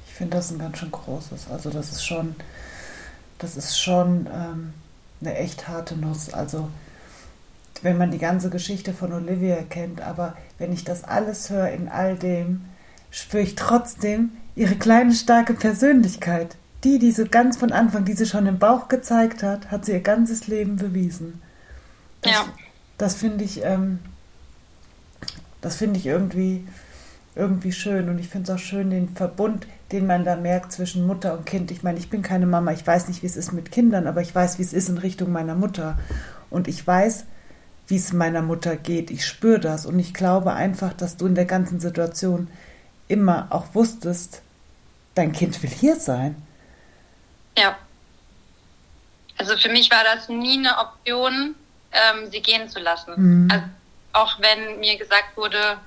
Ich 0.08 0.14
finde 0.14 0.38
das 0.38 0.52
ein 0.52 0.60
ganz 0.60 0.78
schön 0.78 0.92
großes. 0.92 1.50
Also 1.50 1.70
das 1.70 1.92
ist 1.92 2.06
schon, 2.06 2.36
das 3.40 3.58
ist 3.58 3.80
schon 3.80 4.28
ähm, 4.28 4.74
eine 5.22 5.36
echt 5.36 5.68
harte 5.68 5.96
Nuss. 5.96 6.34
Also 6.34 6.70
wenn 7.82 7.98
man 7.98 8.12
die 8.12 8.18
ganze 8.18 8.50
Geschichte 8.50 8.94
von 8.94 9.14
Olivia 9.14 9.58
kennt, 9.70 10.02
aber 10.02 10.36
wenn 10.58 10.74
ich 10.74 10.84
das 10.84 11.04
alles 11.04 11.50
höre 11.50 11.70
in 11.70 11.88
all 11.88 12.16
dem, 12.16 12.66
spüre 13.12 13.44
ich 13.44 13.56
trotzdem 13.56 14.32
ihre 14.56 14.76
kleine 14.76 15.14
starke 15.14 15.54
Persönlichkeit. 15.54 16.56
Die, 16.84 17.00
die 17.00 17.12
so 17.12 17.26
ganz 17.26 17.58
von 17.58 17.72
Anfang, 17.72 18.06
die 18.06 18.14
sie 18.14 18.26
schon 18.26 18.46
im 18.46 18.60
Bauch 18.60 18.88
gezeigt 18.90 19.42
hat, 19.42 19.72
hat 19.72 19.86
sie 19.86 19.94
ihr 19.94 20.02
ganzes 20.02 20.48
Leben 20.48 20.76
bewiesen. 20.76 21.42
Das, 22.22 22.32
ja. 22.32 22.46
Das 22.98 23.16
finde 23.16 23.44
ich, 23.44 23.64
ähm, 23.64 24.00
das 25.62 25.78
finde 25.78 26.00
ich 26.00 26.06
irgendwie, 26.06 26.68
irgendwie 27.36 27.72
schön. 27.72 28.10
Und 28.10 28.20
ich 28.20 28.30
finde 28.30 28.52
es 28.52 28.58
auch 28.58 28.64
schön, 28.64 28.92
den 28.92 29.10
Verbund, 29.16 29.66
den 29.92 30.08
man 30.08 30.26
da 30.26 30.36
merkt 30.36 30.72
zwischen 30.72 31.06
Mutter 31.06 31.34
und 31.34 31.46
Kind. 31.46 31.72
Ich 31.72 31.84
meine, 31.84 32.00
ich 32.00 32.10
bin 32.10 32.22
keine 32.22 32.48
Mama, 32.48 32.72
ich 32.72 32.86
weiß 32.86 33.08
nicht, 33.08 33.22
wie 33.22 33.28
es 33.28 33.36
ist 33.36 33.52
mit 33.52 33.72
Kindern, 33.72 34.08
aber 34.08 34.22
ich 34.22 34.34
weiß, 34.34 34.58
wie 34.58 34.64
es 34.64 34.74
ist 34.74 34.90
in 34.90 34.98
Richtung 34.98 35.32
meiner 35.32 35.56
Mutter. 35.56 35.98
Und 36.50 36.68
ich 36.68 36.86
weiß, 36.86 37.26
wie 37.88 37.98
es 37.98 38.14
meiner 38.14 38.42
Mutter 38.42 38.78
geht. 38.78 39.12
Ich 39.12 39.26
spüre 39.26 39.60
das. 39.60 39.86
Und 39.86 40.00
ich 40.00 40.14
glaube 40.14 40.54
einfach, 40.54 40.94
dass 40.94 41.18
du 41.18 41.28
in 41.28 41.36
der 41.36 41.46
ganzen 41.46 41.80
Situation 41.80 42.48
immer 43.08 43.48
auch 43.52 43.76
wusstest, 43.76 44.42
dein 45.14 45.32
Kind 45.32 45.62
will 45.62 45.70
hier 45.70 45.96
sein. 45.96 46.36
Ja. 47.58 47.78
Also 49.38 49.56
für 49.58 49.70
mich 49.70 49.92
war 49.92 50.04
das 50.04 50.30
nie 50.30 50.58
eine 50.58 50.78
Option, 50.80 51.56
ähm, 51.92 52.32
sie 52.32 52.42
gehen 52.42 52.70
zu 52.70 52.80
lassen. 52.80 53.14
Mhm. 53.16 53.52
Also 53.52 53.66
auch 54.14 54.40
wenn 54.42 54.80
mir 54.80 54.98
gesagt 54.98 55.36
wurde, 55.36 55.78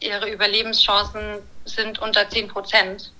ihre 0.00 0.30
Überlebenschancen 0.30 1.38
sind 1.64 1.98
unter 1.98 2.28
10 2.28 2.48
Prozent. 2.48 3.12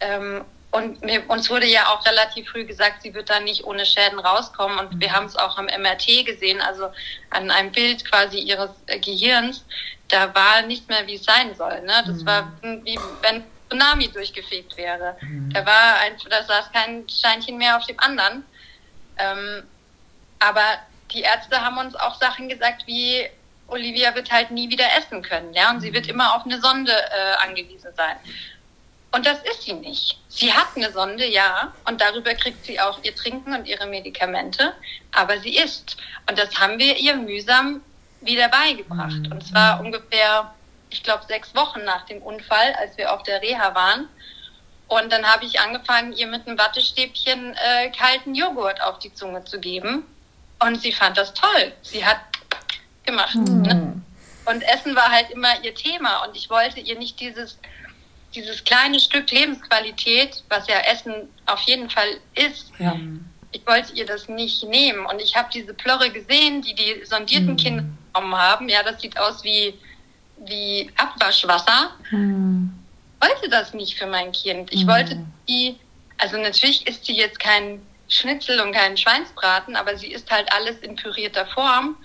Ähm, 0.00 0.44
und 0.70 1.04
mir, 1.04 1.28
uns 1.28 1.50
wurde 1.50 1.66
ja 1.66 1.88
auch 1.88 2.04
relativ 2.06 2.48
früh 2.48 2.64
gesagt, 2.64 3.02
sie 3.02 3.12
wird 3.12 3.28
da 3.28 3.40
nicht 3.40 3.64
ohne 3.64 3.84
Schäden 3.84 4.18
rauskommen. 4.18 4.78
Und 4.78 4.94
mhm. 4.94 5.00
wir 5.00 5.12
haben 5.12 5.26
es 5.26 5.36
auch 5.36 5.58
am 5.58 5.66
MRT 5.66 6.24
gesehen, 6.24 6.60
also 6.60 6.88
an 7.30 7.50
einem 7.50 7.72
Bild 7.72 8.04
quasi 8.04 8.38
ihres 8.38 8.70
äh, 8.86 8.98
Gehirns. 8.98 9.64
Da 10.08 10.34
war 10.34 10.62
nichts 10.62 10.88
mehr, 10.88 11.06
wie 11.06 11.16
es 11.16 11.24
sein 11.24 11.54
soll. 11.54 11.82
Ne? 11.82 12.02
Das 12.06 12.22
mhm. 12.22 12.26
war 12.26 12.52
wie 12.62 12.98
wenn 13.20 13.44
Tsunami 13.68 14.08
durchgefegt 14.08 14.76
wäre. 14.76 15.16
Mhm. 15.20 15.52
Da 15.52 15.64
war 15.64 15.98
ein, 16.00 16.14
da 16.28 16.42
saß 16.42 16.72
kein 16.72 17.06
Scheinchen 17.08 17.58
mehr 17.58 17.76
auf 17.76 17.86
dem 17.86 17.98
anderen. 18.00 18.44
Ähm, 19.18 19.64
aber 20.38 20.78
die 21.12 21.20
Ärzte 21.20 21.60
haben 21.60 21.78
uns 21.78 21.94
auch 21.96 22.18
Sachen 22.18 22.48
gesagt 22.48 22.86
wie, 22.86 23.28
Olivia 23.72 24.14
wird 24.14 24.30
halt 24.30 24.50
nie 24.50 24.68
wieder 24.70 24.86
essen 24.96 25.22
können, 25.22 25.52
ja, 25.54 25.70
und 25.70 25.80
sie 25.80 25.92
wird 25.92 26.06
mhm. 26.06 26.12
immer 26.12 26.36
auf 26.36 26.44
eine 26.44 26.60
Sonde 26.60 26.92
äh, 26.92 27.46
angewiesen 27.46 27.90
sein. 27.96 28.16
Und 29.14 29.26
das 29.26 29.42
ist 29.42 29.62
sie 29.62 29.74
nicht. 29.74 30.18
Sie 30.28 30.52
hat 30.52 30.68
eine 30.74 30.90
Sonde, 30.90 31.26
ja, 31.26 31.72
und 31.86 32.00
darüber 32.00 32.34
kriegt 32.34 32.64
sie 32.64 32.80
auch 32.80 32.98
ihr 33.02 33.14
Trinken 33.14 33.52
und 33.54 33.68
ihre 33.68 33.86
Medikamente, 33.86 34.72
aber 35.12 35.38
sie 35.38 35.56
isst. 35.56 35.98
Und 36.28 36.38
das 36.38 36.58
haben 36.58 36.78
wir 36.78 36.96
ihr 36.96 37.16
mühsam 37.16 37.82
wieder 38.22 38.48
beigebracht. 38.48 39.18
Mhm. 39.18 39.32
Und 39.32 39.46
zwar 39.46 39.80
ungefähr, 39.80 40.54
ich 40.88 41.02
glaube, 41.02 41.24
sechs 41.26 41.54
Wochen 41.54 41.84
nach 41.84 42.06
dem 42.06 42.22
Unfall, 42.22 42.74
als 42.78 42.96
wir 42.96 43.12
auf 43.12 43.22
der 43.22 43.42
Reha 43.42 43.74
waren. 43.74 44.08
Und 44.88 45.12
dann 45.12 45.26
habe 45.26 45.44
ich 45.44 45.60
angefangen, 45.60 46.12
ihr 46.12 46.26
mit 46.26 46.46
einem 46.46 46.58
Wattestäbchen 46.58 47.54
äh, 47.54 47.90
kalten 47.90 48.34
Joghurt 48.34 48.80
auf 48.80 48.98
die 48.98 49.12
Zunge 49.12 49.44
zu 49.44 49.60
geben. 49.60 50.06
Und 50.58 50.80
sie 50.80 50.92
fand 50.92 51.18
das 51.18 51.34
toll. 51.34 51.72
Sie 51.82 52.04
hat 52.04 52.20
gemacht. 53.04 53.34
Mhm. 53.34 53.62
Ne? 53.62 54.02
Und 54.44 54.62
Essen 54.62 54.94
war 54.96 55.10
halt 55.10 55.30
immer 55.30 55.62
ihr 55.62 55.74
Thema. 55.74 56.24
Und 56.24 56.36
ich 56.36 56.50
wollte 56.50 56.80
ihr 56.80 56.98
nicht 56.98 57.20
dieses, 57.20 57.58
dieses 58.34 58.64
kleine 58.64 58.98
Stück 58.98 59.30
Lebensqualität, 59.30 60.42
was 60.48 60.66
ja 60.66 60.78
Essen 60.80 61.28
auf 61.46 61.60
jeden 61.60 61.90
Fall 61.90 62.18
ist, 62.34 62.72
ja. 62.78 62.96
ich 63.52 63.66
wollte 63.66 63.92
ihr 63.94 64.06
das 64.06 64.28
nicht 64.28 64.64
nehmen. 64.64 65.06
Und 65.06 65.20
ich 65.20 65.36
habe 65.36 65.48
diese 65.52 65.74
Plörre 65.74 66.10
gesehen, 66.10 66.62
die 66.62 66.74
die 66.74 67.04
sondierten 67.04 67.52
mhm. 67.52 67.56
Kinder 67.56 67.84
bekommen 68.12 68.36
haben. 68.36 68.68
Ja, 68.68 68.82
das 68.82 69.00
sieht 69.00 69.18
aus 69.18 69.44
wie, 69.44 69.74
wie 70.38 70.90
Abwaschwasser. 70.96 71.92
Mhm. 72.10 72.72
Ich 73.20 73.28
wollte 73.28 73.48
das 73.48 73.72
nicht 73.74 73.96
für 73.96 74.06
mein 74.06 74.32
Kind. 74.32 74.72
Ich 74.72 74.84
mhm. 74.84 74.90
wollte 74.90 75.26
die, 75.48 75.76
also 76.18 76.36
natürlich 76.36 76.86
ist 76.88 77.04
sie 77.04 77.14
jetzt 77.14 77.38
kein 77.38 77.80
Schnitzel 78.08 78.60
und 78.60 78.72
keinen 78.72 78.96
Schweinsbraten, 78.96 79.76
aber 79.76 79.96
sie 79.96 80.08
ist 80.08 80.30
halt 80.30 80.52
alles 80.52 80.78
in 80.78 80.96
pürierter 80.96 81.46
Form. 81.46 81.96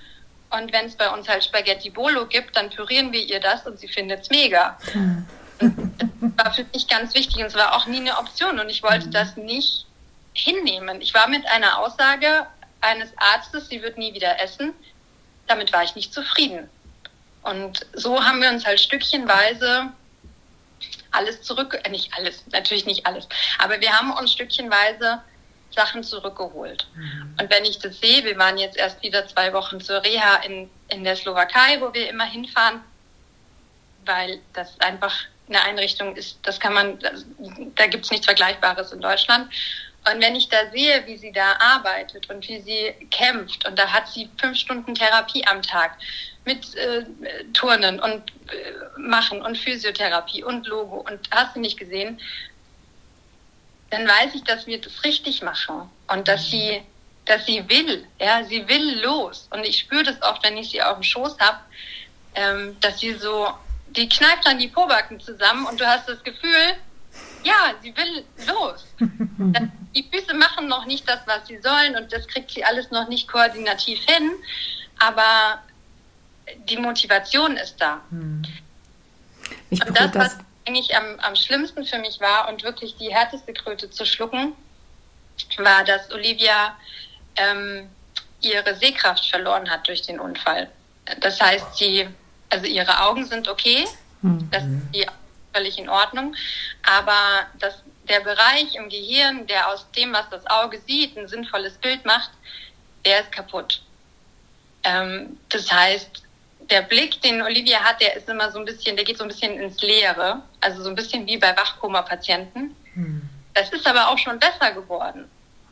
Und 0.49 0.71
wenn 0.71 0.85
es 0.85 0.95
bei 0.95 1.09
uns 1.09 1.27
halt 1.27 1.43
Spaghetti 1.43 1.89
Bolo 1.89 2.25
gibt, 2.25 2.55
dann 2.55 2.69
pürieren 2.69 3.11
wir 3.11 3.21
ihr 3.21 3.39
das 3.39 3.65
und 3.65 3.79
sie 3.79 3.87
findet 3.87 4.21
es 4.21 4.29
mega. 4.29 4.77
Mhm. 4.93 5.25
Das 5.59 6.45
war 6.45 6.53
für 6.53 6.65
mich 6.73 6.87
ganz 6.87 7.13
wichtig 7.15 7.37
und 7.37 7.47
es 7.47 7.55
war 7.55 7.75
auch 7.75 7.85
nie 7.87 7.97
eine 7.97 8.17
Option 8.17 8.59
und 8.59 8.69
ich 8.69 8.83
wollte 8.83 9.09
das 9.09 9.35
nicht 9.37 9.85
hinnehmen. 10.33 11.01
Ich 11.01 11.13
war 11.13 11.27
mit 11.27 11.45
einer 11.47 11.79
Aussage 11.79 12.45
eines 12.81 13.09
Arztes, 13.17 13.67
sie 13.69 13.81
wird 13.81 13.97
nie 13.97 14.13
wieder 14.13 14.39
essen. 14.41 14.73
Damit 15.47 15.73
war 15.73 15.83
ich 15.83 15.95
nicht 15.95 16.13
zufrieden. 16.13 16.69
Und 17.41 17.85
so 17.93 18.23
haben 18.23 18.41
wir 18.41 18.49
uns 18.49 18.65
halt 18.65 18.79
stückchenweise 18.79 19.91
alles 21.11 21.41
zurück, 21.41 21.79
äh, 21.83 21.89
nicht 21.89 22.13
alles, 22.17 22.43
natürlich 22.51 22.85
nicht 22.85 23.05
alles, 23.05 23.27
aber 23.59 23.79
wir 23.79 23.91
haben 23.91 24.11
uns 24.11 24.33
stückchenweise 24.33 25.21
Sachen 25.72 26.03
zurückgeholt. 26.03 26.88
Mhm. 26.95 27.36
Und 27.39 27.49
wenn 27.49 27.65
ich 27.65 27.80
das 27.80 27.99
sehe, 27.99 28.24
wir 28.24 28.38
waren 28.38 28.57
jetzt 28.57 28.78
erst 28.78 29.01
wieder 29.03 29.28
zwei 29.28 29.53
Wochen 29.53 29.80
zur 29.82 30.03
Reha 30.03 30.38
in, 30.38 30.70
in 30.89 31.03
der 31.03 31.15
Slowakei, 31.15 31.80
wo 31.82 31.93
wir 31.93 32.09
immer 32.09 32.26
hinfahren, 32.26 32.82
weil 34.05 34.39
das 34.53 34.80
einfach 34.80 35.13
eine 35.47 35.61
Einrichtung 35.63 36.15
ist, 36.15 36.39
das 36.43 36.59
kann 36.59 36.74
man, 36.74 36.99
da 37.76 37.88
gibt 37.88 38.05
es 38.05 38.11
nichts 38.11 38.26
Vergleichbares 38.26 38.91
in 38.91 39.01
Deutschland. 39.01 39.49
Und 40.11 40.22
wenn 40.22 40.36
ich 40.36 40.47
da 40.47 40.70
sehe, 40.72 41.05
wie 41.05 41.18
sie 41.18 41.34
da 41.34 41.57
arbeitet 41.59 42.30
und 42.30 42.47
wie 42.47 42.61
sie 42.61 42.93
kämpft, 43.11 43.68
und 43.68 43.78
da 43.78 43.91
hat 43.91 44.07
sie 44.07 44.30
fünf 44.38 44.57
Stunden 44.57 44.95
Therapie 44.95 45.45
am 45.45 45.61
Tag 45.61 45.97
mit 46.45 46.76
äh, 46.76 47.03
Turnen 47.53 47.99
und 47.99 48.32
äh, 48.51 48.99
Machen 48.99 49.41
und 49.41 49.57
Physiotherapie 49.57 50.43
und 50.43 50.65
Logo 50.68 51.05
und 51.09 51.20
hast 51.32 51.55
du 51.55 51.59
nicht 51.59 51.78
gesehen, 51.78 52.22
dann 53.89 54.07
weiß 54.07 54.35
ich, 54.35 54.43
dass 54.43 54.67
wir 54.67 54.79
das 54.81 55.03
richtig 55.03 55.41
machen 55.41 55.89
und 56.07 56.27
dass 56.27 56.49
sie, 56.49 56.81
dass 57.25 57.45
sie 57.45 57.67
will, 57.69 58.05
ja, 58.19 58.43
sie 58.43 58.67
will 58.67 59.01
los. 59.01 59.47
Und 59.51 59.63
ich 59.65 59.79
spüre 59.79 60.03
das 60.03 60.21
oft, 60.21 60.43
wenn 60.43 60.57
ich 60.57 60.69
sie 60.69 60.81
auf 60.81 60.95
dem 60.95 61.03
Schoß 61.03 61.38
habe, 61.39 61.59
ähm, 62.35 62.75
dass 62.81 62.99
sie 62.99 63.13
so, 63.13 63.47
die 63.89 64.09
kneift 64.09 64.45
dann 64.45 64.59
die 64.59 64.67
Pobacken 64.67 65.19
zusammen 65.19 65.65
und 65.65 65.79
du 65.79 65.85
hast 65.85 66.07
das 66.07 66.23
Gefühl, 66.23 66.75
ja, 67.43 67.73
sie 67.81 67.95
will 67.95 68.25
los. 68.45 68.85
die 69.95 70.03
Füße 70.03 70.33
machen 70.35 70.67
noch 70.67 70.85
nicht 70.85 71.07
das, 71.07 71.19
was 71.25 71.47
sie 71.47 71.59
sollen 71.59 71.95
und 71.95 72.11
das 72.11 72.27
kriegt 72.27 72.51
sie 72.51 72.63
alles 72.63 72.91
noch 72.91 73.07
nicht 73.07 73.27
koordinativ 73.27 73.99
hin, 74.05 74.31
aber 74.99 75.61
die 76.69 76.77
Motivation 76.77 77.57
ist 77.57 77.77
da. 77.77 78.01
Hm. 78.09 78.43
Ich 79.69 79.85
und 79.85 79.97
das, 79.97 80.13
was 80.13 80.38
eigentlich 80.68 80.95
am, 80.95 81.20
am 81.20 81.36
schlimmsten 81.36 81.86
für 81.86 81.97
mich 81.99 82.20
war 82.20 82.49
und 82.49 82.63
wirklich 82.63 82.95
die 82.97 83.13
härteste 83.13 83.53
Kröte 83.53 83.89
zu 83.89 84.05
schlucken, 84.05 84.53
war, 85.57 85.84
dass 85.84 86.11
Olivia 86.11 86.76
ähm, 87.36 87.89
ihre 88.41 88.76
Sehkraft 88.76 89.30
verloren 89.30 89.70
hat 89.70 89.88
durch 89.88 90.01
den 90.01 90.20
Unfall. 90.20 90.70
Das 91.22 91.39
heißt, 91.39 91.78
sie, 91.78 92.07
also 92.49 92.65
ihre 92.65 93.01
Augen 93.03 93.26
sind 93.26 93.47
okay, 93.47 93.86
mhm. 94.22 94.49
das 94.51 94.63
ist 94.91 95.07
völlig 95.53 95.80
in 95.80 95.89
Ordnung, 95.89 96.36
aber 96.84 97.47
das, 97.59 97.82
der 98.09 98.20
Bereich 98.20 98.76
im 98.76 98.89
Gehirn, 98.89 99.47
der 99.47 99.70
aus 99.70 99.89
dem, 99.91 100.13
was 100.13 100.30
das 100.30 100.45
Auge 100.47 100.80
sieht, 100.86 101.18
ein 101.18 101.28
sinnvolles 101.28 101.76
Bild 101.76 102.05
macht, 102.05 102.32
der 103.05 103.22
ist 103.22 103.32
kaputt. 103.32 103.82
Ähm, 104.84 105.38
das 105.49 105.72
heißt, 105.72 106.24
der 106.70 106.82
Blick, 106.82 107.22
den 107.22 107.41
Olivia 107.41 107.80
hat, 107.80 108.01
der 108.01 108.15
ist 108.15 108.28
immer 108.28 108.51
so 108.51 108.59
ein 108.59 108.65
bisschen, 108.65 108.95
der 108.95 109.05
geht 109.05 109.18
so 109.18 109.24
ein 109.24 109.30
bisschen 109.30 109.59
ins 109.59 109.82
Leere. 109.82 110.41
Also 110.61 110.84
so 110.84 110.89
ein 110.89 110.95
bisschen 110.95 111.26
wie 111.26 111.38
bei 111.38 111.55
Wachkoma-Patienten. 111.55 112.76
Hm. 112.93 113.22
Das 113.53 113.70
ist 113.72 113.88
aber 113.88 114.09
auch 114.09 114.18
schon 114.18 114.39
besser 114.39 114.72
geworden. 114.72 115.30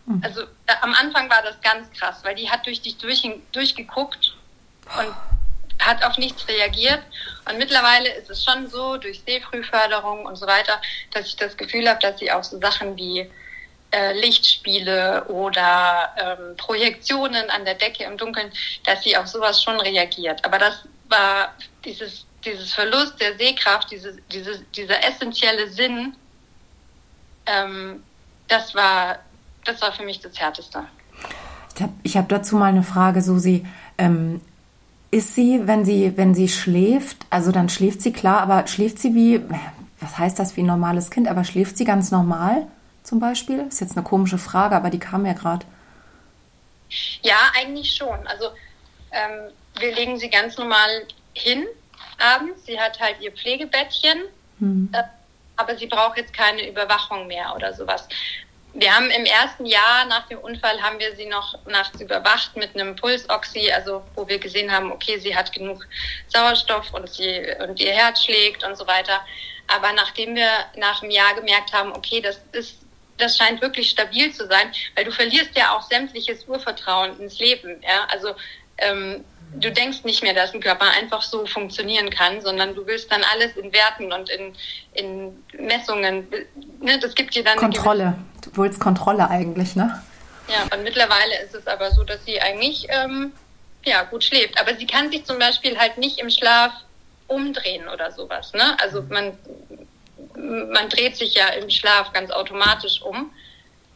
Hm. 0.08 0.22
Also 0.24 0.43
da, 0.66 0.76
am 0.82 0.93
Anfang 0.93 1.30
war 1.30 1.41
das 1.43 1.60
ganz 1.62 1.91
krass, 1.91 2.20
weil 2.24 2.36
die 2.36 2.50
hat 2.50 2.66
durch 2.66 2.82
dich 2.82 2.98
durch, 2.98 3.24
durchgeguckt 3.52 4.36
und 4.98 5.14
hat 5.86 6.04
auf 6.04 6.18
nichts 6.18 6.48
reagiert. 6.48 7.02
Und 7.50 7.58
mittlerweile 7.58 8.10
ist 8.16 8.30
es 8.30 8.43
schon 8.43 8.68
so, 8.70 8.98
durch 8.98 9.22
Sehfrühförderung 9.26 10.26
und 10.26 10.36
so 10.36 10.48
weiter, 10.48 10.82
dass 11.14 11.28
ich 11.28 11.36
das 11.36 11.58
Gefühl 11.58 11.88
habe, 11.89 12.00
dass 12.00 12.20
sie 12.20 12.32
auch 12.32 12.43
so 12.43 12.60
Sachen 12.60 12.96
wie 12.96 13.30
äh, 13.96 14.12
Lichtspiele 14.20 15.24
oder 15.26 16.10
ähm, 16.18 16.58
Projektionen 16.58 17.50
an 17.50 17.64
der 17.64 17.76
Decke 17.76 18.04
im 18.04 18.18
Dunkeln, 18.18 18.52
dass 18.86 19.04
sie 19.04 19.16
auf 19.16 19.28
sowas 19.28 19.64
schon 19.64 19.80
reagiert. 19.80 20.43
Aber 20.43 20.58
das 20.60 20.86
war 21.08 21.54
dieses, 21.86 22.26
dieses 22.43 22.74
Verlust 22.74 23.22
der 23.22 23.38
Sehkraft, 23.38 23.89
diese, 23.91 24.18
diese, 24.34 24.60
dieser 24.76 25.02
essentielle 25.08 25.70
Sinn, 25.70 26.14
ähm, 27.46 28.04
das 28.50 28.76
war, 28.76 29.20
das 29.64 29.82
war 29.82 29.93
für 29.93 30.04
mich 30.04 30.20
das 30.20 30.38
Härteste. 30.38 30.84
Ich 32.04 32.18
habe 32.18 32.26
hab 32.26 32.30
dazu 32.30 32.58
mal 32.58 32.66
eine 32.66 32.84
Frage, 32.84 33.22
Susi. 33.22 33.66
Ähm, 33.98 34.41
ist 35.12 35.36
sie, 35.36 35.62
wenn 35.68 35.86
sie, 35.86 36.18
wenn 36.18 36.36
sie 36.36 36.50
schläft, 36.50 37.26
also 37.30 37.54
dann 37.54 37.70
schläft 37.70 38.02
sie 38.02 38.12
klar, 38.12 38.41
aber 38.41 38.68
schläft 38.68 39.00
sie 39.00 39.16
wie, 39.16 39.41
was 40.02 40.18
heißt 40.18 40.38
das 40.38 40.58
wie 40.58 40.64
ein 40.64 40.66
normales 40.66 41.12
Kind, 41.12 41.30
aber 41.30 41.46
schläft 41.46 41.78
sie 41.78 41.86
ganz 41.86 42.12
normal 42.12 42.68
zum 43.06 43.20
Beispiel? 43.20 43.68
Ist 43.68 43.82
jetzt 43.82 43.95
eine 43.95 44.03
komische 44.03 44.38
Frage, 44.38 44.76
aber 44.76 44.89
die 44.89 44.99
kam 44.99 45.26
ja 45.26 45.34
gerade. 45.34 45.66
Ja, 47.22 47.38
eigentlich 47.56 47.95
schon. 47.95 48.26
Also 48.28 48.49
ähm, 49.12 49.51
wir 49.80 49.93
legen 49.93 50.18
sie 50.20 50.30
ganz 50.30 50.58
normal 50.58 51.08
hin 51.34 51.66
abends. 52.18 52.66
Sie 52.66 52.80
hat 52.80 52.99
halt 52.99 53.20
ihr 53.22 53.32
Pflegebettchen, 53.32 54.24
hm. 54.60 54.89
äh, 54.93 55.03
aber 55.58 55.78
sie 55.78 55.88
braucht 55.88 56.18
jetzt 56.18 56.34
keine 56.34 56.68
Überwachung 56.68 57.28
mehr 57.28 57.53
oder 57.56 57.74
sowas. 57.74 58.08
Wir 58.74 58.93
haben 58.93 59.10
im 59.10 59.24
ersten 59.24 59.66
Jahr 59.66 60.03
nach 60.10 60.28
dem 60.28 60.38
Unfall 60.39 60.82
haben 60.82 60.99
wir 60.99 61.16
sie 61.16 61.28
noch 61.28 61.58
nachts 61.66 62.01
überwacht 62.01 62.58
mit 62.58 62.76
einem 62.76 62.95
Pulsoxy, 62.97 63.72
also 63.72 64.03
wo 64.16 64.28
wir 64.28 64.38
gesehen 64.38 64.70
haben, 64.70 64.91
okay, 64.91 65.18
sie 65.18 65.34
hat 65.34 65.53
genug 65.53 65.88
Sauerstoff 66.28 66.93
und 66.93 67.10
sie 67.10 67.41
und 67.66 67.80
ihr 67.80 67.93
Herz 67.93 68.26
schlägt 68.26 68.66
und 68.66 68.78
so 68.78 68.86
weiter. 68.86 69.22
Aber 69.68 69.93
nachdem 69.93 70.36
wir 70.36 70.49
nach 70.76 71.01
einem 71.01 71.12
Jahr 71.12 71.34
gemerkt 71.36 71.72
haben, 71.72 71.93
okay, 71.93 72.20
das 72.20 72.41
ist 72.51 72.85
das 73.18 73.38
scheint 73.38 73.61
wirklich 73.61 73.89
stabil 73.89 74.32
zu 74.34 74.47
sein, 74.47 74.72
weil 74.95 75.05
du 75.05 75.11
verlierst 75.11 75.51
ja 75.55 75.76
auch 75.76 75.82
sämtliches 75.84 76.45
Urvertrauen 76.47 77.20
ins 77.20 77.39
Leben. 77.39 77.82
Ja? 77.82 78.07
Also 78.09 78.36
ähm, 78.78 79.24
du 79.53 79.72
denkst 79.72 80.03
nicht 80.03 80.24
mehr, 80.24 80.34
dass 80.34 80.53
ein 80.53 80.59
Körper 80.59 80.89
einfach 80.91 81.22
so 81.22 81.45
funktionieren 81.45 82.09
kann, 82.09 82.41
sondern 82.41 82.76
du 82.76 82.86
willst 82.86 83.11
dann 83.11 83.24
alles 83.34 83.55
in 83.57 83.72
Werten 83.74 84.11
und 84.11 84.30
in, 84.30 84.53
in 84.93 85.43
Messungen. 85.57 86.28
Ne, 86.82 86.99
das 86.99 87.16
gibt 87.16 87.36
dir 87.36 87.43
dann 87.43 87.57
Kontrolle. 87.57 88.18
Du 88.41 88.51
willst 88.61 88.80
Kontrolle 88.80 89.30
eigentlich, 89.30 89.76
ne? 89.76 90.03
Ja, 90.47 90.63
und 90.76 90.84
mittlerweile 90.84 91.41
ist 91.43 91.55
es 91.55 91.66
aber 91.66 91.91
so, 91.91 92.03
dass 92.03 92.24
sie 92.26 92.39
eigentlich 92.39 92.88
ähm, 92.89 93.32
ja 93.84 94.03
gut 94.03 94.24
schläft. 94.24 94.59
Aber 94.59 94.76
sie 94.76 94.86
kann 94.86 95.11
sich 95.11 95.26
zum 95.26 95.39
Beispiel 95.39 95.78
halt 95.78 95.97
nicht 95.97 96.20
im 96.20 96.30
Schlaf 96.30 96.72
umdrehen 97.28 97.88
oder 97.88 98.11
sowas. 98.11 98.53
Ne? 98.53 98.78
Also 98.80 99.01
man 99.09 99.38
man 100.46 100.89
dreht 100.89 101.16
sich 101.16 101.34
ja 101.34 101.50
im 101.50 101.70
Schlaf 101.70 102.14
ganz 102.14 102.32
automatisch 102.32 103.02
um. 103.02 103.32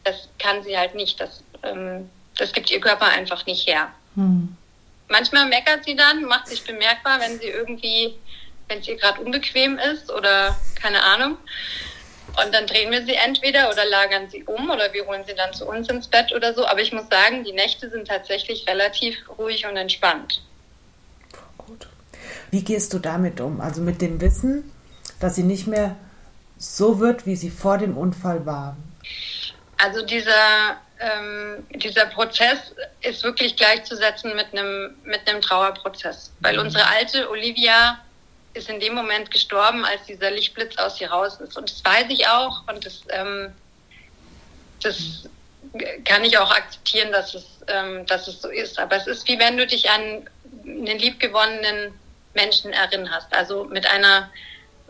Das 0.04 0.28
kann 0.38 0.62
sie 0.62 0.76
halt 0.76 0.94
nicht. 0.94 1.20
Das, 1.20 1.42
ähm, 1.62 2.08
das 2.36 2.52
gibt 2.52 2.70
ihr 2.70 2.80
Körper 2.80 3.06
einfach 3.06 3.44
nicht 3.46 3.66
her. 3.66 3.90
Hm. 4.14 4.56
Manchmal 5.08 5.46
meckert 5.46 5.84
sie 5.84 5.96
dann, 5.96 6.24
macht 6.24 6.46
sich 6.46 6.64
bemerkbar, 6.64 7.20
wenn 7.20 7.38
sie 7.38 7.48
irgendwie, 7.48 8.14
wenn 8.68 8.78
es 8.78 8.88
ihr 8.88 8.96
gerade 8.96 9.20
unbequem 9.20 9.78
ist 9.78 10.10
oder 10.10 10.56
keine 10.80 11.02
Ahnung. 11.02 11.36
Und 12.44 12.54
dann 12.54 12.66
drehen 12.66 12.92
wir 12.92 13.04
sie 13.04 13.14
entweder 13.14 13.70
oder 13.70 13.84
lagern 13.84 14.30
sie 14.30 14.44
um 14.44 14.70
oder 14.70 14.92
wir 14.92 15.04
holen 15.06 15.24
sie 15.26 15.34
dann 15.34 15.52
zu 15.52 15.66
uns 15.66 15.88
ins 15.88 16.06
Bett 16.06 16.32
oder 16.32 16.54
so. 16.54 16.64
Aber 16.64 16.80
ich 16.80 16.92
muss 16.92 17.08
sagen, 17.10 17.42
die 17.42 17.52
Nächte 17.52 17.90
sind 17.90 18.06
tatsächlich 18.06 18.68
relativ 18.68 19.16
ruhig 19.36 19.66
und 19.66 19.76
entspannt. 19.76 20.40
Gut. 21.58 21.88
Wie 22.52 22.62
gehst 22.62 22.92
du 22.92 23.00
damit 23.00 23.40
um? 23.40 23.60
Also 23.60 23.80
mit 23.80 24.00
dem 24.00 24.20
Wissen, 24.20 24.70
dass 25.18 25.34
sie 25.34 25.42
nicht 25.42 25.66
mehr 25.66 25.96
so 26.60 27.00
wird, 27.00 27.26
wie 27.26 27.34
sie 27.36 27.50
vor 27.50 27.78
dem 27.78 27.96
Unfall 27.96 28.44
war? 28.44 28.76
Also 29.78 30.04
dieser, 30.04 30.76
ähm, 31.00 31.66
dieser 31.70 32.04
Prozess 32.06 32.74
ist 33.00 33.24
wirklich 33.24 33.56
gleichzusetzen 33.56 34.36
mit 34.36 34.52
einem, 34.52 34.94
mit 35.04 35.26
einem 35.26 35.40
Trauerprozess. 35.40 36.30
Weil 36.40 36.54
mhm. 36.54 36.66
unsere 36.66 36.86
alte 36.86 37.30
Olivia 37.30 37.98
ist 38.52 38.68
in 38.68 38.78
dem 38.78 38.94
Moment 38.94 39.30
gestorben, 39.30 39.84
als 39.86 40.04
dieser 40.04 40.30
Lichtblitz 40.30 40.76
aus 40.76 41.00
ihr 41.00 41.10
raus 41.10 41.40
ist. 41.40 41.56
Und 41.56 41.70
das 41.70 41.82
weiß 41.82 42.06
ich 42.10 42.28
auch 42.28 42.62
und 42.68 42.84
das, 42.84 43.02
ähm, 43.08 43.52
das 44.82 45.28
kann 46.04 46.24
ich 46.24 46.36
auch 46.36 46.50
akzeptieren, 46.50 47.10
dass 47.10 47.34
es, 47.34 47.44
ähm, 47.68 48.04
dass 48.04 48.28
es 48.28 48.42
so 48.42 48.48
ist. 48.48 48.78
Aber 48.78 48.96
es 48.96 49.06
ist 49.06 49.26
wie 49.28 49.38
wenn 49.38 49.56
du 49.56 49.66
dich 49.66 49.88
an 49.88 50.28
einen 50.66 50.98
liebgewonnenen 50.98 51.94
Menschen 52.34 52.74
erinnerst. 52.74 53.32
Also 53.32 53.64
mit 53.64 53.86
einer 53.86 54.30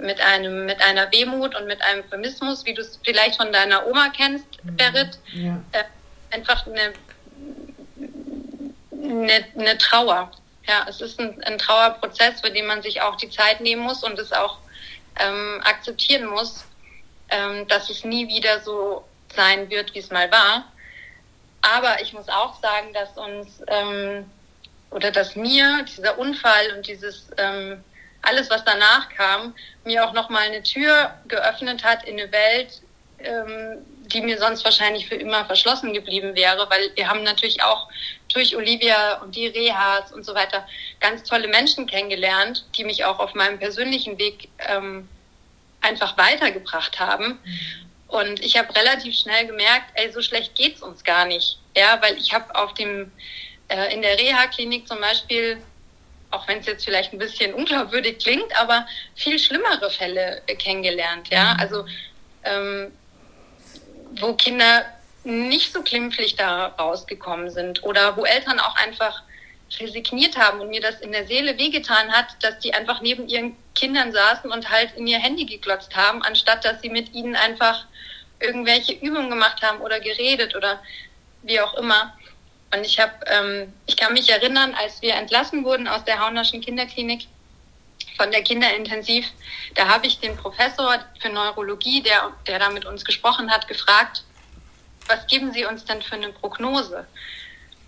mit 0.01 0.21
einem, 0.21 0.67
mit 0.67 0.81
einer 0.81 1.11
Wehmut 1.13 1.55
und 1.55 1.67
mit 1.67 1.83
einem 1.83 2.03
Pessimismus, 2.05 2.65
wie 2.65 2.75
du 2.75 2.83
es 2.83 2.99
vielleicht 3.05 3.37
von 3.37 3.53
deiner 3.53 3.87
Oma 3.87 4.11
kennst, 4.11 4.47
mhm. 4.65 4.77
Berit. 4.77 5.19
Ja. 5.33 5.61
Äh, 5.73 5.85
einfach 6.31 6.67
eine, 6.67 6.93
eine, 8.93 9.45
eine, 9.59 9.79
Trauer. 9.79 10.31
Ja, 10.67 10.87
es 10.89 11.01
ist 11.01 11.19
ein, 11.19 11.43
ein, 11.45 11.59
Trauerprozess, 11.59 12.41
für 12.41 12.51
den 12.51 12.67
man 12.67 12.83
sich 12.83 13.01
auch 13.03 13.17
die 13.17 13.31
Zeit 13.31 13.61
nehmen 13.61 13.83
muss 13.83 14.03
und 14.05 14.19
es 14.19 14.33
auch 14.33 14.59
ähm, 15.19 15.61
akzeptieren 15.65 16.27
muss, 16.27 16.65
ähm, 17.31 17.67
dass 17.69 17.91
es 17.91 18.05
nie 18.05 18.29
wieder 18.29 18.61
so 18.61 19.05
sein 19.35 19.71
wird, 19.71 19.95
wie 19.95 19.99
es 19.99 20.11
mal 20.11 20.31
war. 20.31 20.65
Aber 21.63 22.01
ich 22.01 22.13
muss 22.13 22.29
auch 22.29 22.61
sagen, 22.61 22.93
dass 22.93 23.17
uns 23.17 23.63
ähm, 23.67 24.31
oder 24.91 25.11
dass 25.11 25.37
mir 25.37 25.85
dieser 25.85 26.19
Unfall 26.19 26.73
und 26.77 26.87
dieses 26.87 27.29
ähm, 27.37 27.83
alles, 28.23 28.51
was 28.51 28.65
danach 28.65 29.09
kam, 29.11 29.55
mir 29.85 30.05
auch 30.05 30.13
nochmal 30.13 30.43
eine 30.43 30.63
Tür 30.63 31.15
geöffnet 31.29 31.85
hat 31.85 32.05
in 32.05 32.21
eine 32.21 32.31
Welt, 32.33 32.83
ähm, 33.19 33.79
die 34.07 34.21
mir 34.21 34.39
sonst 34.39 34.65
wahrscheinlich 34.65 35.09
für 35.09 35.15
immer 35.15 35.45
verschlossen 35.45 35.93
geblieben 35.93 36.35
wäre, 36.35 36.69
weil 36.69 36.91
wir 36.95 37.09
haben 37.09 37.23
natürlich 37.23 37.63
auch 37.63 37.89
durch 38.33 38.57
Olivia 38.57 39.19
und 39.23 39.37
die 39.37 39.47
Rehas 39.47 40.13
und 40.13 40.25
so 40.25 40.35
weiter 40.35 40.67
ganz 41.01 41.23
tolle 41.23 41.49
Menschen 41.49 41.87
kennengelernt, 41.87 42.65
die 42.77 42.85
mich 42.85 43.05
auch 43.05 43.19
auf 43.19 43.35
meinem 43.35 43.59
persönlichen 43.59 44.19
Weg 44.19 44.49
ähm, 44.59 45.09
einfach 45.81 46.17
weitergebracht 46.19 46.99
haben. 46.99 47.39
Und 48.09 48.41
ich 48.41 48.59
habe 48.59 48.75
relativ 48.75 49.17
schnell 49.17 49.47
gemerkt, 49.47 49.93
ey, 49.95 50.11
so 50.13 50.21
schlecht 50.21 50.55
geht's 50.57 50.83
uns 50.83 51.05
gar 51.05 51.27
nicht. 51.27 51.59
Ja, 51.77 52.01
weil 52.03 52.19
ich 52.19 52.35
habe 52.35 52.55
auf 52.57 52.75
dem 52.75 53.13
äh, 53.69 53.95
in 53.95 54.03
der 54.03 54.19
Reha-Klinik 54.19 54.89
zum 54.89 55.01
Beispiel 55.01 55.63
auch 56.31 56.47
wenn 56.49 56.59
es 56.59 56.67
jetzt 56.67 56.85
vielleicht 56.85 57.13
ein 57.13 57.19
bisschen 57.19 57.55
unglaubwürdig 57.55 58.19
klingt, 58.19 58.59
aber 58.61 58.87
viel 59.15 59.39
schlimmere 59.39 59.91
Fälle 59.91 60.43
kennengelernt, 60.59 61.29
ja. 61.31 61.55
Mhm. 61.55 61.61
Also 61.61 61.85
ähm, 62.45 62.93
wo 64.13 64.35
Kinder 64.35 64.85
nicht 65.25 65.73
so 65.73 65.83
glimpflich 65.83 66.37
da 66.37 66.67
rausgekommen 66.79 67.51
sind 67.51 67.83
oder 67.83 68.17
wo 68.17 68.25
Eltern 68.25 68.59
auch 68.59 68.77
einfach 68.77 69.23
resigniert 69.79 70.37
haben 70.37 70.61
und 70.61 70.71
mir 70.71 70.81
das 70.81 71.01
in 71.01 71.13
der 71.13 71.27
Seele 71.27 71.57
wehgetan 71.59 72.11
hat, 72.11 72.27
dass 72.43 72.59
die 72.59 72.75
einfach 72.75 73.01
neben 73.03 73.29
ihren 73.29 73.57
Kindern 73.75 74.13
saßen 74.13 74.51
und 74.51 74.71
halt 74.71 74.95
in 74.97 75.07
ihr 75.07 75.19
Handy 75.19 75.45
geglotzt 75.45 75.95
haben, 75.95 76.23
anstatt 76.23 76.65
dass 76.65 76.81
sie 76.81 76.91
mit 76.91 77.15
ihnen 77.15 77.37
einfach 77.37 77.87
irgendwelche 78.41 78.95
Übungen 78.95 79.31
gemacht 79.31 79.63
haben 79.63 79.81
oder 79.81 80.01
geredet 80.01 80.57
oder 80.57 80.83
wie 81.43 81.61
auch 81.61 81.75
immer. 81.75 82.17
Und 82.73 82.85
ich 82.85 82.99
habe, 83.01 83.13
ähm, 83.27 83.73
ich 83.87 83.97
kann 83.97 84.13
mich 84.13 84.31
erinnern, 84.31 84.75
als 84.75 85.03
wir 85.03 85.15
entlassen 85.15 85.65
wurden 85.65 85.89
aus 85.89 86.05
der 86.05 86.25
Haunerschen 86.25 86.61
Kinderklinik 86.61 87.27
von 88.17 88.31
der 88.31 88.43
Kinderintensiv, 88.43 89.27
da 89.75 89.89
habe 89.89 90.07
ich 90.07 90.21
den 90.21 90.37
Professor 90.37 90.99
für 91.21 91.31
Neurologie, 91.31 92.03
der, 92.03 92.33
der 92.47 92.59
da 92.59 92.71
mit 92.71 92.85
uns 92.85 93.05
gesprochen 93.05 93.51
hat, 93.51 93.67
gefragt, 93.67 94.23
was 95.07 95.27
geben 95.27 95.53
Sie 95.53 95.65
uns 95.65 95.85
denn 95.85 96.03
für 96.03 96.15
eine 96.15 96.31
Prognose? 96.31 97.07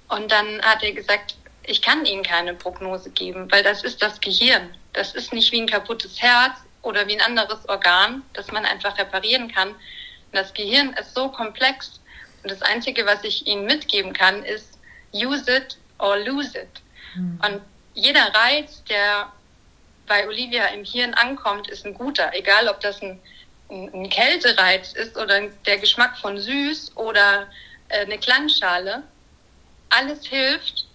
Und 0.08 0.32
dann 0.32 0.60
hat 0.62 0.82
er 0.82 0.92
gesagt, 0.92 1.36
ich 1.64 1.80
kann 1.80 2.04
Ihnen 2.04 2.22
keine 2.24 2.54
Prognose 2.54 3.10
geben, 3.10 3.50
weil 3.52 3.62
das 3.62 3.84
ist 3.84 4.02
das 4.02 4.20
Gehirn. 4.20 4.74
Das 4.92 5.14
ist 5.14 5.32
nicht 5.32 5.52
wie 5.52 5.60
ein 5.60 5.68
kaputtes 5.68 6.20
Herz 6.20 6.58
oder 6.82 7.06
wie 7.06 7.14
ein 7.14 7.20
anderes 7.20 7.68
Organ, 7.68 8.22
das 8.32 8.50
man 8.50 8.64
einfach 8.64 8.98
reparieren 8.98 9.52
kann. 9.52 9.74
Das 10.32 10.52
Gehirn 10.52 10.92
ist 10.94 11.14
so 11.14 11.28
komplex. 11.28 12.00
Und 12.42 12.50
das 12.50 12.62
Einzige, 12.62 13.06
was 13.06 13.22
ich 13.24 13.46
Ihnen 13.46 13.64
mitgeben 13.66 14.12
kann, 14.12 14.44
ist, 14.44 14.78
use 15.12 15.50
it 15.50 15.78
or 15.98 16.16
lose 16.18 16.58
it. 16.58 16.82
Mhm. 17.14 17.40
Und 17.44 17.60
jeder 17.94 18.34
Reiz, 18.34 18.82
der 18.84 19.32
bei 20.06 20.26
Olivia 20.26 20.66
im 20.66 20.84
Hirn 20.84 21.14
ankommt, 21.14 21.68
ist 21.68 21.86
ein 21.86 21.94
guter. 21.94 22.30
Egal, 22.34 22.68
ob 22.68 22.80
das 22.80 23.00
ein, 23.02 23.20
ein, 23.70 23.90
ein 23.94 24.10
Kältereiz 24.10 24.92
ist 24.92 25.16
oder 25.16 25.40
der 25.66 25.78
Geschmack 25.78 26.18
von 26.18 26.38
süß 26.38 26.96
oder 26.96 27.48
äh, 27.88 28.00
eine 28.00 28.18
Klangschale. 28.18 29.02
Alles 29.90 30.26
hilft, 30.26 30.86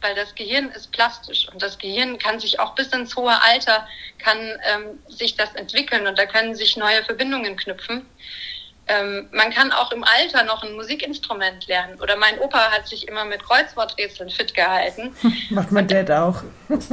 weil 0.00 0.14
das 0.14 0.34
Gehirn 0.34 0.70
ist 0.70 0.90
plastisch 0.92 1.48
und 1.48 1.62
das 1.62 1.78
Gehirn 1.78 2.18
kann 2.18 2.40
sich 2.40 2.58
auch 2.58 2.74
bis 2.74 2.88
ins 2.88 3.14
hohe 3.16 3.40
Alter 3.40 3.86
kann 4.18 4.38
ähm, 4.38 4.98
sich 5.08 5.36
das 5.36 5.54
entwickeln 5.54 6.06
und 6.06 6.18
da 6.18 6.26
können 6.26 6.54
sich 6.54 6.76
neue 6.76 7.02
Verbindungen 7.04 7.56
knüpfen. 7.56 8.06
Ähm, 8.88 9.28
man 9.32 9.50
kann 9.52 9.70
auch 9.72 9.92
im 9.92 10.02
Alter 10.02 10.42
noch 10.44 10.62
ein 10.62 10.72
Musikinstrument 10.74 11.66
lernen. 11.68 12.00
Oder 12.00 12.16
mein 12.16 12.38
Opa 12.40 12.70
hat 12.72 12.88
sich 12.88 13.06
immer 13.06 13.24
mit 13.24 13.42
Kreuzworträtseln 13.44 14.30
fit 14.30 14.54
gehalten. 14.54 15.14
Macht 15.50 15.70
mein 15.70 15.86
Dad 15.86 16.10
auch. 16.10 16.42
und 16.68 16.88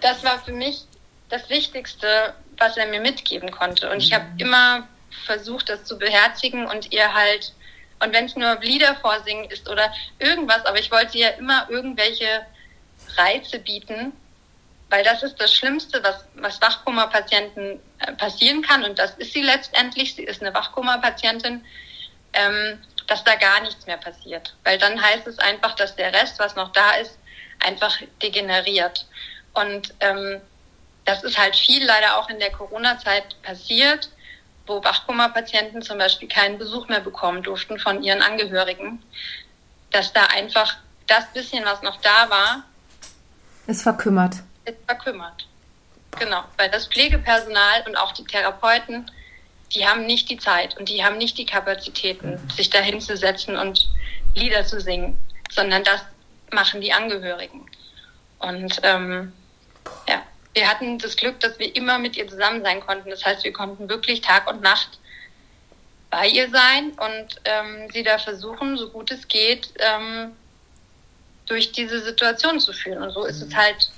das 0.00 0.22
war 0.24 0.38
für 0.44 0.52
mich 0.52 0.84
das 1.30 1.48
Wichtigste, 1.48 2.34
was 2.58 2.76
er 2.76 2.86
mir 2.86 3.00
mitgeben 3.00 3.50
konnte. 3.50 3.90
Und 3.90 4.02
ich 4.02 4.12
habe 4.12 4.26
mhm. 4.34 4.38
immer 4.38 4.88
versucht, 5.24 5.68
das 5.68 5.84
zu 5.84 5.98
beherzigen 5.98 6.66
und 6.66 6.92
ihr 6.92 7.14
halt, 7.14 7.54
und 8.00 8.12
wenn 8.12 8.26
es 8.26 8.36
nur 8.36 8.58
Lieder 8.60 8.94
vorsingen 8.96 9.50
ist 9.50 9.68
oder 9.70 9.92
irgendwas, 10.18 10.66
aber 10.66 10.78
ich 10.78 10.90
wollte 10.90 11.16
ihr 11.16 11.34
immer 11.38 11.66
irgendwelche 11.70 12.44
Reize 13.16 13.58
bieten, 13.58 14.12
weil 14.94 15.02
das 15.02 15.24
ist 15.24 15.40
das 15.40 15.52
Schlimmste, 15.52 16.00
was, 16.04 16.24
was 16.36 16.60
Wachkoma-Patienten 16.60 17.80
äh, 17.98 18.12
passieren 18.12 18.62
kann. 18.62 18.84
Und 18.84 18.96
das 18.96 19.10
ist 19.16 19.32
sie 19.32 19.42
letztendlich. 19.42 20.14
Sie 20.14 20.22
ist 20.22 20.40
eine 20.40 20.54
Wachkoma-Patientin, 20.54 21.64
ähm, 22.32 22.78
dass 23.08 23.24
da 23.24 23.34
gar 23.34 23.60
nichts 23.62 23.88
mehr 23.88 23.96
passiert. 23.96 24.54
Weil 24.62 24.78
dann 24.78 25.02
heißt 25.02 25.26
es 25.26 25.40
einfach, 25.40 25.74
dass 25.74 25.96
der 25.96 26.12
Rest, 26.12 26.38
was 26.38 26.54
noch 26.54 26.70
da 26.70 26.92
ist, 26.92 27.18
einfach 27.58 27.98
degeneriert. 28.22 29.04
Und 29.52 29.92
ähm, 29.98 30.40
das 31.06 31.24
ist 31.24 31.38
halt 31.38 31.56
viel 31.56 31.84
leider 31.84 32.16
auch 32.16 32.30
in 32.30 32.38
der 32.38 32.52
Corona-Zeit 32.52 33.42
passiert, 33.42 34.10
wo 34.68 34.84
Wachkoma-Patienten 34.84 35.82
zum 35.82 35.98
Beispiel 35.98 36.28
keinen 36.28 36.56
Besuch 36.56 36.86
mehr 36.86 37.00
bekommen 37.00 37.42
durften 37.42 37.80
von 37.80 38.00
ihren 38.00 38.22
Angehörigen, 38.22 39.02
dass 39.90 40.12
da 40.12 40.26
einfach 40.26 40.76
das 41.08 41.32
bisschen, 41.32 41.64
was 41.64 41.82
noch 41.82 42.00
da 42.00 42.30
war, 42.30 42.64
ist 43.66 43.82
verkümmert. 43.82 44.36
Verkümmert. 44.86 45.46
Genau, 46.18 46.44
weil 46.56 46.70
das 46.70 46.86
Pflegepersonal 46.86 47.82
und 47.86 47.96
auch 47.96 48.12
die 48.12 48.24
Therapeuten, 48.24 49.10
die 49.74 49.86
haben 49.86 50.06
nicht 50.06 50.30
die 50.30 50.36
Zeit 50.36 50.76
und 50.78 50.88
die 50.88 51.04
haben 51.04 51.18
nicht 51.18 51.36
die 51.38 51.46
Kapazitäten, 51.46 52.38
sich 52.50 52.70
da 52.70 52.78
hinzusetzen 52.78 53.56
und 53.56 53.88
Lieder 54.34 54.64
zu 54.64 54.80
singen, 54.80 55.18
sondern 55.50 55.82
das 55.84 56.02
machen 56.52 56.80
die 56.80 56.92
Angehörigen. 56.92 57.66
Und 58.38 58.80
ähm, 58.82 59.32
ja, 60.08 60.22
wir 60.52 60.68
hatten 60.68 60.98
das 60.98 61.16
Glück, 61.16 61.40
dass 61.40 61.58
wir 61.58 61.74
immer 61.74 61.98
mit 61.98 62.16
ihr 62.16 62.28
zusammen 62.28 62.62
sein 62.62 62.80
konnten. 62.80 63.10
Das 63.10 63.24
heißt, 63.24 63.44
wir 63.44 63.52
konnten 63.52 63.88
wirklich 63.88 64.20
Tag 64.20 64.48
und 64.50 64.60
Nacht 64.60 64.98
bei 66.10 66.28
ihr 66.28 66.48
sein 66.50 66.92
und 66.92 67.40
ähm, 67.44 67.90
sie 67.92 68.04
da 68.04 68.18
versuchen, 68.18 68.76
so 68.76 68.88
gut 68.90 69.10
es 69.10 69.26
geht, 69.26 69.70
ähm, 69.78 70.32
durch 71.46 71.72
diese 71.72 72.00
Situation 72.00 72.60
zu 72.60 72.72
führen. 72.72 73.02
Und 73.02 73.10
so 73.10 73.24
ist 73.24 73.42
es 73.42 73.54
halt 73.54 73.90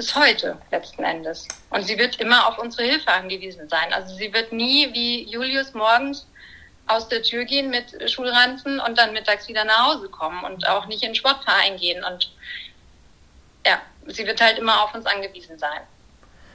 bis 0.00 0.14
heute 0.14 0.56
letzten 0.70 1.04
Endes. 1.04 1.46
Und 1.68 1.86
sie 1.86 1.98
wird 1.98 2.16
immer 2.22 2.48
auf 2.48 2.58
unsere 2.58 2.84
Hilfe 2.84 3.12
angewiesen 3.12 3.68
sein. 3.68 3.92
Also 3.92 4.14
sie 4.14 4.32
wird 4.32 4.50
nie 4.50 4.90
wie 4.94 5.24
Julius 5.24 5.74
morgens 5.74 6.26
aus 6.86 7.06
der 7.08 7.22
Tür 7.22 7.44
gehen 7.44 7.68
mit 7.68 8.10
Schulranzen 8.10 8.80
und 8.80 8.96
dann 8.96 9.12
mittags 9.12 9.46
wieder 9.46 9.62
nach 9.66 9.88
Hause 9.88 10.08
kommen 10.08 10.42
und 10.42 10.66
auch 10.66 10.86
nicht 10.86 11.02
in 11.02 11.10
den 11.10 11.16
Sportverein 11.16 11.76
gehen. 11.76 12.02
Und 12.02 12.32
ja, 13.66 13.82
sie 14.06 14.26
wird 14.26 14.40
halt 14.40 14.58
immer 14.58 14.82
auf 14.82 14.94
uns 14.94 15.04
angewiesen 15.04 15.58
sein. 15.58 15.82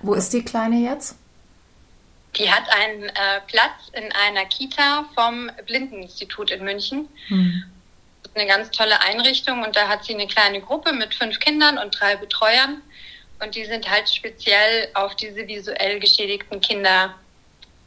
Wo 0.02 0.16
ist 0.16 0.34
die 0.34 0.44
Kleine 0.44 0.78
jetzt? 0.78 1.16
Die 2.38 2.52
hat 2.52 2.68
einen 2.70 3.04
äh, 3.04 3.42
Platz 3.46 3.92
in 3.94 4.12
einer 4.12 4.46
Kita 4.46 5.06
vom 5.14 5.52
Blindeninstitut 5.68 6.50
in 6.50 6.64
München. 6.64 7.08
Hm. 7.28 7.64
Das 8.24 8.32
ist 8.32 8.38
eine 8.40 8.48
ganz 8.48 8.72
tolle 8.72 9.00
Einrichtung 9.02 9.62
und 9.62 9.76
da 9.76 9.88
hat 9.88 10.04
sie 10.04 10.16
eine 10.16 10.26
kleine 10.26 10.62
Gruppe 10.62 10.94
mit 10.94 11.14
fünf 11.14 11.40
Kindern 11.40 11.78
und 11.78 11.92
drei 12.00 12.16
Betreuern. 12.16 12.82
Und 13.42 13.56
die 13.56 13.66
sind 13.66 13.90
halt 13.90 14.10
speziell 14.10 14.90
auf 14.94 15.16
diese 15.16 15.48
visuell 15.48 16.00
geschädigten 16.00 16.62
Kinder 16.62 17.16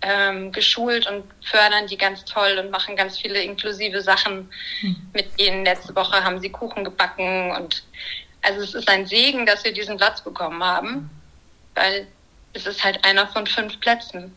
ähm, 0.03 0.53
geschult 0.53 1.07
und 1.07 1.25
fördern 1.45 1.87
die 1.87 1.97
ganz 1.97 2.25
toll 2.25 2.59
und 2.59 2.71
machen 2.71 2.97
ganz 2.97 3.19
viele 3.19 3.43
inklusive 3.43 4.01
Sachen 4.03 4.51
hm. 4.81 4.97
mit 5.13 5.39
denen. 5.41 5.65
Letzte 5.65 5.95
Woche 5.97 6.23
haben 6.23 6.41
sie 6.41 6.51
Kuchen 6.51 6.85
gebacken 6.85 7.51
und 7.53 7.83
also 8.43 8.61
es 8.61 8.75
ist 8.75 8.89
ein 8.89 9.07
Segen, 9.07 9.47
dass 9.47 9.65
wir 9.65 9.73
diesen 9.73 9.97
Platz 9.97 10.23
bekommen 10.23 10.63
haben, 10.63 11.11
weil 11.75 12.07
es 12.53 12.67
ist 12.67 12.85
halt 12.85 13.05
einer 13.05 13.27
von 13.27 13.47
fünf 13.47 13.81
Plätzen. 13.81 14.35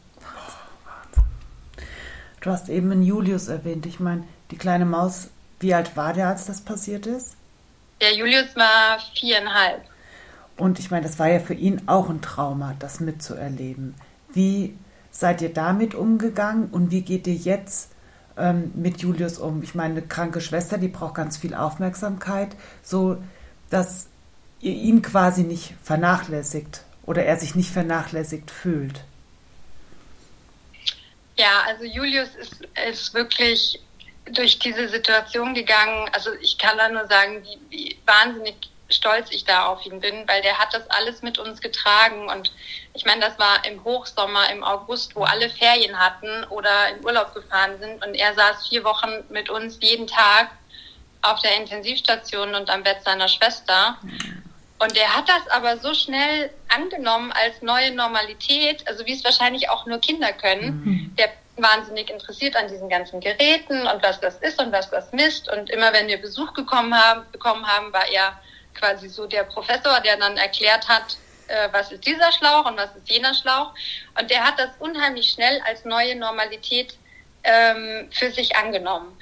Du 2.42 2.50
hast 2.50 2.70
eben 2.70 2.92
einen 2.92 3.04
Julius 3.04 3.48
erwähnt. 3.48 3.86
Ich 3.86 4.00
meine, 4.00 4.28
die 4.50 4.58
kleine 4.58 4.86
Maus, 4.86 5.30
wie 5.60 5.76
alt 5.76 5.96
war 5.96 6.14
der, 6.14 6.30
als 6.30 6.48
das 6.48 6.62
passiert 6.62 7.06
ist? 7.06 7.36
Der 8.02 8.16
Julius 8.16 8.56
war 8.56 9.00
viereinhalb. 9.14 9.84
Und 10.58 10.80
ich 10.80 10.92
meine, 10.92 11.04
das 11.04 11.20
war 11.20 11.30
ja 11.30 11.40
für 11.40 11.54
ihn 11.54 11.84
auch 11.88 12.10
ein 12.10 12.22
Trauma, 12.22 12.76
das 12.80 13.00
mitzuerleben. 13.00 13.96
Wie 14.34 14.76
seid 15.12 15.42
ihr 15.42 15.54
damit 15.54 15.94
umgegangen 15.96 16.70
und 16.70 16.92
wie 16.92 17.02
geht 17.02 17.28
ihr 17.28 17.36
jetzt 17.36 17.92
ähm, 18.38 18.72
mit 18.76 19.02
Julius 19.02 19.38
um? 19.38 19.64
Ich 19.64 19.76
meine, 19.76 19.96
eine 19.96 20.02
kranke 20.04 20.42
Schwester, 20.42 20.78
die 20.78 20.88
braucht 20.88 21.16
ganz 21.16 21.38
viel 21.38 21.54
Aufmerksamkeit, 21.54 22.56
so 22.84 23.18
dass 23.70 24.08
ihr 24.62 24.74
ihn 24.74 25.02
quasi 25.02 25.44
nicht 25.44 25.74
vernachlässigt 25.84 26.84
oder 27.06 27.26
er 27.26 27.38
sich 27.38 27.56
nicht 27.56 27.72
vernachlässigt 27.72 28.52
fühlt. 28.52 29.02
Ja, 31.38 31.64
also 31.66 31.86
Julius 31.86 32.36
ist, 32.36 32.68
ist 32.90 33.14
wirklich 33.14 33.82
durch 34.34 34.60
diese 34.60 34.88
Situation 34.88 35.54
gegangen. 35.54 36.08
Also 36.14 36.32
ich 36.42 36.58
kann 36.58 36.78
da 36.78 36.90
nur 36.90 37.08
sagen, 37.08 37.42
wie, 37.44 37.60
wie 37.70 37.98
wahnsinnig 38.06 38.56
stolz 38.94 39.30
ich 39.32 39.46
da 39.46 39.66
auf 39.66 39.86
ihn 39.86 40.00
bin, 40.00 40.28
weil 40.28 40.42
der 40.42 40.58
hat 40.58 40.74
das 40.74 40.90
alles 40.90 41.22
mit 41.22 41.38
uns 41.38 41.62
getragen. 41.62 42.30
Und 42.30 42.52
ich 42.94 43.06
meine, 43.06 43.22
das 43.22 43.38
war 43.40 43.66
im 43.66 43.84
Hochsommer, 43.84 44.50
im 44.52 44.64
August, 44.64 45.16
wo 45.16 45.24
alle 45.24 45.50
Ferien 45.50 45.98
hatten 46.00 46.44
oder 46.46 46.90
in 46.90 47.04
Urlaub 47.06 47.34
gefahren 47.34 47.80
sind. 47.80 48.06
Und 48.06 48.16
er 48.16 48.34
saß 48.34 48.68
vier 48.68 48.84
Wochen 48.84 49.24
mit 49.30 49.50
uns 49.50 49.78
jeden 49.82 50.08
Tag 50.08 50.50
auf 51.22 51.40
der 51.40 51.56
Intensivstation 51.58 52.56
und 52.56 52.70
am 52.70 52.84
Bett 52.84 53.04
seiner 53.04 53.28
Schwester. 53.28 53.98
Und 54.80 54.96
der 54.96 55.16
hat 55.16 55.30
das 55.30 55.48
aber 55.50 55.78
so 55.78 55.94
schnell 55.94 56.50
angenommen 56.68 57.32
als 57.32 57.62
neue 57.62 57.92
Normalität, 57.94 58.88
also 58.88 59.06
wie 59.06 59.14
es 59.14 59.24
wahrscheinlich 59.24 59.70
auch 59.70 59.86
nur 59.86 60.00
Kinder 60.00 60.34
können. 60.34 60.82
Mhm. 60.84 61.16
Der 61.18 61.30
wahnsinnig 61.58 62.10
interessiert 62.10 62.56
an 62.56 62.68
diesen 62.68 62.90
ganzen 62.90 63.20
Geräten 63.20 63.86
und 63.88 64.02
was 64.02 64.20
das 64.20 64.38
ist 64.38 64.60
und 64.60 64.72
was 64.72 64.90
das 64.90 65.12
misst. 65.12 65.50
Und 65.50 65.70
immer 65.70 65.94
wenn 65.94 66.08
wir 66.08 66.20
Besuch 66.20 66.54
gekommen 66.54 66.96
haben, 66.96 67.24
bekommen 67.32 67.68
haben, 67.68 67.94
war 67.94 68.08
er 68.10 68.40
quasi 68.74 69.10
so 69.10 69.28
der 69.28 69.44
Professor, 69.44 70.00
der 70.02 70.18
dann 70.18 70.38
erklärt 70.38 70.88
hat, 70.88 71.18
äh, 71.48 71.70
was 71.72 71.92
ist 71.92 72.06
dieser 72.06 72.32
Schlauch 72.32 72.66
und 72.66 72.78
was 72.78 72.96
ist 72.96 73.10
jener 73.10 73.34
Schlauch. 73.34 73.74
Und 74.20 74.30
der 74.30 74.44
hat 74.44 74.58
das 74.58 74.70
unheimlich 74.80 75.32
schnell 75.32 75.62
als 75.66 75.86
neue 75.86 76.16
Normalität 76.16 76.98
ähm, 77.44 78.10
für 78.12 78.32
sich 78.32 78.56
angenommen. 78.56 79.18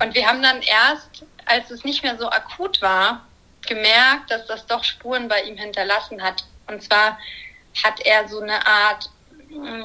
Und 0.00 0.14
wir 0.14 0.26
haben 0.26 0.42
dann 0.42 0.62
erst, 0.62 1.24
als 1.46 1.70
es 1.70 1.84
nicht 1.84 2.02
mehr 2.02 2.16
so 2.18 2.28
akut 2.28 2.80
war, 2.82 3.26
gemerkt, 3.66 4.30
dass 4.30 4.46
das 4.46 4.66
doch 4.66 4.84
Spuren 4.84 5.28
bei 5.28 5.42
ihm 5.42 5.56
hinterlassen 5.56 6.22
hat. 6.22 6.44
Und 6.66 6.82
zwar 6.82 7.18
hat 7.82 8.00
er 8.00 8.28
so 8.28 8.40
eine 8.40 8.66
Art, 8.66 9.10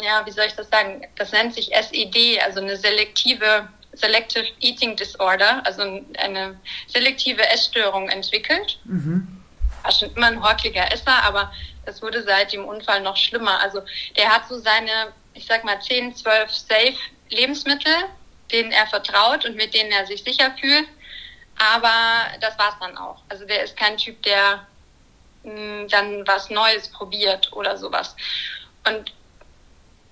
ja, 0.01 0.26
wie 0.26 0.32
soll 0.32 0.45
ich 0.45 0.55
das 0.55 0.70
sagen? 0.70 1.05
Das 1.15 1.32
nennt 1.32 1.53
sich 1.53 1.74
SED, 1.74 2.41
also 2.41 2.59
eine 2.59 2.78
selektive 2.78 3.68
Selective 3.97 4.45
Eating 4.59 4.95
Disorder, 4.95 5.65
also 5.65 5.81
eine 6.17 6.59
selektive 6.87 7.47
Essstörung 7.49 8.09
entwickelt. 8.09 8.79
Mhm. 8.85 9.27
War 9.83 9.91
schon 9.91 10.13
immer 10.15 10.27
ein 10.27 10.43
horkliger 10.43 10.91
Esser, 10.91 11.23
aber 11.23 11.51
das 11.85 12.01
wurde 12.01 12.23
seit 12.23 12.53
dem 12.53 12.65
Unfall 12.65 13.01
noch 13.01 13.17
schlimmer. 13.17 13.61
Also 13.61 13.81
der 14.15 14.29
hat 14.29 14.47
so 14.47 14.59
seine, 14.59 15.13
ich 15.33 15.45
sag 15.45 15.63
mal, 15.63 15.81
10, 15.81 16.15
12 16.15 16.51
Safe 16.51 16.95
Lebensmittel, 17.29 17.93
denen 18.51 18.71
er 18.71 18.87
vertraut 18.87 19.45
und 19.45 19.55
mit 19.55 19.73
denen 19.73 19.91
er 19.91 20.05
sich 20.05 20.23
sicher 20.23 20.53
fühlt. 20.59 20.87
Aber 21.57 22.27
das 22.39 22.57
war's 22.59 22.75
dann 22.79 22.97
auch. 22.97 23.21
Also 23.29 23.45
der 23.45 23.63
ist 23.63 23.75
kein 23.75 23.97
Typ, 23.97 24.21
der 24.23 24.67
mh, 25.43 25.51
hm, 25.51 25.87
dann 25.89 26.27
was 26.27 26.49
Neues 26.49 26.89
probiert 26.89 27.51
oder 27.53 27.77
sowas. 27.77 28.15
Und 28.87 29.11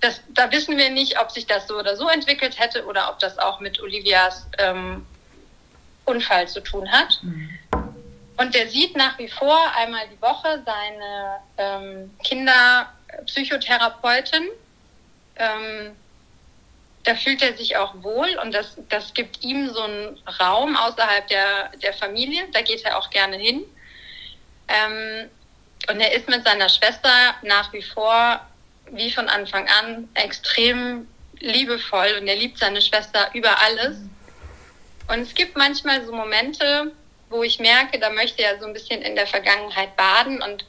das, 0.00 0.20
da 0.28 0.50
wissen 0.50 0.76
wir 0.76 0.90
nicht, 0.90 1.18
ob 1.20 1.30
sich 1.30 1.46
das 1.46 1.66
so 1.66 1.78
oder 1.78 1.96
so 1.96 2.06
entwickelt 2.08 2.58
hätte 2.58 2.84
oder 2.84 3.08
ob 3.10 3.18
das 3.18 3.38
auch 3.38 3.60
mit 3.60 3.80
Olivias 3.80 4.46
ähm, 4.58 5.06
Unfall 6.04 6.46
zu 6.48 6.60
tun 6.60 6.90
hat. 6.90 7.18
Mhm. 7.22 7.58
Und 8.36 8.54
der 8.54 8.68
sieht 8.68 8.94
nach 8.96 9.18
wie 9.18 9.28
vor 9.28 9.58
einmal 9.76 10.06
die 10.08 10.20
Woche 10.20 10.62
seine 10.66 11.38
ähm, 11.56 12.14
Kinderpsychotherapeutin. 12.22 14.46
Ähm, 15.36 15.96
da 17.04 17.14
fühlt 17.14 17.40
er 17.40 17.56
sich 17.56 17.76
auch 17.76 17.94
wohl 18.02 18.36
und 18.42 18.52
das, 18.52 18.76
das 18.88 19.14
gibt 19.14 19.42
ihm 19.42 19.70
so 19.70 19.80
einen 19.80 20.18
Raum 20.40 20.76
außerhalb 20.76 21.26
der, 21.28 21.70
der 21.82 21.94
Familie. 21.94 22.42
Da 22.52 22.60
geht 22.62 22.84
er 22.84 22.98
auch 22.98 23.08
gerne 23.10 23.36
hin. 23.36 23.62
Ähm, 24.68 25.30
und 25.88 26.00
er 26.00 26.12
ist 26.12 26.28
mit 26.28 26.44
seiner 26.44 26.68
Schwester 26.68 27.08
nach 27.42 27.72
wie 27.72 27.82
vor 27.82 28.40
wie 28.92 29.10
von 29.10 29.28
Anfang 29.28 29.68
an 29.68 30.08
extrem 30.14 31.06
liebevoll 31.38 32.18
und 32.20 32.28
er 32.28 32.36
liebt 32.36 32.58
seine 32.58 32.80
Schwester 32.80 33.30
über 33.34 33.60
alles. 33.60 33.96
Und 35.08 35.20
es 35.20 35.34
gibt 35.34 35.56
manchmal 35.56 36.04
so 36.04 36.12
Momente, 36.12 36.92
wo 37.28 37.42
ich 37.42 37.58
merke, 37.58 37.98
da 37.98 38.10
möchte 38.10 38.42
er 38.42 38.58
so 38.58 38.66
ein 38.66 38.72
bisschen 38.72 39.02
in 39.02 39.14
der 39.14 39.26
Vergangenheit 39.26 39.96
baden 39.96 40.42
und 40.42 40.64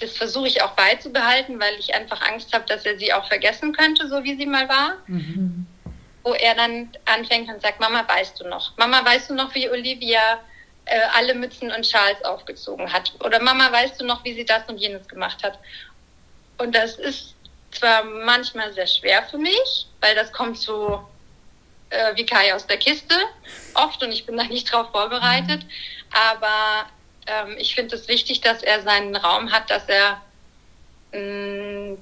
das 0.00 0.16
versuche 0.16 0.48
ich 0.48 0.62
auch 0.62 0.72
beizubehalten, 0.72 1.60
weil 1.60 1.74
ich 1.78 1.94
einfach 1.94 2.20
Angst 2.22 2.52
habe, 2.52 2.64
dass 2.66 2.84
er 2.84 2.98
sie 2.98 3.12
auch 3.12 3.26
vergessen 3.28 3.72
könnte, 3.72 4.08
so 4.08 4.24
wie 4.24 4.36
sie 4.36 4.46
mal 4.46 4.68
war. 4.68 4.96
Mhm. 5.06 5.66
Wo 6.24 6.32
er 6.32 6.54
dann 6.54 6.90
anfängt 7.04 7.48
und 7.48 7.62
sagt, 7.62 7.80
Mama, 7.80 8.04
weißt 8.08 8.40
du 8.40 8.48
noch? 8.48 8.76
Mama, 8.76 9.04
weißt 9.04 9.30
du 9.30 9.34
noch, 9.34 9.54
wie 9.54 9.68
Olivia 9.68 10.40
äh, 10.86 11.00
alle 11.14 11.34
Mützen 11.34 11.70
und 11.70 11.86
Schals 11.86 12.24
aufgezogen 12.24 12.92
hat? 12.92 13.12
Oder 13.22 13.40
Mama, 13.40 13.70
weißt 13.70 14.00
du 14.00 14.04
noch, 14.04 14.24
wie 14.24 14.34
sie 14.34 14.44
das 14.44 14.64
und 14.68 14.78
jenes 14.78 15.06
gemacht 15.06 15.42
hat? 15.44 15.58
Und 16.58 16.74
das 16.74 16.96
ist 16.96 17.33
zwar 17.74 18.04
manchmal 18.04 18.72
sehr 18.72 18.86
schwer 18.86 19.22
für 19.24 19.38
mich, 19.38 19.86
weil 20.00 20.14
das 20.14 20.32
kommt 20.32 20.58
so 20.58 21.06
äh, 21.90 22.16
wie 22.16 22.26
Kai 22.26 22.54
aus 22.54 22.66
der 22.66 22.76
Kiste 22.76 23.14
oft 23.74 24.02
und 24.02 24.12
ich 24.12 24.26
bin 24.26 24.36
da 24.36 24.44
nicht 24.44 24.72
drauf 24.72 24.90
vorbereitet. 24.90 25.62
Mhm. 25.62 25.70
Aber 26.10 26.86
ähm, 27.26 27.56
ich 27.58 27.74
finde 27.74 27.96
es 27.96 28.08
wichtig, 28.08 28.40
dass 28.40 28.62
er 28.62 28.82
seinen 28.82 29.16
Raum 29.16 29.50
hat, 29.50 29.70
dass 29.70 29.88
er 29.88 30.20
mh, 31.12 31.18
mm, 31.20 31.98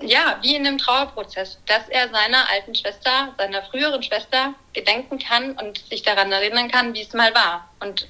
ja, 0.00 0.38
wie 0.42 0.54
in 0.54 0.66
einem 0.66 0.78
Trauerprozess, 0.78 1.58
dass 1.66 1.88
er 1.88 2.08
seiner 2.08 2.48
alten 2.50 2.74
Schwester, 2.74 3.34
seiner 3.36 3.62
früheren 3.64 4.02
Schwester 4.02 4.54
gedenken 4.72 5.18
kann 5.18 5.52
und 5.52 5.78
sich 5.88 6.02
daran 6.02 6.30
erinnern 6.30 6.70
kann, 6.70 6.94
wie 6.94 7.02
es 7.02 7.12
mal 7.14 7.34
war. 7.34 7.68
Und 7.80 8.06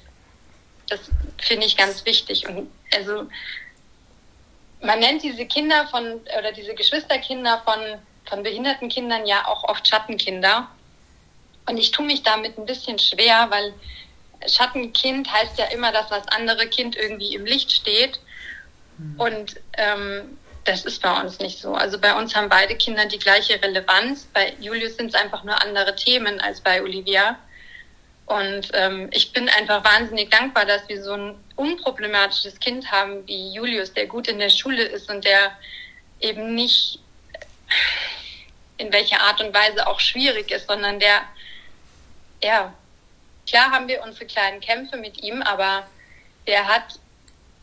das 0.87 0.99
finde 1.39 1.65
ich 1.65 1.77
ganz 1.77 2.05
wichtig. 2.05 2.47
Und 2.47 2.69
also 2.95 3.27
man 4.81 4.99
nennt 4.99 5.23
diese 5.23 5.45
Kinder 5.45 5.87
von 5.87 6.21
oder 6.37 6.51
diese 6.51 6.73
Geschwisterkinder 6.73 7.61
von, 7.65 7.79
von 8.25 8.43
behinderten 8.43 8.89
Kindern 8.89 9.25
ja 9.25 9.47
auch 9.47 9.63
oft 9.65 9.87
Schattenkinder. 9.87 10.69
Und 11.67 11.77
ich 11.77 11.91
tue 11.91 12.05
mich 12.05 12.23
damit 12.23 12.57
ein 12.57 12.65
bisschen 12.65 12.97
schwer, 12.97 13.47
weil 13.49 13.73
Schattenkind 14.47 15.31
heißt 15.31 15.57
ja 15.57 15.65
immer, 15.65 15.91
dass 15.91 16.09
das 16.09 16.27
andere 16.29 16.67
Kind 16.67 16.95
irgendwie 16.95 17.35
im 17.35 17.45
Licht 17.45 17.71
steht. 17.71 18.19
Mhm. 18.97 19.19
Und 19.19 19.55
ähm, 19.73 20.37
das 20.63 20.85
ist 20.85 21.01
bei 21.01 21.19
uns 21.19 21.39
nicht 21.39 21.59
so. 21.59 21.73
Also 21.73 21.99
bei 21.99 22.15
uns 22.15 22.35
haben 22.35 22.49
beide 22.49 22.75
Kinder 22.75 23.05
die 23.05 23.19
gleiche 23.19 23.61
Relevanz. 23.61 24.27
Bei 24.33 24.53
Julius 24.59 24.97
sind 24.97 25.07
es 25.07 25.15
einfach 25.15 25.43
nur 25.43 25.61
andere 25.61 25.95
Themen 25.95 26.39
als 26.39 26.61
bei 26.61 26.81
Olivia. 26.81 27.37
Und 28.29 28.69
ähm, 28.73 29.09
ich 29.11 29.33
bin 29.33 29.49
einfach 29.49 29.83
wahnsinnig 29.83 30.29
dankbar, 30.29 30.67
dass 30.67 30.87
wir 30.87 31.01
so 31.03 31.13
ein 31.13 31.35
unproblematisches 31.55 32.59
Kind 32.59 32.91
haben 32.91 33.25
wie 33.25 33.51
Julius, 33.51 33.91
der 33.91 34.05
gut 34.05 34.27
in 34.27 34.37
der 34.37 34.51
Schule 34.51 34.83
ist 34.83 35.09
und 35.09 35.25
der 35.25 35.57
eben 36.19 36.53
nicht 36.53 36.99
in 38.77 38.93
welcher 38.93 39.19
Art 39.21 39.41
und 39.41 39.51
Weise 39.51 39.87
auch 39.87 39.99
schwierig 39.99 40.51
ist, 40.51 40.67
sondern 40.67 40.99
der, 40.99 41.23
ja, 42.43 42.71
klar 43.47 43.71
haben 43.71 43.87
wir 43.87 44.03
unsere 44.03 44.27
kleinen 44.27 44.61
Kämpfe 44.61 44.97
mit 44.97 45.23
ihm, 45.23 45.41
aber 45.41 45.87
der 46.45 46.67
hat 46.67 46.99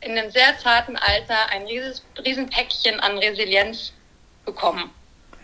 in 0.00 0.18
einem 0.18 0.32
sehr 0.32 0.58
zarten 0.58 0.96
Alter 0.96 1.48
ein 1.50 1.64
rieses, 1.66 2.02
riesen 2.24 2.50
Päckchen 2.50 2.98
an 2.98 3.18
Resilienz 3.18 3.92
bekommen. 4.44 4.90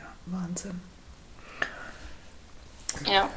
Ja, 0.01 0.13
Wahnsinn. 0.27 0.83
Ja. 3.07 3.31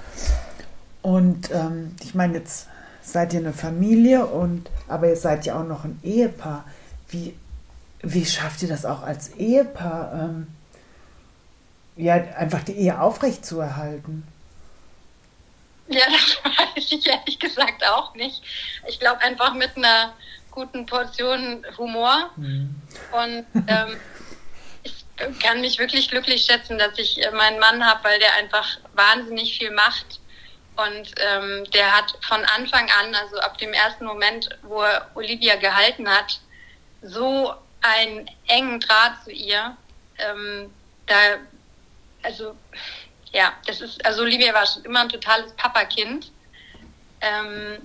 Und 1.05 1.51
ähm, 1.51 1.95
ich 2.01 2.15
meine, 2.15 2.39
jetzt 2.39 2.67
seid 3.03 3.31
ihr 3.33 3.39
eine 3.39 3.53
Familie 3.53 4.25
und 4.25 4.71
aber 4.87 5.07
ihr 5.07 5.15
seid 5.15 5.45
ja 5.45 5.59
auch 5.59 5.63
noch 5.63 5.83
ein 5.83 5.99
Ehepaar. 6.03 6.65
Wie, 7.09 7.37
wie 8.01 8.25
schafft 8.25 8.63
ihr 8.63 8.69
das 8.69 8.87
auch 8.87 9.03
als 9.03 9.35
Ehepaar, 9.35 10.13
ähm, 10.15 10.47
ja, 11.95 12.15
einfach 12.15 12.63
die 12.63 12.71
Ehe 12.71 12.99
aufrecht 12.99 13.45
zu 13.45 13.59
erhalten? 13.59 14.25
Ja, 15.89 16.05
das 16.11 16.43
weiß 16.43 16.91
ich 16.91 17.05
ehrlich 17.05 17.37
gesagt 17.37 17.85
auch 17.85 18.15
nicht. 18.15 18.41
Ich 18.87 18.99
glaube 18.99 19.21
einfach 19.21 19.53
mit 19.53 19.77
einer 19.77 20.11
guten 20.49 20.87
Portion 20.87 21.63
Humor. 21.77 22.31
Mhm. 22.35 22.73
Und 23.11 23.45
ähm, 23.67 23.95
ich 24.83 25.05
kann 25.39 25.61
mich 25.61 25.77
wirklich 25.77 26.09
glücklich 26.09 26.45
schätzen, 26.45 26.79
dass 26.79 26.97
ich 26.97 27.19
meinen 27.31 27.59
Mann 27.59 27.85
habe, 27.85 28.03
weil 28.05 28.17
der 28.17 28.33
einfach 28.39 28.79
wahnsinnig 28.95 29.55
viel 29.55 29.69
macht 29.69 30.19
und 30.75 31.13
ähm, 31.17 31.63
der 31.71 31.95
hat 31.95 32.17
von 32.27 32.43
Anfang 32.45 32.89
an, 32.99 33.15
also 33.15 33.37
ab 33.39 33.57
dem 33.57 33.73
ersten 33.73 34.05
Moment, 34.05 34.49
wo 34.63 34.81
er 34.81 35.09
Olivia 35.15 35.55
gehalten 35.55 36.09
hat, 36.09 36.39
so 37.01 37.53
einen 37.81 38.29
engen 38.47 38.79
Draht 38.79 39.23
zu 39.23 39.31
ihr. 39.31 39.77
Ähm, 40.17 40.73
da, 41.05 41.15
also 42.23 42.55
ja, 43.31 43.53
das 43.67 43.81
ist, 43.81 44.05
also 44.05 44.23
Olivia 44.23 44.53
war 44.53 44.65
schon 44.65 44.83
immer 44.83 45.01
ein 45.01 45.09
totales 45.09 45.53
Papakind. 45.53 46.31
Ähm, 47.21 47.77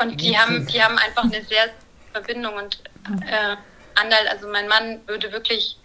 und 0.00 0.20
die 0.20 0.36
haben, 0.36 0.66
die 0.66 0.82
haben 0.82 0.98
einfach 0.98 1.24
eine 1.24 1.44
sehr 1.44 1.70
Verbindung 2.12 2.54
und 2.54 2.82
äh, 3.26 3.56
Andal, 3.94 4.28
also 4.28 4.48
mein 4.48 4.68
Mann 4.68 5.06
würde 5.06 5.32
wirklich 5.32 5.76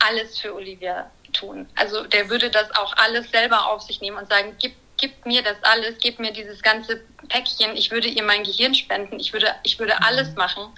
alles 0.00 0.38
für 0.38 0.54
Olivia 0.54 1.10
tun. 1.32 1.68
Also 1.76 2.04
der 2.04 2.28
würde 2.28 2.50
das 2.50 2.70
auch 2.74 2.94
alles 2.96 3.30
selber 3.30 3.70
auf 3.70 3.82
sich 3.82 4.00
nehmen 4.00 4.18
und 4.18 4.28
sagen, 4.28 4.56
gib, 4.58 4.74
gib 4.96 5.26
mir 5.26 5.42
das 5.42 5.56
alles, 5.62 5.96
gib 6.00 6.18
mir 6.18 6.32
dieses 6.32 6.62
ganze 6.62 7.00
Päckchen, 7.28 7.76
ich 7.76 7.90
würde 7.90 8.08
ihr 8.08 8.22
mein 8.22 8.44
Gehirn 8.44 8.74
spenden, 8.74 9.18
ich 9.18 9.32
würde, 9.32 9.54
ich 9.62 9.78
würde 9.78 9.94
mhm. 9.94 10.04
alles 10.04 10.34
machen. 10.34 10.72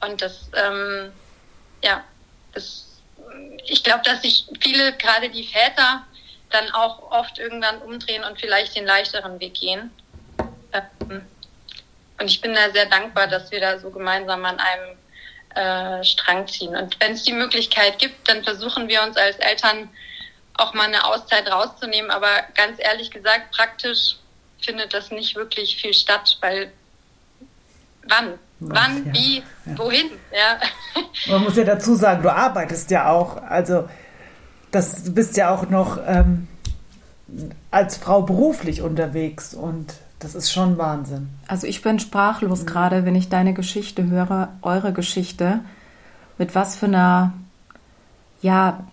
Und 0.00 0.20
das, 0.20 0.50
ähm, 0.54 1.12
ja, 1.82 2.04
das, 2.52 3.00
ich 3.66 3.82
glaube, 3.82 4.02
dass 4.04 4.22
sich 4.22 4.46
viele, 4.60 4.92
gerade 4.94 5.30
die 5.30 5.46
Väter, 5.46 6.04
dann 6.50 6.70
auch 6.70 7.10
oft 7.10 7.38
irgendwann 7.38 7.82
umdrehen 7.82 8.22
und 8.24 8.38
vielleicht 8.38 8.76
den 8.76 8.86
leichteren 8.86 9.40
Weg 9.40 9.54
gehen. 9.54 9.90
Ähm, 10.72 11.26
und 12.18 12.26
ich 12.26 12.40
bin 12.40 12.54
da 12.54 12.70
sehr 12.70 12.86
dankbar, 12.86 13.26
dass 13.26 13.50
wir 13.50 13.60
da 13.60 13.78
so 13.78 13.90
gemeinsam 13.90 14.44
an 14.44 14.58
einem 14.60 14.96
äh, 15.54 16.04
Strang 16.04 16.46
ziehen. 16.48 16.76
Und 16.76 16.98
wenn 17.00 17.12
es 17.12 17.22
die 17.22 17.32
Möglichkeit 17.32 17.98
gibt, 17.98 18.28
dann 18.28 18.42
versuchen 18.44 18.88
wir 18.88 19.02
uns 19.02 19.16
als 19.16 19.36
Eltern 19.36 19.88
auch 20.54 20.74
mal 20.74 20.86
eine 20.86 21.04
Auszeit 21.04 21.50
rauszunehmen. 21.50 22.10
Aber 22.10 22.28
ganz 22.54 22.78
ehrlich 22.78 23.10
gesagt, 23.10 23.50
praktisch 23.52 24.16
findet 24.62 24.94
das 24.94 25.10
nicht 25.10 25.36
wirklich 25.36 25.76
viel 25.76 25.94
statt, 25.94 26.38
weil 26.40 26.72
wann? 28.08 28.38
Wann, 28.60 29.06
ja, 29.06 29.12
wie, 29.12 29.36
ja. 29.38 29.78
wohin? 29.78 30.10
Ja. 30.32 30.60
Man 31.32 31.44
muss 31.44 31.56
ja 31.56 31.64
dazu 31.64 31.94
sagen, 31.94 32.22
du 32.22 32.32
arbeitest 32.32 32.90
ja 32.90 33.10
auch, 33.10 33.42
also 33.42 33.88
das, 34.70 35.04
du 35.04 35.12
bist 35.12 35.36
ja 35.36 35.54
auch 35.54 35.68
noch 35.68 35.98
ähm, 36.06 36.48
als 37.70 37.96
Frau 37.96 38.22
beruflich 38.22 38.80
unterwegs 38.80 39.54
und 39.54 39.92
das 40.24 40.34
ist 40.34 40.50
schon 40.50 40.78
Wahnsinn. 40.78 41.28
Also 41.46 41.66
ich 41.66 41.82
bin 41.82 41.98
sprachlos 41.98 42.62
mhm. 42.62 42.66
gerade, 42.66 43.04
wenn 43.04 43.14
ich 43.14 43.28
deine 43.28 43.52
Geschichte 43.52 44.08
höre, 44.08 44.48
eure 44.62 44.94
Geschichte, 44.94 45.60
mit 46.38 46.54
was 46.54 46.76
für 46.76 46.86
einer 46.86 47.34
ja, 48.40 48.84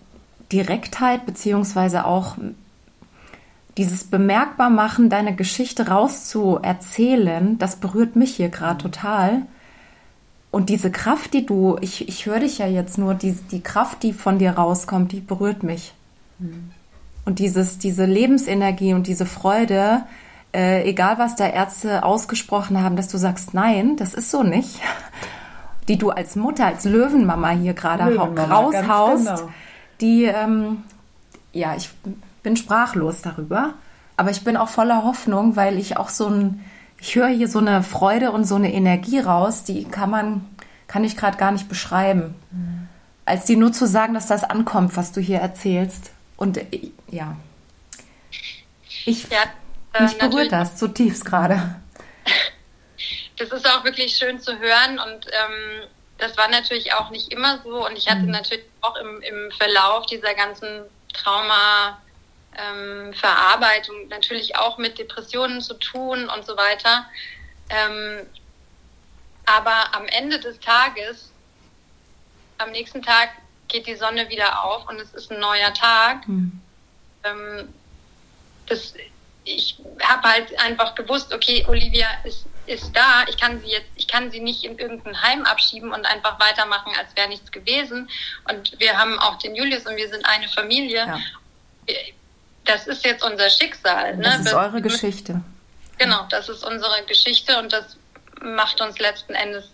Direktheit 0.52 1.26
beziehungsweise 1.26 2.06
auch 2.06 2.36
dieses 3.78 4.04
Bemerkbarmachen, 4.04 5.10
deine 5.10 5.34
Geschichte 5.34 5.88
rauszuerzählen, 5.88 7.58
das 7.58 7.78
berührt 7.78 8.18
mich 8.18 8.36
hier 8.36 8.50
gerade 8.50 8.76
mhm. 8.76 8.80
total. 8.80 9.42
Und 10.52 10.68
diese 10.68 10.92
Kraft, 10.92 11.34
die 11.34 11.46
du, 11.46 11.78
ich, 11.80 12.10
ich 12.10 12.26
höre 12.26 12.42
dich 12.42 12.58
ja 12.58 12.68
jetzt 12.68 12.98
nur, 12.98 13.14
die, 13.14 13.32
die 13.32 13.62
Kraft, 13.62 14.04
die 14.04 14.12
von 14.12 14.38
dir 14.38 14.52
rauskommt, 14.52 15.14
die 15.14 15.22
berührt 15.22 15.64
mich. 15.64 15.94
Mhm. 16.40 16.72
Und 17.24 17.40
dieses, 17.40 17.78
diese 17.78 18.04
Lebensenergie 18.04 18.94
und 18.94 19.08
diese 19.08 19.26
Freude, 19.26 20.04
äh, 20.54 20.88
egal 20.90 21.18
was 21.18 21.36
da 21.36 21.48
Ärzte 21.48 22.04
ausgesprochen 22.04 22.82
haben, 22.82 22.96
dass 22.96 23.08
du 23.08 23.18
sagst, 23.18 23.54
nein, 23.54 23.96
das 23.96 24.14
ist 24.14 24.32
so 24.32 24.44
nicht, 24.44 24.80
die 25.88 25.98
du 25.98 26.10
als 26.10 26.36
Mutter, 26.36 26.66
als 26.66 26.86
Löwenmama 26.86 27.52
hier 27.52 27.74
gerade 27.74 28.16
raushaust, 28.16 29.26
genau. 29.26 29.50
die, 30.02 30.24
ähm, 30.26 30.84
ja, 31.54 31.76
ich 31.76 31.90
bin 32.44 32.56
sprachlos 32.58 33.22
darüber, 33.22 33.74
aber 34.18 34.32
ich 34.32 34.44
bin 34.44 34.58
auch 34.58 34.70
voller 34.70 35.04
Hoffnung, 35.04 35.56
weil 35.56 35.78
ich 35.78 35.98
auch 35.98 36.10
so 36.10 36.28
ein, 36.28 36.64
ich 37.00 37.16
höre 37.16 37.30
hier 37.30 37.48
so 37.48 37.60
eine 37.60 37.82
Freude 37.82 38.32
und 38.32 38.44
so 38.44 38.56
eine 38.56 38.74
Energie 38.74 39.20
raus, 39.20 39.64
die 39.64 39.86
kann 39.86 40.10
man, 40.10 40.46
kann 40.88 41.04
ich 41.04 41.18
gerade 41.18 41.38
gar 41.38 41.52
nicht 41.52 41.70
beschreiben. 41.70 42.36
Mhm. 42.52 42.88
Als 43.26 43.46
die 43.46 43.56
nur 43.56 43.72
zu 43.72 43.88
sagen, 43.88 44.14
dass 44.14 44.28
das 44.28 44.44
ankommt, 44.44 44.98
was 44.98 45.12
du 45.12 45.22
hier 45.22 45.40
erzählst. 45.40 46.12
Und 46.38 46.58
äh, 46.58 46.92
ja. 47.10 47.36
Ich, 49.06 49.30
ja, 49.30 49.38
äh, 49.94 50.04
Mich 50.04 50.18
berührt 50.18 50.52
das 50.52 50.78
zutiefst 50.78 51.26
gerade. 51.26 51.76
Das 53.38 53.50
ist 53.50 53.66
auch 53.68 53.84
wirklich 53.84 54.16
schön 54.16 54.40
zu 54.40 54.60
hören 54.60 55.00
und 55.00 55.26
ähm, 55.26 55.88
das 56.20 56.38
war 56.38 56.48
natürlich 56.48 56.94
auch 56.94 57.10
nicht 57.10 57.34
immer 57.34 57.60
so 57.64 57.88
und 57.88 57.98
ich 57.98 58.08
hatte 58.08 58.22
mhm. 58.22 58.30
natürlich 58.30 58.66
auch 58.82 58.96
im, 58.98 59.20
im 59.24 59.50
Verlauf 59.58 60.06
dieser 60.06 60.36
ganzen 60.36 60.84
Trauma-Verarbeitung 61.12 63.96
ähm, 63.96 64.10
natürlich 64.10 64.56
auch 64.58 64.78
mit 64.78 65.00
Depressionen 65.00 65.60
zu 65.60 65.74
tun 65.74 66.30
und 66.30 66.46
so 66.46 66.56
weiter. 66.56 67.08
Ähm, 67.70 68.28
aber 69.46 69.96
am 69.96 70.06
Ende 70.06 70.40
des 70.40 70.60
Tages, 70.60 71.32
am 72.60 72.70
nächsten 72.72 73.02
Tag 73.02 73.30
geht 73.68 73.88
die 73.88 73.96
Sonne 73.96 74.30
wieder 74.30 74.64
auf 74.64 74.88
und 74.88 75.00
es 75.00 75.14
ist 75.14 75.32
ein 75.32 75.40
neuer 75.40 75.74
Tag. 75.74 76.28
Mhm. 76.28 76.62
Ähm, 77.24 77.74
das 78.68 78.94
ich 79.44 79.78
habe 80.02 80.28
halt 80.28 80.60
einfach 80.60 80.96
gewusst, 80.96 81.34
okay, 81.34 81.66
Olivia 81.68 82.08
ist, 82.24 82.46
ist 82.68 82.96
da, 82.96 83.26
ich 83.28 83.38
kann 83.38 83.60
sie 83.62 83.68
jetzt, 83.68 83.90
ich 83.96 84.08
kann 84.08 84.32
sie 84.32 84.40
nicht 84.40 84.64
in 84.64 84.78
irgendein 84.78 85.22
Heim 85.22 85.44
abschieben 85.46 85.92
und 85.92 86.06
einfach 86.06 86.40
weitermachen, 86.40 86.94
als 86.98 87.16
wäre 87.16 87.28
nichts 87.28 87.52
gewesen. 87.52 88.10
Und 88.50 88.80
wir 88.80 88.98
haben 88.98 89.20
auch 89.20 89.38
den 89.40 89.56
Julius 89.56 89.86
und 89.86 89.96
wir 89.96 90.10
sind 90.10 90.26
eine 90.26 90.48
Familie. 90.48 91.06
Ja. 91.06 91.20
Das 92.66 92.88
ist 92.88 93.04
jetzt 93.04 93.24
unser 93.24 93.50
Schicksal. 93.50 94.18
Ne? 94.18 94.24
Das 94.24 94.46
ist 94.46 94.54
eure 94.54 94.82
Geschichte. 94.82 95.42
Genau, 95.98 96.26
das 96.30 96.50
ist 96.50 96.64
unsere 96.64 97.04
Geschichte 97.04 97.58
und 97.60 97.74
das 97.74 97.98
macht 98.42 98.80
uns 98.82 99.00
letzten 99.00 99.34
Endes 99.34 99.66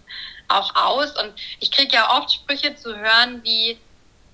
auch 0.48 0.74
aus. 0.76 1.12
Und 1.18 1.34
ich 1.60 1.72
kriege 1.72 1.94
ja 1.94 2.18
oft 2.18 2.32
Sprüche 2.32 2.76
zu 2.76 2.96
hören 2.96 3.44
wie, 3.44 3.78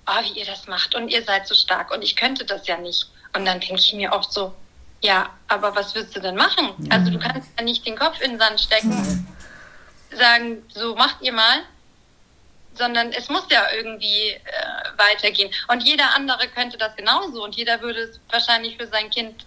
oh, 0.08 0.24
wie 0.24 0.40
ihr 0.40 0.46
das 0.46 0.68
macht 0.68 0.94
und 0.94 1.10
ihr 1.10 1.24
seid 1.24 1.48
so 1.48 1.56
stark 1.56 1.92
und 1.92 2.04
ich 2.04 2.16
könnte 2.16 2.46
das 2.46 2.68
ja 2.68 2.78
nicht. 2.78 3.08
Und 3.36 3.46
dann 3.46 3.60
denke 3.60 3.82
ich 3.82 3.94
mir 3.94 4.14
oft 4.14 4.32
so, 4.32 4.54
ja, 5.04 5.30
aber 5.48 5.76
was 5.76 5.94
willst 5.94 6.16
du 6.16 6.20
denn 6.20 6.36
machen? 6.36 6.70
Ja. 6.80 6.96
Also 6.96 7.12
du 7.12 7.20
kannst 7.20 7.50
ja 7.58 7.64
nicht 7.64 7.86
den 7.86 7.98
Kopf 7.98 8.20
in 8.22 8.32
den 8.32 8.40
Sand 8.40 8.60
stecken, 8.60 9.28
sagen, 10.12 10.64
so 10.70 10.96
macht 10.96 11.22
ihr 11.22 11.34
mal, 11.34 11.60
sondern 12.74 13.12
es 13.12 13.30
muss 13.30 13.46
ja 13.52 13.64
irgendwie 13.76 14.30
äh, 14.30 14.40
weitergehen. 14.98 15.52
Und 15.68 15.84
jeder 15.84 16.16
andere 16.16 16.48
könnte 16.48 16.78
das 16.78 16.96
genauso 16.96 17.44
und 17.44 17.56
jeder 17.56 17.82
würde 17.82 18.00
es 18.00 18.20
wahrscheinlich 18.30 18.78
für 18.78 18.88
sein 18.88 19.10
Kind 19.12 19.46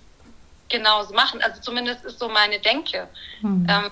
genauso 0.68 1.14
machen. 1.14 1.42
Also 1.42 1.60
zumindest 1.60 2.04
ist 2.04 2.18
so 2.18 2.28
meine 2.28 2.60
Denke. 2.60 3.08
Mhm. 3.40 3.66
Ähm, 3.68 3.90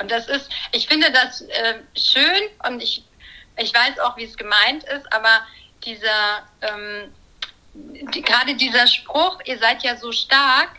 Und 0.00 0.10
das 0.10 0.26
ist, 0.28 0.50
ich 0.72 0.88
finde 0.88 1.10
das 1.12 1.42
äh, 1.42 1.74
schön 1.96 2.42
und 2.66 2.82
ich, 2.82 3.04
ich 3.56 3.72
weiß 3.72 4.00
auch, 4.00 4.16
wie 4.16 4.24
es 4.24 4.36
gemeint 4.36 4.82
ist, 4.84 5.06
aber 5.12 5.46
dieser, 5.84 6.42
ähm, 6.62 7.14
die, 7.74 8.22
gerade 8.22 8.54
dieser 8.54 8.86
Spruch, 8.86 9.38
ihr 9.44 9.58
seid 9.58 9.82
ja 9.82 9.96
so 9.96 10.12
stark, 10.12 10.70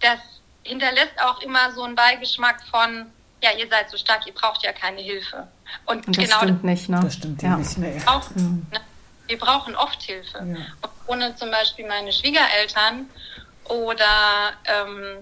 das 0.00 0.18
hinterlässt 0.62 1.20
auch 1.22 1.40
immer 1.42 1.72
so 1.72 1.82
einen 1.82 1.94
Beigeschmack 1.94 2.62
von, 2.70 3.06
ja, 3.42 3.50
ihr 3.52 3.68
seid 3.68 3.90
so 3.90 3.96
stark, 3.96 4.26
ihr 4.26 4.34
braucht 4.34 4.62
ja 4.62 4.72
keine 4.72 5.00
Hilfe. 5.00 5.48
Und, 5.84 6.06
und 6.06 6.16
das 6.16 6.24
genau 6.24 6.38
stimmt 6.38 6.64
nicht, 6.64 6.88
ne? 6.88 7.00
Das 7.02 7.14
stimmt 7.14 7.42
ja 7.42 7.56
nicht 7.56 7.78
mehr. 7.78 8.02
Auch, 8.06 8.30
mhm. 8.30 8.66
ne? 8.72 8.80
Wir 9.26 9.38
brauchen 9.38 9.74
oft 9.76 10.02
Hilfe. 10.02 10.38
Ja. 10.38 10.42
Und 10.44 10.90
ohne 11.06 11.36
zum 11.36 11.50
Beispiel 11.50 11.86
meine 11.86 12.12
Schwiegereltern 12.12 13.08
oder 13.64 14.52
ähm, 14.64 15.18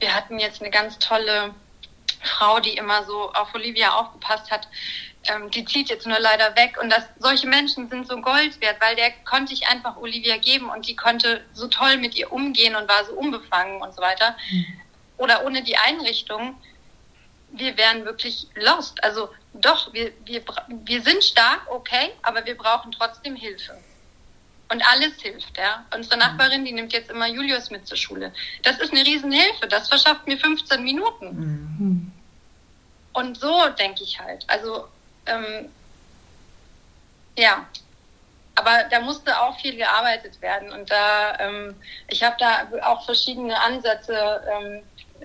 wir 0.00 0.14
hatten 0.14 0.38
jetzt 0.38 0.60
eine 0.60 0.70
ganz 0.70 0.98
tolle 0.98 1.54
Frau, 2.22 2.58
die 2.60 2.76
immer 2.76 3.04
so 3.04 3.32
auf 3.32 3.54
Olivia 3.54 3.94
aufgepasst 3.94 4.50
hat, 4.50 4.68
ähm, 5.28 5.50
die 5.50 5.64
zieht 5.64 5.88
jetzt 5.88 6.06
nur 6.06 6.18
leider 6.18 6.54
weg. 6.56 6.78
Und 6.80 6.90
das, 6.90 7.04
solche 7.18 7.46
Menschen 7.46 7.88
sind 7.88 8.06
so 8.06 8.20
Gold 8.20 8.60
wert, 8.60 8.80
weil 8.80 8.96
der 8.96 9.10
konnte 9.24 9.52
ich 9.52 9.68
einfach 9.68 9.96
Olivia 9.96 10.36
geben 10.36 10.68
und 10.68 10.86
die 10.86 10.96
konnte 10.96 11.44
so 11.52 11.68
toll 11.68 11.98
mit 11.98 12.14
ihr 12.16 12.32
umgehen 12.32 12.74
und 12.74 12.88
war 12.88 13.04
so 13.04 13.12
unbefangen 13.12 13.80
und 13.80 13.94
so 13.94 14.02
weiter. 14.02 14.36
Mhm. 14.50 14.66
Oder 15.16 15.44
ohne 15.44 15.62
die 15.62 15.76
Einrichtung, 15.76 16.56
wir 17.50 17.76
wären 17.76 18.04
wirklich 18.04 18.48
lost. 18.54 19.02
Also 19.04 19.28
doch, 19.54 19.92
wir, 19.92 20.12
wir, 20.24 20.42
wir 20.68 21.02
sind 21.02 21.22
stark, 21.22 21.62
okay, 21.70 22.10
aber 22.22 22.44
wir 22.44 22.56
brauchen 22.56 22.92
trotzdem 22.92 23.36
Hilfe. 23.36 23.78
Und 24.70 24.82
alles 24.90 25.20
hilft, 25.20 25.56
ja. 25.56 25.84
Unsere 25.94 26.16
Nachbarin, 26.18 26.64
die 26.64 26.72
nimmt 26.72 26.92
jetzt 26.92 27.10
immer 27.10 27.28
Julius 27.28 27.70
mit 27.70 27.86
zur 27.86 27.96
Schule. 27.96 28.32
Das 28.62 28.78
ist 28.78 28.92
eine 28.92 29.04
Riesenhilfe. 29.04 29.68
Das 29.68 29.88
verschafft 29.88 30.26
mir 30.26 30.38
15 30.38 30.82
Minuten. 30.82 31.26
Mhm. 31.26 32.12
Und 33.12 33.38
so 33.38 33.68
denke 33.78 34.02
ich 34.02 34.18
halt. 34.18 34.44
Also, 34.48 34.88
ähm, 35.26 35.70
ja. 37.36 37.66
Aber 38.56 38.84
da 38.84 39.00
musste 39.00 39.40
auch 39.40 39.58
viel 39.58 39.76
gearbeitet 39.76 40.40
werden. 40.40 40.72
Und 40.72 40.90
da, 40.90 41.38
ähm, 41.40 41.74
ich 42.08 42.22
habe 42.22 42.36
da 42.38 42.68
auch 42.82 43.04
verschiedene 43.04 43.60
Ansätze 43.60 44.42
ähm, 44.48 44.82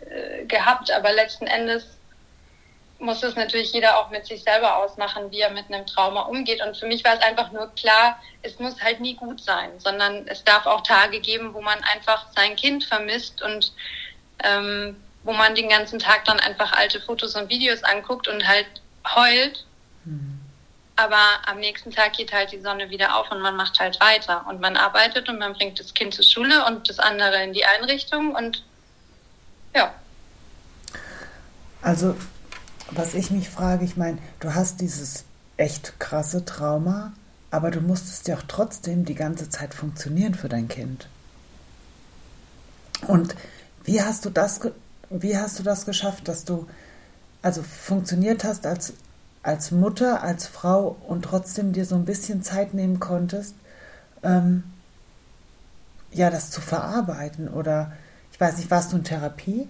äh, 0.10 0.46
gehabt, 0.46 0.92
aber 0.92 1.14
letzten 1.14 1.46
Endes 1.46 2.00
muss 3.00 3.24
es 3.24 3.36
natürlich 3.36 3.72
jeder 3.72 3.98
auch 3.98 4.10
mit 4.10 4.26
sich 4.26 4.44
selber 4.44 4.78
ausmachen, 4.78 5.32
wie 5.32 5.40
er 5.40 5.52
mit 5.52 5.72
einem 5.72 5.86
Trauma 5.86 6.24
umgeht. 6.24 6.62
Und 6.62 6.76
für 6.76 6.86
mich 6.86 7.04
war 7.04 7.14
es 7.14 7.22
einfach 7.22 7.52
nur 7.52 7.74
klar, 7.76 8.22
es 8.42 8.60
muss 8.60 8.82
halt 8.82 9.00
nie 9.00 9.16
gut 9.16 9.42
sein, 9.42 9.80
sondern 9.80 10.28
es 10.28 10.44
darf 10.44 10.66
auch 10.66 10.82
Tage 10.82 11.20
geben, 11.22 11.54
wo 11.54 11.62
man 11.62 11.82
einfach 11.94 12.28
sein 12.36 12.56
Kind 12.56 12.84
vermisst 12.84 13.42
und 13.42 13.74
ähm, 14.44 15.02
wo 15.24 15.34
man 15.34 15.56
den 15.56 15.70
ganzen 15.70 16.00
Tag 16.00 16.26
dann 16.26 16.40
einfach 16.40 16.74
alte 16.74 17.00
Fotos 17.02 17.36
und 17.36 17.50
Videos 17.50 17.84
anguckt 17.84 18.28
und 18.28 18.48
halt 18.48 18.68
heult. 19.16 19.66
Mhm. 20.06 20.40
Aber 20.96 21.18
am 21.48 21.60
nächsten 21.60 21.92
Tag 21.92 22.14
geht 22.14 22.34
halt 22.34 22.52
die 22.52 22.60
Sonne 22.60 22.90
wieder 22.90 23.16
auf 23.16 23.32
und 23.32 23.42
man 23.42 23.56
macht 23.56 23.80
halt 23.80 24.00
weiter 24.02 24.46
und 24.48 24.60
man 24.60 24.76
arbeitet 24.76 25.30
und 25.30 25.40
man 25.40 25.54
bringt 25.54 25.80
das 25.80 25.94
Kind 25.94 26.14
zur 26.14 26.26
Schule 26.26 26.66
und 26.66 26.90
das 26.90 27.00
andere 27.00 27.42
in 27.44 27.54
die 27.54 27.64
Einrichtung 27.66 28.36
und 28.36 28.64
ja. 29.74 29.94
Also 31.82 32.16
was 32.92 33.14
ich 33.14 33.32
mich 33.32 33.50
frage, 33.50 33.86
ich 33.86 33.98
meine, 33.98 34.18
du 34.40 34.54
hast 34.54 34.82
dieses 34.82 35.24
echt 35.58 36.00
krasse 36.00 36.46
Trauma, 36.46 37.14
aber 37.52 37.72
du 37.72 37.82
musstest 37.82 38.28
ja 38.28 38.38
auch 38.38 38.44
trotzdem 38.48 39.06
die 39.06 39.16
ganze 39.16 39.50
Zeit 39.50 39.74
funktionieren 39.74 40.36
für 40.36 40.50
dein 40.50 40.68
Kind. 40.68 41.08
Und 43.08 43.36
wie 43.84 44.02
hast 44.02 44.26
du 44.26 44.30
das, 44.30 44.60
wie 45.10 45.38
hast 45.38 45.60
du 45.60 45.64
das 45.64 45.86
geschafft, 45.86 46.28
dass 46.28 46.46
du 46.46 46.68
also 47.42 47.64
funktioniert 47.64 48.44
hast 48.44 48.66
als, 48.66 48.94
als 49.44 49.72
Mutter, 49.72 50.24
als 50.24 50.48
Frau 50.48 50.98
und 51.08 51.24
trotzdem 51.24 51.74
dir 51.74 51.86
so 51.86 51.96
ein 51.96 52.06
bisschen 52.06 52.44
Zeit 52.44 52.74
nehmen 52.74 53.00
konntest, 53.00 53.56
ähm, 54.24 54.64
ja, 56.12 56.30
das 56.30 56.52
zu 56.52 56.62
verarbeiten? 56.62 57.48
Oder 57.48 57.94
ich 58.32 58.40
weiß 58.40 58.58
nicht, 58.58 58.72
warst 58.72 58.92
du 58.92 58.98
in 58.98 59.04
Therapie? 59.04 59.68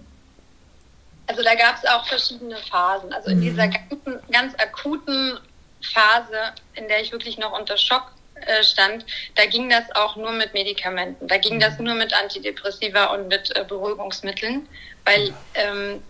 Also 1.26 1.42
da 1.42 1.54
gab 1.54 1.76
es 1.76 1.88
auch 1.88 2.06
verschiedene 2.08 2.56
Phasen. 2.56 3.12
Also 3.12 3.30
in 3.30 3.38
mhm. 3.38 3.42
dieser 3.42 3.68
ganzen, 3.68 4.18
ganz 4.32 4.54
akuten 4.54 5.38
Phase, 5.80 6.54
in 6.74 6.88
der 6.88 7.00
ich 7.00 7.12
wirklich 7.12 7.38
noch 7.38 7.56
unter 7.58 7.76
Schock 7.76 8.10
äh, 8.34 8.64
stand, 8.64 9.06
da 9.36 9.46
ging 9.46 9.70
das 9.70 9.84
auch 9.94 10.16
nur 10.16 10.32
mit 10.32 10.54
Medikamenten. 10.54 11.28
Da 11.28 11.38
ging 11.38 11.60
das 11.60 11.78
mhm. 11.78 11.86
nur 11.86 11.94
mit 11.94 12.12
Antidepressiva 12.12 13.06
und 13.14 13.28
mit 13.28 13.54
äh, 13.56 13.64
Beruhigungsmitteln, 13.64 14.68
weil 15.04 15.32
ähm, 15.54 16.02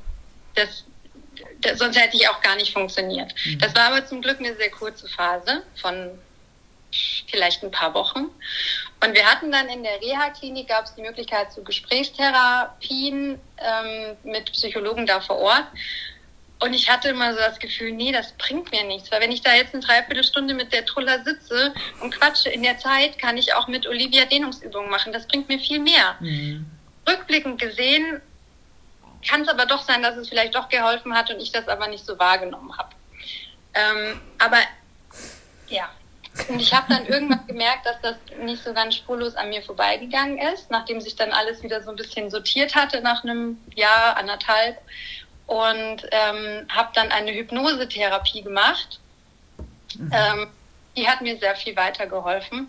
das, 0.55 0.69
das, 0.69 0.85
sonst 1.75 1.99
hätte 1.99 2.17
ich 2.17 2.29
auch 2.29 2.41
gar 2.41 2.57
nicht 2.57 2.73
funktioniert. 2.73 3.35
Mhm. 3.45 3.59
Das 3.59 3.75
war 3.75 3.93
aber 3.93 4.07
zum 4.07 4.23
Glück 4.23 4.39
eine 4.39 4.55
sehr 4.57 4.71
kurze 4.71 5.09
Phase 5.09 5.63
von 5.81 6.19
vielleicht 7.31 7.63
ein 7.63 7.71
paar 7.71 7.95
Wochen. 7.95 8.27
Und 9.03 9.15
wir 9.15 9.25
hatten 9.25 9.53
dann 9.53 9.69
in 9.69 9.83
der 9.83 10.01
Reha-Klinik, 10.01 10.69
gab 10.69 10.85
es 10.85 10.95
die 10.95 11.03
Möglichkeit 11.03 11.53
zu 11.53 11.63
Gesprächstherapien 11.63 13.39
ähm, 13.59 14.17
mit 14.25 14.53
Psychologen 14.53 15.07
da 15.07 15.21
vor 15.21 15.39
Ort. 15.39 15.67
Und 16.63 16.75
ich 16.75 16.91
hatte 16.91 17.09
immer 17.09 17.33
so 17.33 17.39
das 17.39 17.59
Gefühl, 17.59 17.93
nee, 17.93 18.13
das 18.13 18.33
bringt 18.33 18.71
mir 18.71 18.85
nichts. 18.85 19.11
Weil 19.11 19.23
wenn 19.23 19.33
ich 19.33 19.41
da 19.41 19.55
jetzt 19.55 19.73
eine 19.73 19.83
Dreiviertelstunde 19.83 20.53
mit 20.53 20.73
der 20.73 20.85
Trulla 20.85 21.25
sitze 21.25 21.73
und 22.03 22.15
quatsche, 22.15 22.51
in 22.51 22.63
der 22.63 22.77
Zeit 22.77 23.19
kann 23.19 23.39
ich 23.39 23.55
auch 23.55 23.67
mit 23.67 23.87
Olivia 23.87 24.27
Dehnungsübungen 24.27 24.91
machen. 24.91 25.13
Das 25.13 25.27
bringt 25.27 25.49
mir 25.49 25.59
viel 25.59 25.79
mehr. 25.79 26.17
Mhm. 26.21 26.67
Rückblickend 27.09 27.59
gesehen 27.59 28.21
kann 29.27 29.43
es 29.43 29.49
aber 29.49 29.67
doch 29.67 29.83
sein, 29.83 30.03
dass 30.03 30.17
es 30.17 30.29
vielleicht 30.29 30.55
doch 30.55 30.69
geholfen 30.69 31.15
hat 31.15 31.31
und 31.31 31.41
ich 31.41 31.53
das 31.53 31.69
aber 31.69 31.89
nicht 31.89 32.05
so 32.05 32.19
wahrgenommen 32.19 32.77
habe. 32.77 32.91
Ähm, 33.75 34.21
aber 34.39 34.59
ja, 35.69 35.89
und 36.49 36.61
ich 36.61 36.73
habe 36.73 36.87
dann 36.89 37.07
irgendwann 37.07 37.47
gemerkt, 37.47 37.87
dass 37.87 38.01
das 38.03 38.17
nicht 38.39 38.63
so 38.63 38.73
ganz 38.73 38.95
spurlos 38.95 39.35
an 39.37 39.49
mir 39.49 39.63
vorbeigegangen 39.63 40.39
ist, 40.39 40.71
nachdem 40.71 41.01
sich 41.01 41.17
dann 41.17 41.33
alles 41.33 41.63
wieder 41.63 41.83
so 41.83 41.91
ein 41.91 41.97
bisschen 41.97 42.31
sortiert 42.31 42.75
hatte 42.75 43.01
nach 43.01 43.25
einem 43.25 43.59
Jahr, 43.75 44.17
anderthalb. 44.17 44.79
Und 45.47 46.07
ähm, 46.13 46.67
habe 46.69 46.91
dann 46.95 47.11
eine 47.11 47.33
Hypnosetherapie 47.33 48.43
gemacht. 48.43 49.01
Mhm. 49.97 50.13
Ähm, 50.13 50.51
die 50.97 51.09
hat 51.09 51.21
mir 51.21 51.37
sehr 51.39 51.57
viel 51.57 51.75
weitergeholfen. 51.75 52.69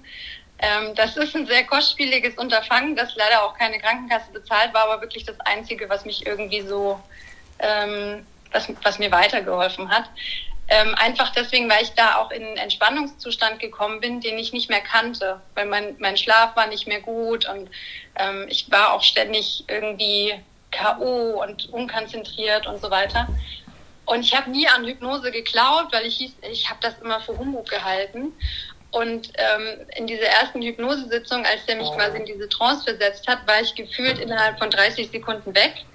Ähm, 0.62 0.94
das 0.96 1.18
ist 1.18 1.36
ein 1.36 1.48
sehr 1.48 1.66
kostspieliges 1.66 2.36
Unterfangen, 2.36 2.96
das 2.96 3.16
leider 3.16 3.44
auch 3.44 3.58
keine 3.58 3.80
Krankenkasse 3.80 4.32
bezahlt 4.32 4.74
war, 4.74 4.84
aber 4.84 5.02
wirklich 5.02 5.26
das 5.26 5.40
Einzige, 5.42 5.90
was 5.90 6.06
mich 6.06 6.26
irgendwie 6.26 6.62
so, 6.62 7.00
ähm, 7.60 8.26
was, 8.52 8.72
was 8.84 9.00
mir 9.00 9.12
weitergeholfen 9.12 9.90
hat. 9.90 10.06
Ähm, 10.68 10.96
einfach 10.96 11.32
deswegen, 11.32 11.70
weil 11.70 11.84
ich 11.84 11.92
da 11.96 12.16
auch 12.16 12.32
in 12.32 12.44
einen 12.44 12.58
Entspannungszustand 12.58 13.60
gekommen 13.60 14.00
bin, 14.00 14.22
den 14.22 14.38
ich 14.38 14.54
nicht 14.54 14.70
mehr 14.70 14.82
kannte, 14.82 15.42
weil 15.56 15.66
mein, 15.66 15.96
mein 16.00 16.16
Schlaf 16.16 16.56
war 16.56 16.68
nicht 16.68 16.88
mehr 16.88 17.02
gut 17.02 17.50
und 17.50 17.70
ähm, 18.16 18.46
ich 18.48 18.72
war 18.72 18.94
auch 18.94 19.04
ständig 19.04 19.66
irgendwie 19.68 20.34
K.O. 20.70 21.42
und 21.44 21.70
unkonzentriert 21.74 22.68
und 22.68 22.80
so 22.80 22.90
weiter. 22.90 23.28
Und 24.06 24.22
ich 24.22 24.36
habe 24.36 24.50
nie 24.50 24.68
an 24.68 24.86
Hypnose 24.86 25.32
geglaubt, 25.32 25.92
weil 25.92 26.06
ich 26.06 26.18
hieß, 26.18 26.32
ich 26.50 26.70
habe 26.70 26.80
das 26.82 26.98
immer 27.00 27.20
für 27.20 27.38
Humbug 27.38 27.68
gehalten. 27.70 28.34
Und 28.92 29.32
ähm, 29.36 29.88
in 29.96 30.06
dieser 30.06 30.26
ersten 30.26 30.62
Hypnosesitzung, 30.62 31.46
als 31.46 31.66
der 31.66 31.78
mich 31.78 31.90
quasi 31.92 32.18
in 32.18 32.26
diese 32.26 32.50
Trance 32.50 32.84
versetzt 32.84 33.26
hat, 33.28 33.48
war 33.48 33.62
ich 33.62 33.74
gefühlt 33.74 34.20
innerhalb 34.20 34.60
von 34.60 34.70
30 34.70 35.10
Sekunden 35.10 35.56
weg 35.56 35.86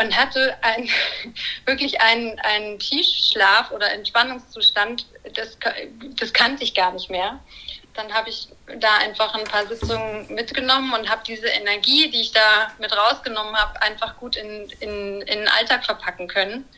und 0.00 0.16
hatte 0.16 0.56
ein, 0.62 0.88
wirklich 1.66 2.00
einen, 2.00 2.38
einen 2.40 2.78
Tiefschlaf 2.78 3.72
oder 3.72 3.92
Entspannungszustand, 3.92 5.06
das, 5.34 5.58
das 6.18 6.32
kannte 6.32 6.64
ich 6.64 6.74
gar 6.74 6.92
nicht 6.92 7.10
mehr. 7.10 7.40
Dann 7.94 8.14
habe 8.14 8.30
ich 8.30 8.48
da 8.78 8.98
einfach 8.98 9.34
ein 9.34 9.44
paar 9.44 9.66
Sitzungen 9.66 10.32
mitgenommen 10.32 10.92
und 10.94 11.10
habe 11.10 11.22
diese 11.26 11.48
Energie, 11.48 12.08
die 12.10 12.20
ich 12.20 12.32
da 12.32 12.72
mit 12.78 12.96
rausgenommen 12.96 13.56
habe, 13.56 13.82
einfach 13.82 14.16
gut 14.16 14.36
in, 14.36 14.70
in, 14.78 15.20
in 15.22 15.38
den 15.40 15.48
Alltag 15.48 15.84
verpacken 15.84 16.28
können. 16.28 16.68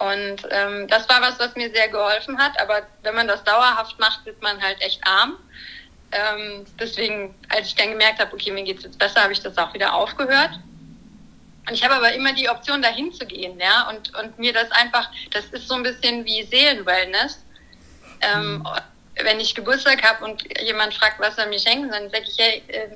Und 0.00 0.48
ähm, 0.50 0.88
das 0.88 1.06
war 1.10 1.20
was, 1.20 1.38
was 1.38 1.54
mir 1.56 1.70
sehr 1.70 1.88
geholfen 1.88 2.38
hat. 2.38 2.58
Aber 2.58 2.82
wenn 3.02 3.14
man 3.14 3.28
das 3.28 3.44
dauerhaft 3.44 3.98
macht, 4.00 4.24
wird 4.24 4.40
man 4.40 4.60
halt 4.62 4.80
echt 4.80 5.06
arm. 5.06 5.36
Ähm, 6.10 6.64
deswegen, 6.78 7.34
als 7.50 7.68
ich 7.68 7.74
dann 7.74 7.90
gemerkt 7.90 8.18
habe, 8.18 8.32
okay, 8.32 8.50
mir 8.50 8.64
geht 8.64 8.78
es 8.78 8.84
jetzt 8.84 8.98
besser, 8.98 9.22
habe 9.22 9.34
ich 9.34 9.40
das 9.40 9.58
auch 9.58 9.74
wieder 9.74 9.94
aufgehört. 9.94 10.58
Und 11.68 11.74
ich 11.74 11.84
habe 11.84 11.94
aber 11.94 12.14
immer 12.14 12.32
die 12.32 12.48
Option, 12.48 12.80
dahin 12.80 13.12
zu 13.12 13.26
gehen, 13.26 13.60
ja, 13.60 13.90
und, 13.90 14.16
und 14.16 14.38
mir 14.38 14.54
das 14.54 14.72
einfach, 14.72 15.10
das 15.32 15.44
ist 15.46 15.68
so 15.68 15.74
ein 15.74 15.82
bisschen 15.82 16.24
wie 16.24 16.44
Seelenwellness. 16.44 17.44
Ähm, 18.22 18.58
mhm. 18.58 18.68
Wenn 19.22 19.38
ich 19.38 19.54
Geburtstag 19.54 20.02
habe 20.02 20.24
und 20.24 20.42
jemand 20.62 20.94
fragt, 20.94 21.20
was 21.20 21.36
er 21.36 21.46
mir 21.46 21.58
schenkt, 21.58 21.92
dann 21.92 22.08
sage 22.08 22.24
ich, 22.26 22.38
hey, 22.38 22.62
äh, 22.68 22.88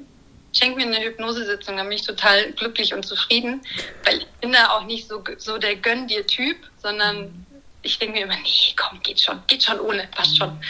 schenk 0.57 0.77
mir 0.77 0.87
eine 0.87 1.05
Hypnosesitzung, 1.05 1.77
dann 1.77 1.89
bin 1.89 1.99
ich 1.99 2.07
total 2.07 2.53
glücklich 2.53 2.95
und 2.95 3.05
zufrieden, 3.05 3.61
weil 4.05 4.19
ich 4.19 4.27
bin 4.41 4.53
da 4.53 4.71
auch 4.71 4.85
nicht 4.85 5.07
so, 5.07 5.23
so 5.37 5.59
der 5.59 5.77
Gönn 5.77 6.09
dir 6.09 6.27
Typ, 6.27 6.57
sondern 6.85 7.47
ich 7.83 7.99
denke 7.99 8.19
mir 8.19 8.25
immer, 8.25 8.37
nee, 8.37 8.75
komm, 8.77 9.03
geht 9.03 9.21
schon, 9.21 9.43
geht 9.47 9.65
schon 9.65 9.81
ohne, 9.81 10.07
passt 10.09 10.39
schon. 10.39 10.61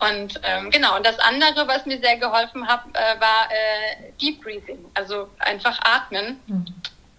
Und 0.00 0.40
ähm, 0.42 0.70
genau, 0.70 0.96
und 0.96 1.04
das 1.04 1.18
andere, 1.18 1.68
was 1.68 1.84
mir 1.84 2.00
sehr 2.00 2.16
geholfen 2.16 2.66
hat, 2.66 2.82
äh, 2.94 3.20
war 3.20 3.48
äh, 3.50 4.12
Deep 4.20 4.42
Breathing, 4.42 4.78
also 4.94 5.28
einfach 5.38 5.78
atmen. 5.82 6.40
Mhm. 6.46 6.64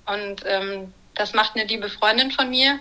Und 0.08 0.44
ähm, 0.46 0.94
Das 1.16 1.34
macht 1.34 1.56
eine 1.56 1.66
liebe 1.66 1.90
Freundin 1.90 2.32
von 2.32 2.50
mir. 2.50 2.80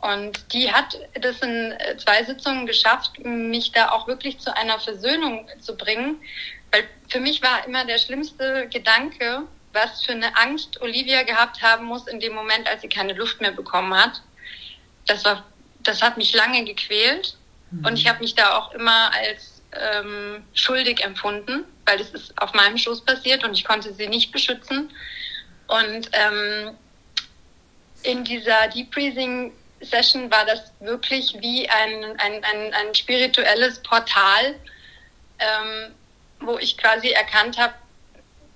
Und 0.00 0.52
die 0.52 0.72
hat 0.72 0.98
das 1.20 1.40
in 1.40 1.74
zwei 1.98 2.24
Sitzungen 2.24 2.66
geschafft, 2.66 3.18
mich 3.24 3.72
da 3.72 3.90
auch 3.90 4.06
wirklich 4.06 4.38
zu 4.38 4.54
einer 4.56 4.78
Versöhnung 4.78 5.46
zu 5.60 5.76
bringen. 5.76 6.16
Weil 6.70 6.84
für 7.08 7.20
mich 7.20 7.42
war 7.42 7.66
immer 7.66 7.84
der 7.84 7.98
schlimmste 7.98 8.68
Gedanke, 8.68 9.42
was 9.72 10.04
für 10.04 10.12
eine 10.12 10.36
Angst 10.36 10.80
Olivia 10.80 11.22
gehabt 11.24 11.60
haben 11.60 11.84
muss 11.86 12.06
in 12.06 12.20
dem 12.20 12.34
Moment, 12.34 12.68
als 12.68 12.82
sie 12.82 12.88
keine 12.88 13.12
Luft 13.12 13.40
mehr 13.40 13.52
bekommen 13.52 13.94
hat. 13.94 14.22
Das 15.06 15.24
war, 15.24 15.44
das 15.82 16.02
hat 16.02 16.16
mich 16.16 16.34
lange 16.34 16.64
gequält. 16.64 17.36
Mhm. 17.70 17.86
Und 17.86 17.98
ich 17.98 18.08
habe 18.08 18.20
mich 18.20 18.34
da 18.34 18.58
auch 18.58 18.72
immer 18.72 19.12
als 19.12 19.62
ähm, 19.72 20.44
schuldig 20.54 21.02
empfunden, 21.02 21.64
weil 21.84 22.00
es 22.00 22.10
ist 22.10 22.40
auf 22.40 22.52
meinem 22.54 22.78
Schoß 22.78 23.04
passiert 23.04 23.44
und 23.44 23.54
ich 23.54 23.64
konnte 23.64 23.92
sie 23.92 24.08
nicht 24.08 24.32
beschützen. 24.32 24.90
Und 25.68 26.10
ähm, 26.12 26.76
in 28.02 28.24
dieser 28.24 28.68
Deep 28.68 28.90
Breathing 28.92 29.52
Session 29.80 30.30
war 30.30 30.44
das 30.46 30.72
wirklich 30.80 31.36
wie 31.40 31.68
ein, 31.68 32.04
ein, 32.18 32.44
ein, 32.44 32.74
ein 32.74 32.94
spirituelles 32.94 33.80
Portal, 33.80 34.54
ähm, 35.38 35.94
wo 36.40 36.58
ich 36.58 36.78
quasi 36.78 37.10
erkannt 37.10 37.58
habe, 37.58 37.74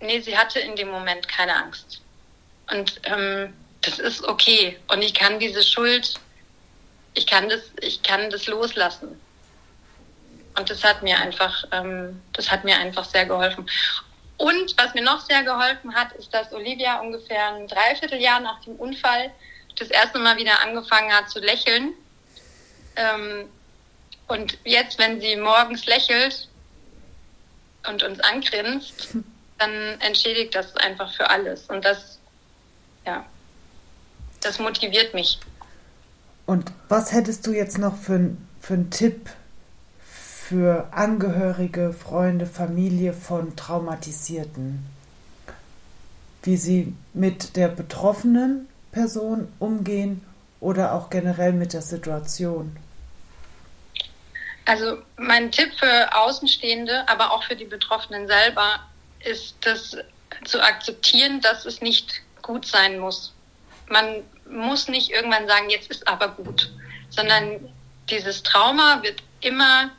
nee, 0.00 0.20
sie 0.20 0.36
hatte 0.36 0.60
in 0.60 0.76
dem 0.76 0.88
Moment 0.88 1.28
keine 1.28 1.54
Angst. 1.56 2.00
Und 2.70 3.00
ähm, 3.04 3.52
das 3.82 3.98
ist 3.98 4.24
okay. 4.24 4.78
Und 4.88 5.02
ich 5.02 5.14
kann 5.14 5.38
diese 5.38 5.62
Schuld, 5.62 6.14
ich 7.14 7.26
kann 7.26 7.48
das, 7.48 7.62
ich 7.80 8.02
kann 8.02 8.30
das 8.30 8.46
loslassen. 8.46 9.20
Und 10.56 10.68
das 10.68 10.82
hat 10.84 11.02
mir 11.02 11.18
einfach, 11.18 11.64
ähm, 11.72 12.20
das 12.32 12.50
hat 12.50 12.64
mir 12.64 12.76
einfach 12.76 13.04
sehr 13.04 13.26
geholfen. 13.26 13.68
Und 14.36 14.76
was 14.78 14.94
mir 14.94 15.02
noch 15.02 15.20
sehr 15.20 15.42
geholfen 15.42 15.94
hat, 15.94 16.12
ist, 16.12 16.32
dass 16.32 16.52
Olivia 16.52 17.00
ungefähr 17.00 17.54
ein 17.54 17.68
Dreivierteljahr 17.68 18.40
nach 18.40 18.60
dem 18.62 18.76
Unfall 18.76 19.30
das 19.78 19.88
erste 19.88 20.18
Mal 20.18 20.36
wieder 20.36 20.60
angefangen 20.60 21.12
hat 21.12 21.30
zu 21.30 21.40
lächeln. 21.40 21.92
Ähm, 22.96 23.48
und 24.28 24.58
jetzt, 24.64 24.98
wenn 24.98 25.20
sie 25.20 25.36
morgens 25.36 25.86
lächelt 25.86 26.48
und 27.88 28.02
uns 28.02 28.20
angrinst, 28.20 29.16
dann 29.58 30.00
entschädigt 30.00 30.54
das 30.54 30.76
einfach 30.76 31.12
für 31.14 31.28
alles. 31.28 31.66
Und 31.66 31.84
das, 31.84 32.18
ja, 33.06 33.24
das 34.40 34.58
motiviert 34.58 35.14
mich. 35.14 35.38
Und 36.50 36.72
was 36.88 37.12
hättest 37.12 37.46
du 37.46 37.52
jetzt 37.52 37.78
noch 37.78 37.96
für, 37.96 38.36
für 38.60 38.74
einen 38.74 38.90
Tipp 38.90 39.30
für 40.02 40.88
Angehörige, 40.90 41.92
Freunde, 41.92 42.44
Familie 42.44 43.12
von 43.12 43.54
Traumatisierten? 43.54 44.84
Wie 46.42 46.56
sie 46.56 46.92
mit 47.14 47.54
der 47.54 47.68
betroffenen 47.68 48.66
Person 48.90 49.46
umgehen 49.60 50.26
oder 50.58 50.94
auch 50.94 51.08
generell 51.08 51.52
mit 51.52 51.72
der 51.72 51.82
Situation? 51.82 52.76
Also 54.64 54.98
mein 55.18 55.52
Tipp 55.52 55.70
für 55.78 56.16
Außenstehende, 56.16 57.08
aber 57.08 57.30
auch 57.30 57.44
für 57.44 57.54
die 57.54 57.64
Betroffenen 57.64 58.26
selber, 58.26 58.80
ist 59.20 59.54
das 59.60 59.96
zu 60.46 60.60
akzeptieren, 60.60 61.40
dass 61.42 61.64
es 61.64 61.80
nicht 61.80 62.22
gut 62.42 62.66
sein 62.66 62.98
muss. 62.98 63.32
Man 63.90 64.24
muss 64.48 64.88
nicht 64.88 65.10
irgendwann 65.10 65.46
sagen, 65.46 65.68
jetzt 65.68 65.90
ist 65.90 66.08
aber 66.08 66.28
gut, 66.28 66.70
sondern 67.10 67.72
dieses 68.08 68.42
Trauma 68.42 69.02
wird 69.02 69.22
immer 69.40 69.90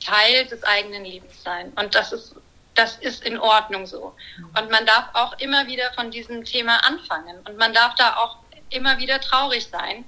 Teil 0.00 0.46
des 0.46 0.62
eigenen 0.64 1.04
Lebens 1.04 1.42
sein. 1.42 1.72
Und 1.76 1.94
das 1.94 2.12
ist, 2.12 2.34
das 2.74 2.96
ist 2.98 3.24
in 3.24 3.38
Ordnung 3.38 3.86
so. 3.86 4.14
Und 4.58 4.70
man 4.70 4.86
darf 4.86 5.06
auch 5.14 5.38
immer 5.38 5.66
wieder 5.66 5.92
von 5.94 6.10
diesem 6.10 6.44
Thema 6.44 6.78
anfangen. 6.84 7.38
Und 7.46 7.56
man 7.56 7.72
darf 7.72 7.94
da 7.96 8.16
auch 8.16 8.38
immer 8.70 8.98
wieder 8.98 9.20
traurig 9.20 9.66
sein. 9.66 10.04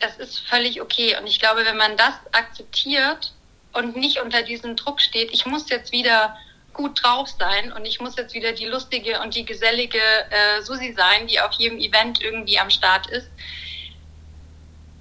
Das 0.00 0.16
ist 0.16 0.40
völlig 0.40 0.80
okay. 0.80 1.16
Und 1.18 1.26
ich 1.26 1.38
glaube, 1.38 1.64
wenn 1.64 1.76
man 1.76 1.96
das 1.96 2.14
akzeptiert 2.32 3.32
und 3.72 3.96
nicht 3.96 4.20
unter 4.20 4.42
diesem 4.42 4.76
Druck 4.76 5.00
steht, 5.00 5.32
ich 5.32 5.46
muss 5.46 5.68
jetzt 5.70 5.92
wieder 5.92 6.36
gut 6.72 7.02
drauf 7.02 7.28
sein 7.38 7.72
und 7.72 7.86
ich 7.86 8.00
muss 8.00 8.16
jetzt 8.16 8.34
wieder 8.34 8.52
die 8.52 8.66
lustige 8.66 9.20
und 9.20 9.34
die 9.34 9.44
gesellige 9.44 9.98
äh, 9.98 10.62
Susi 10.62 10.94
sein, 10.96 11.26
die 11.26 11.40
auf 11.40 11.52
jedem 11.52 11.78
Event 11.78 12.22
irgendwie 12.22 12.58
am 12.58 12.70
Start 12.70 13.06
ist. 13.08 13.28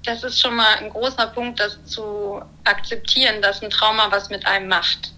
Das 0.03 0.23
ist 0.23 0.39
schon 0.39 0.55
mal 0.55 0.77
ein 0.79 0.89
großer 0.89 1.27
Punkt, 1.27 1.59
das 1.59 1.83
zu 1.85 2.41
akzeptieren, 2.63 3.41
dass 3.41 3.61
ein 3.61 3.69
Trauma 3.69 4.11
was 4.11 4.29
mit 4.29 4.45
einem 4.47 4.67
macht 4.67 5.11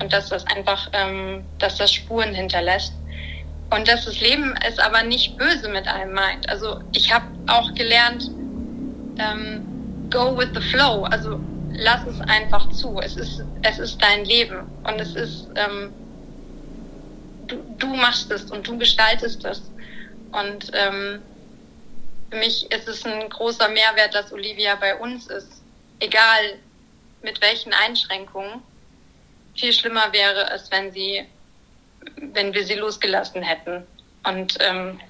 und 0.00 0.12
dass 0.12 0.30
das 0.30 0.46
einfach, 0.46 0.88
ähm, 0.92 1.44
dass 1.58 1.76
das 1.76 1.92
Spuren 1.92 2.34
hinterlässt 2.34 2.94
und 3.70 3.86
dass 3.86 4.04
das 4.04 4.20
Leben 4.20 4.54
es 4.66 4.78
aber 4.78 5.02
nicht 5.02 5.36
böse 5.36 5.68
mit 5.68 5.86
einem 5.86 6.14
meint. 6.14 6.48
Also 6.48 6.80
ich 6.92 7.12
habe 7.12 7.26
auch 7.46 7.72
gelernt, 7.74 8.30
ähm, 9.18 10.08
go 10.10 10.36
with 10.36 10.48
the 10.54 10.60
flow, 10.60 11.04
also 11.04 11.40
lass 11.76 12.06
es 12.06 12.20
einfach 12.20 12.70
zu. 12.70 13.00
Es 13.00 13.16
ist, 13.16 13.42
es 13.62 13.78
ist 13.78 14.02
dein 14.02 14.24
Leben 14.24 14.66
und 14.84 15.00
es 15.00 15.14
ist, 15.14 15.48
ähm, 15.56 15.92
du, 17.46 17.56
du 17.78 17.86
machst 17.88 18.30
es 18.30 18.50
und 18.50 18.66
du 18.66 18.78
gestaltest 18.78 19.44
es. 19.44 19.62
Und 20.32 20.70
ähm, 20.74 21.22
für 22.30 22.38
mich 22.38 22.70
ist 22.72 22.88
es 22.88 23.04
ein 23.04 23.28
großer 23.28 23.68
Mehrwert, 23.68 24.14
dass 24.14 24.32
Olivia 24.32 24.74
bei 24.76 24.96
uns 24.96 25.26
ist. 25.26 25.62
Egal 26.00 26.58
mit 27.22 27.40
welchen 27.40 27.72
Einschränkungen. 27.72 28.62
Viel 29.56 29.72
schlimmer 29.72 30.12
wäre 30.12 30.50
es, 30.50 30.70
wenn 30.70 30.92
sie, 30.92 31.24
wenn 32.16 32.52
wir 32.52 32.64
sie 32.64 32.74
losgelassen 32.74 33.42
hätten. 33.42 33.86
Und 34.24 34.58
ähm, 34.60 35.00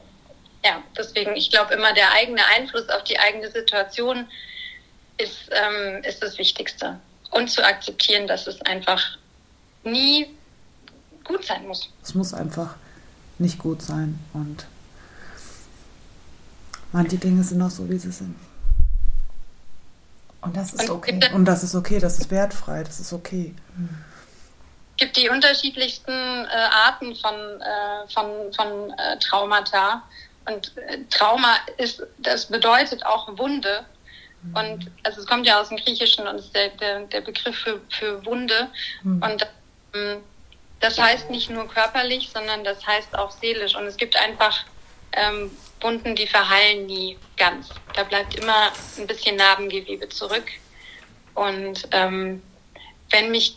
ja, 0.64 0.82
deswegen, 0.96 1.34
ich 1.34 1.50
glaube 1.50 1.74
immer, 1.74 1.92
der 1.94 2.12
eigene 2.12 2.44
Einfluss 2.56 2.88
auf 2.90 3.04
die 3.04 3.18
eigene 3.18 3.50
Situation 3.50 4.28
ist, 5.18 5.50
ähm, 5.50 6.02
ist 6.04 6.22
das 6.22 6.38
Wichtigste. 6.38 6.98
Und 7.30 7.50
zu 7.50 7.64
akzeptieren, 7.64 8.26
dass 8.26 8.46
es 8.46 8.60
einfach 8.62 9.18
nie 9.82 10.28
gut 11.24 11.44
sein 11.44 11.66
muss. 11.66 11.90
Es 12.02 12.14
muss 12.14 12.32
einfach 12.34 12.76
nicht 13.38 13.58
gut 13.58 13.82
sein 13.82 14.18
und 14.32 14.66
manche 16.92 17.16
Dinge 17.16 17.42
sind 17.42 17.60
auch 17.60 17.70
so, 17.70 17.88
wie 17.90 17.98
sie 17.98 18.12
sind. 18.12 18.36
Und 20.40 20.56
das 20.56 20.74
ist 20.74 20.90
okay. 20.90 21.18
Und 21.32 21.46
das 21.46 21.62
ist 21.64 21.74
okay, 21.74 21.98
das 21.98 22.18
ist 22.18 22.30
wertfrei, 22.30 22.84
das 22.84 23.00
ist 23.00 23.12
okay. 23.12 23.54
Es 24.90 24.96
gibt 24.98 25.16
die 25.16 25.28
unterschiedlichsten 25.28 26.12
äh, 26.12 26.48
Arten 26.70 27.16
von, 27.16 27.34
äh, 27.34 28.12
von, 28.12 28.52
von 28.52 28.90
äh, 28.90 29.18
Traumata. 29.18 30.02
Und 30.46 30.76
äh, 30.76 30.98
Trauma 31.10 31.56
ist, 31.78 32.02
das 32.18 32.46
bedeutet 32.46 33.04
auch 33.06 33.26
Wunde. 33.38 33.86
Und 34.52 34.90
also 35.02 35.20
es 35.20 35.26
kommt 35.26 35.46
ja 35.46 35.60
aus 35.60 35.68
dem 35.68 35.78
Griechischen 35.78 36.26
und 36.26 36.36
ist 36.36 36.54
der, 36.54 36.68
der, 36.68 37.00
der 37.00 37.20
Begriff 37.22 37.56
für, 37.56 37.80
für 37.88 38.24
Wunde. 38.26 38.68
Mhm. 39.02 39.22
Und 39.22 39.46
ähm, 39.94 40.16
das 40.80 40.98
heißt 40.98 41.30
nicht 41.30 41.50
nur 41.50 41.66
körperlich, 41.66 42.30
sondern 42.32 42.64
das 42.64 42.86
heißt 42.86 43.16
auch 43.16 43.30
seelisch. 43.30 43.74
Und 43.74 43.86
es 43.86 43.96
gibt 43.96 44.16
einfach 44.16 44.64
ähm, 45.12 45.50
Wunden, 45.80 46.14
die 46.14 46.26
verheilen 46.26 46.86
nie 46.86 47.16
ganz. 47.36 47.68
Da 47.94 48.04
bleibt 48.04 48.34
immer 48.34 48.72
ein 48.98 49.06
bisschen 49.06 49.36
Narbengewebe 49.36 50.08
zurück. 50.08 50.46
Und 51.34 51.88
ähm, 51.92 52.42
wenn 53.10 53.30
mich 53.30 53.56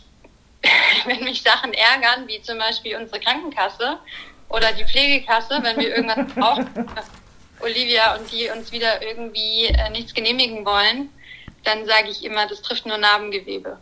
wenn 1.06 1.24
mich 1.24 1.42
Sachen 1.42 1.72
ärgern, 1.72 2.26
wie 2.26 2.40
zum 2.42 2.58
Beispiel 2.58 2.96
unsere 2.96 3.20
Krankenkasse 3.20 3.98
oder 4.48 4.72
die 4.72 4.84
Pflegekasse, 4.84 5.60
wenn 5.62 5.76
wir 5.76 5.96
irgendwas 5.96 6.26
brauchen, 6.34 6.90
Olivia 7.60 8.16
und 8.16 8.30
die 8.30 8.48
uns 8.50 8.72
wieder 8.72 9.02
irgendwie 9.02 9.66
äh, 9.66 9.90
nichts 9.90 10.14
genehmigen 10.14 10.64
wollen, 10.64 11.10
dann 11.64 11.86
sage 11.86 12.08
ich 12.08 12.24
immer, 12.24 12.46
das 12.46 12.62
trifft 12.62 12.86
nur 12.86 12.98
Narbengewebe. 12.98 13.78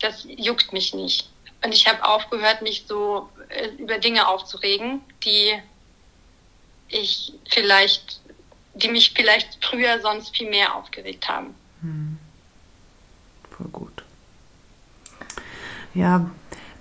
Das 0.00 0.26
juckt 0.26 0.72
mich 0.72 0.94
nicht. 0.94 1.28
Und 1.64 1.72
ich 1.72 1.86
habe 1.88 2.04
aufgehört, 2.04 2.62
mich 2.62 2.84
so 2.86 3.28
äh, 3.48 3.68
über 3.78 3.98
Dinge 3.98 4.28
aufzuregen, 4.28 5.00
die 5.24 5.54
ich 6.88 7.32
vielleicht, 7.50 8.20
die 8.74 8.88
mich 8.88 9.12
vielleicht 9.14 9.64
früher 9.64 10.00
sonst 10.00 10.36
viel 10.36 10.48
mehr 10.48 10.74
aufgeregt 10.74 11.28
haben. 11.28 11.54
Hm. 11.80 12.18
Voll 13.56 13.68
gut. 13.68 14.04
Ja, 15.94 16.30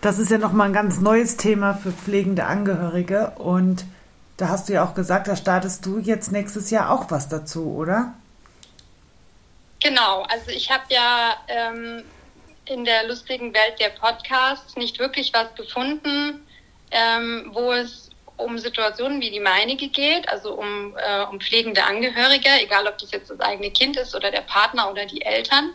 das 0.02 0.20
ist 0.20 0.30
ja 0.30 0.38
nochmal 0.38 0.68
ein 0.68 0.74
ganz 0.74 1.00
neues 1.00 1.38
Thema 1.38 1.74
für 1.74 1.92
pflegende 1.92 2.46
Angehörige 2.46 3.32
und 3.38 3.86
da 4.38 4.50
hast 4.50 4.68
du 4.68 4.74
ja 4.74 4.86
auch 4.86 4.94
gesagt, 4.94 5.28
da 5.28 5.36
startest 5.36 5.86
du 5.86 6.00
jetzt 6.00 6.32
nächstes 6.32 6.70
Jahr 6.70 6.92
auch 6.92 7.10
was 7.10 7.30
dazu, 7.30 7.74
oder? 7.76 8.14
Genau, 9.82 10.24
also 10.24 10.50
ich 10.50 10.72
habe 10.72 10.84
ja 10.90 11.36
ähm, 11.48 12.04
in 12.66 12.86
der 12.86 13.08
lustigen 13.08 13.54
Welt 13.54 13.80
der 13.80 13.90
Podcasts 13.90 14.76
nicht 14.76 15.00
wirklich 15.00 15.32
was 15.34 15.54
gefunden, 15.56 16.46
ähm, 16.92 17.50
wo 17.54 17.72
es 17.72 18.10
um 18.38 18.58
Situationen 18.58 19.22
wie 19.22 19.32
die 19.32 19.40
meinige 19.40 19.88
geht, 19.88 20.28
also 20.28 20.54
um, 20.54 20.96
äh, 20.98 21.24
um 21.24 21.40
pflegende 21.40 21.84
Angehörige, 21.84 22.50
egal 22.62 22.88
ob 22.88 22.98
das 22.98 23.12
jetzt 23.12 23.30
das 23.30 23.40
eigene 23.40 23.72
Kind 23.72 23.96
ist 23.96 24.14
oder 24.16 24.32
der 24.32 24.42
Partner 24.42 24.92
oder 24.92 25.06
die 25.06 25.22
Eltern. 25.22 25.72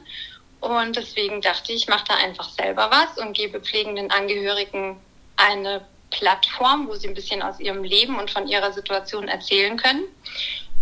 Und 0.61 0.97
deswegen 0.97 1.41
dachte 1.41 1.73
ich, 1.73 1.85
ich 1.85 1.89
mache 1.89 2.05
da 2.09 2.15
einfach 2.17 2.51
selber 2.51 2.91
was 2.91 3.25
und 3.25 3.33
gebe 3.33 3.61
pflegenden 3.61 4.11
Angehörigen 4.11 5.01
eine 5.37 5.81
Plattform, 6.11 6.89
wo 6.89 6.95
sie 6.95 7.09
ein 7.09 7.15
bisschen 7.15 7.43
aus 7.43 7.61
ihrem 7.61 7.85
Leben 7.85 8.19
und 8.19 8.31
von 8.31 8.47
ihrer 8.47 8.73
Situation 8.73 9.29
erzählen 9.29 9.77
können. 9.77 10.05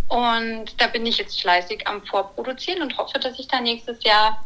Und 0.07 0.81
da 0.81 0.87
bin 0.87 1.05
ich 1.05 1.17
jetzt 1.17 1.39
fleißig 1.39 1.87
am 1.87 2.03
Vorproduzieren 2.03 2.81
und 2.81 2.97
hoffe, 2.97 3.19
dass 3.19 3.37
ich 3.39 3.47
da 3.47 3.61
nächstes 3.61 4.03
Jahr 4.03 4.43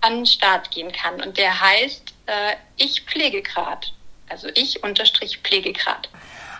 an 0.00 0.16
den 0.16 0.26
Start 0.26 0.70
gehen 0.70 0.92
kann. 0.92 1.22
Und 1.22 1.38
der 1.38 1.60
heißt 1.60 2.14
äh, 2.26 2.56
Ich 2.76 3.02
Pflegegrad. 3.02 3.92
Also 4.28 4.48
ich 4.54 4.82
unterstrich 4.82 5.38
Pflegegrad. 5.38 6.08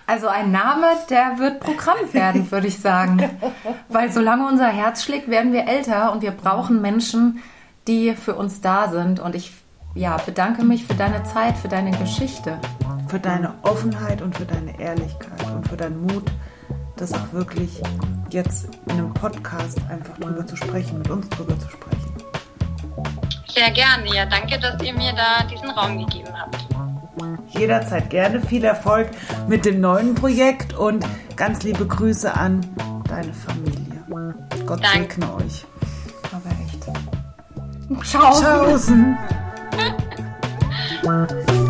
Also 0.07 0.29
ein 0.29 0.53
Name, 0.53 0.87
der 1.11 1.39
wird 1.39 1.61
Programm 1.61 1.99
werden, 2.13 2.51
würde 2.51 2.69
ich 2.69 2.79
sagen. 2.79 3.41
Weil 3.89 4.13
solange 4.13 4.47
unser 4.47 4.69
Herz 4.69 5.05
schlägt, 5.05 5.29
werden 5.29 5.53
wir 5.53 5.67
älter 5.67 6.13
und 6.13 6.23
wir 6.23 6.31
brauchen 6.31 6.81
Menschen, 6.81 7.43
die 7.89 8.15
für 8.15 8.35
uns 8.35 8.61
da 8.61 8.89
sind. 8.89 9.19
Und 9.19 9.35
ich 9.35 9.51
ja, 9.95 10.17
bedanke 10.17 10.65
mich 10.65 10.85
für 10.85 10.95
deine 10.95 11.23
Zeit, 11.23 11.57
für 11.57 11.69
deine 11.69 11.93
Geschichte. 11.93 12.59
Für 13.09 13.21
deine 13.21 13.55
Offenheit 13.63 14.23
und 14.23 14.37
für 14.37 14.45
deine 14.45 14.79
Ehrlichkeit 14.81 15.47
und 15.55 15.69
für 15.69 15.77
deinen 15.77 16.03
Mut, 16.03 16.25
das 16.97 17.13
auch 17.13 17.33
wirklich 17.33 17.81
jetzt 18.31 18.69
in 18.87 18.93
einem 18.93 19.15
Podcast 19.15 19.79
einfach 19.89 20.19
drüber 20.19 20.45
zu 20.47 20.57
sprechen, 20.57 20.99
mit 20.99 21.11
uns 21.11 21.29
drüber 21.29 21.59
zu 21.59 21.69
sprechen. 21.69 22.15
Sehr 23.49 23.71
gerne. 23.71 24.13
Ja, 24.13 24.27
danke, 24.27 24.59
dass 24.59 24.83
ihr 24.83 24.95
mir 24.95 25.13
da 25.13 25.45
diesen 25.47 25.71
Raum 25.71 25.99
gegeben 26.05 26.31
habt. 26.37 26.67
Jederzeit 27.51 28.11
gerne. 28.11 28.41
Viel 28.41 28.65
Erfolg 28.65 29.11
mit 29.47 29.65
dem 29.65 29.81
neuen 29.81 30.17
Projekt 30.17 30.75
und 30.75 31.07
ganz 31.37 31.63
liebe 31.63 31.87
Grüße 31.87 32.35
an 32.35 32.61
deine 33.09 33.33
Familie. 33.33 34.03
Gott 34.67 34.83
Danke. 34.83 35.15
segne 35.15 35.35
euch. 35.35 35.65
Aber 36.33 36.51
echt. 36.65 38.05
Ciao. 38.05 38.41
Tschaußen. 38.41 39.17
Bye. 41.05 41.64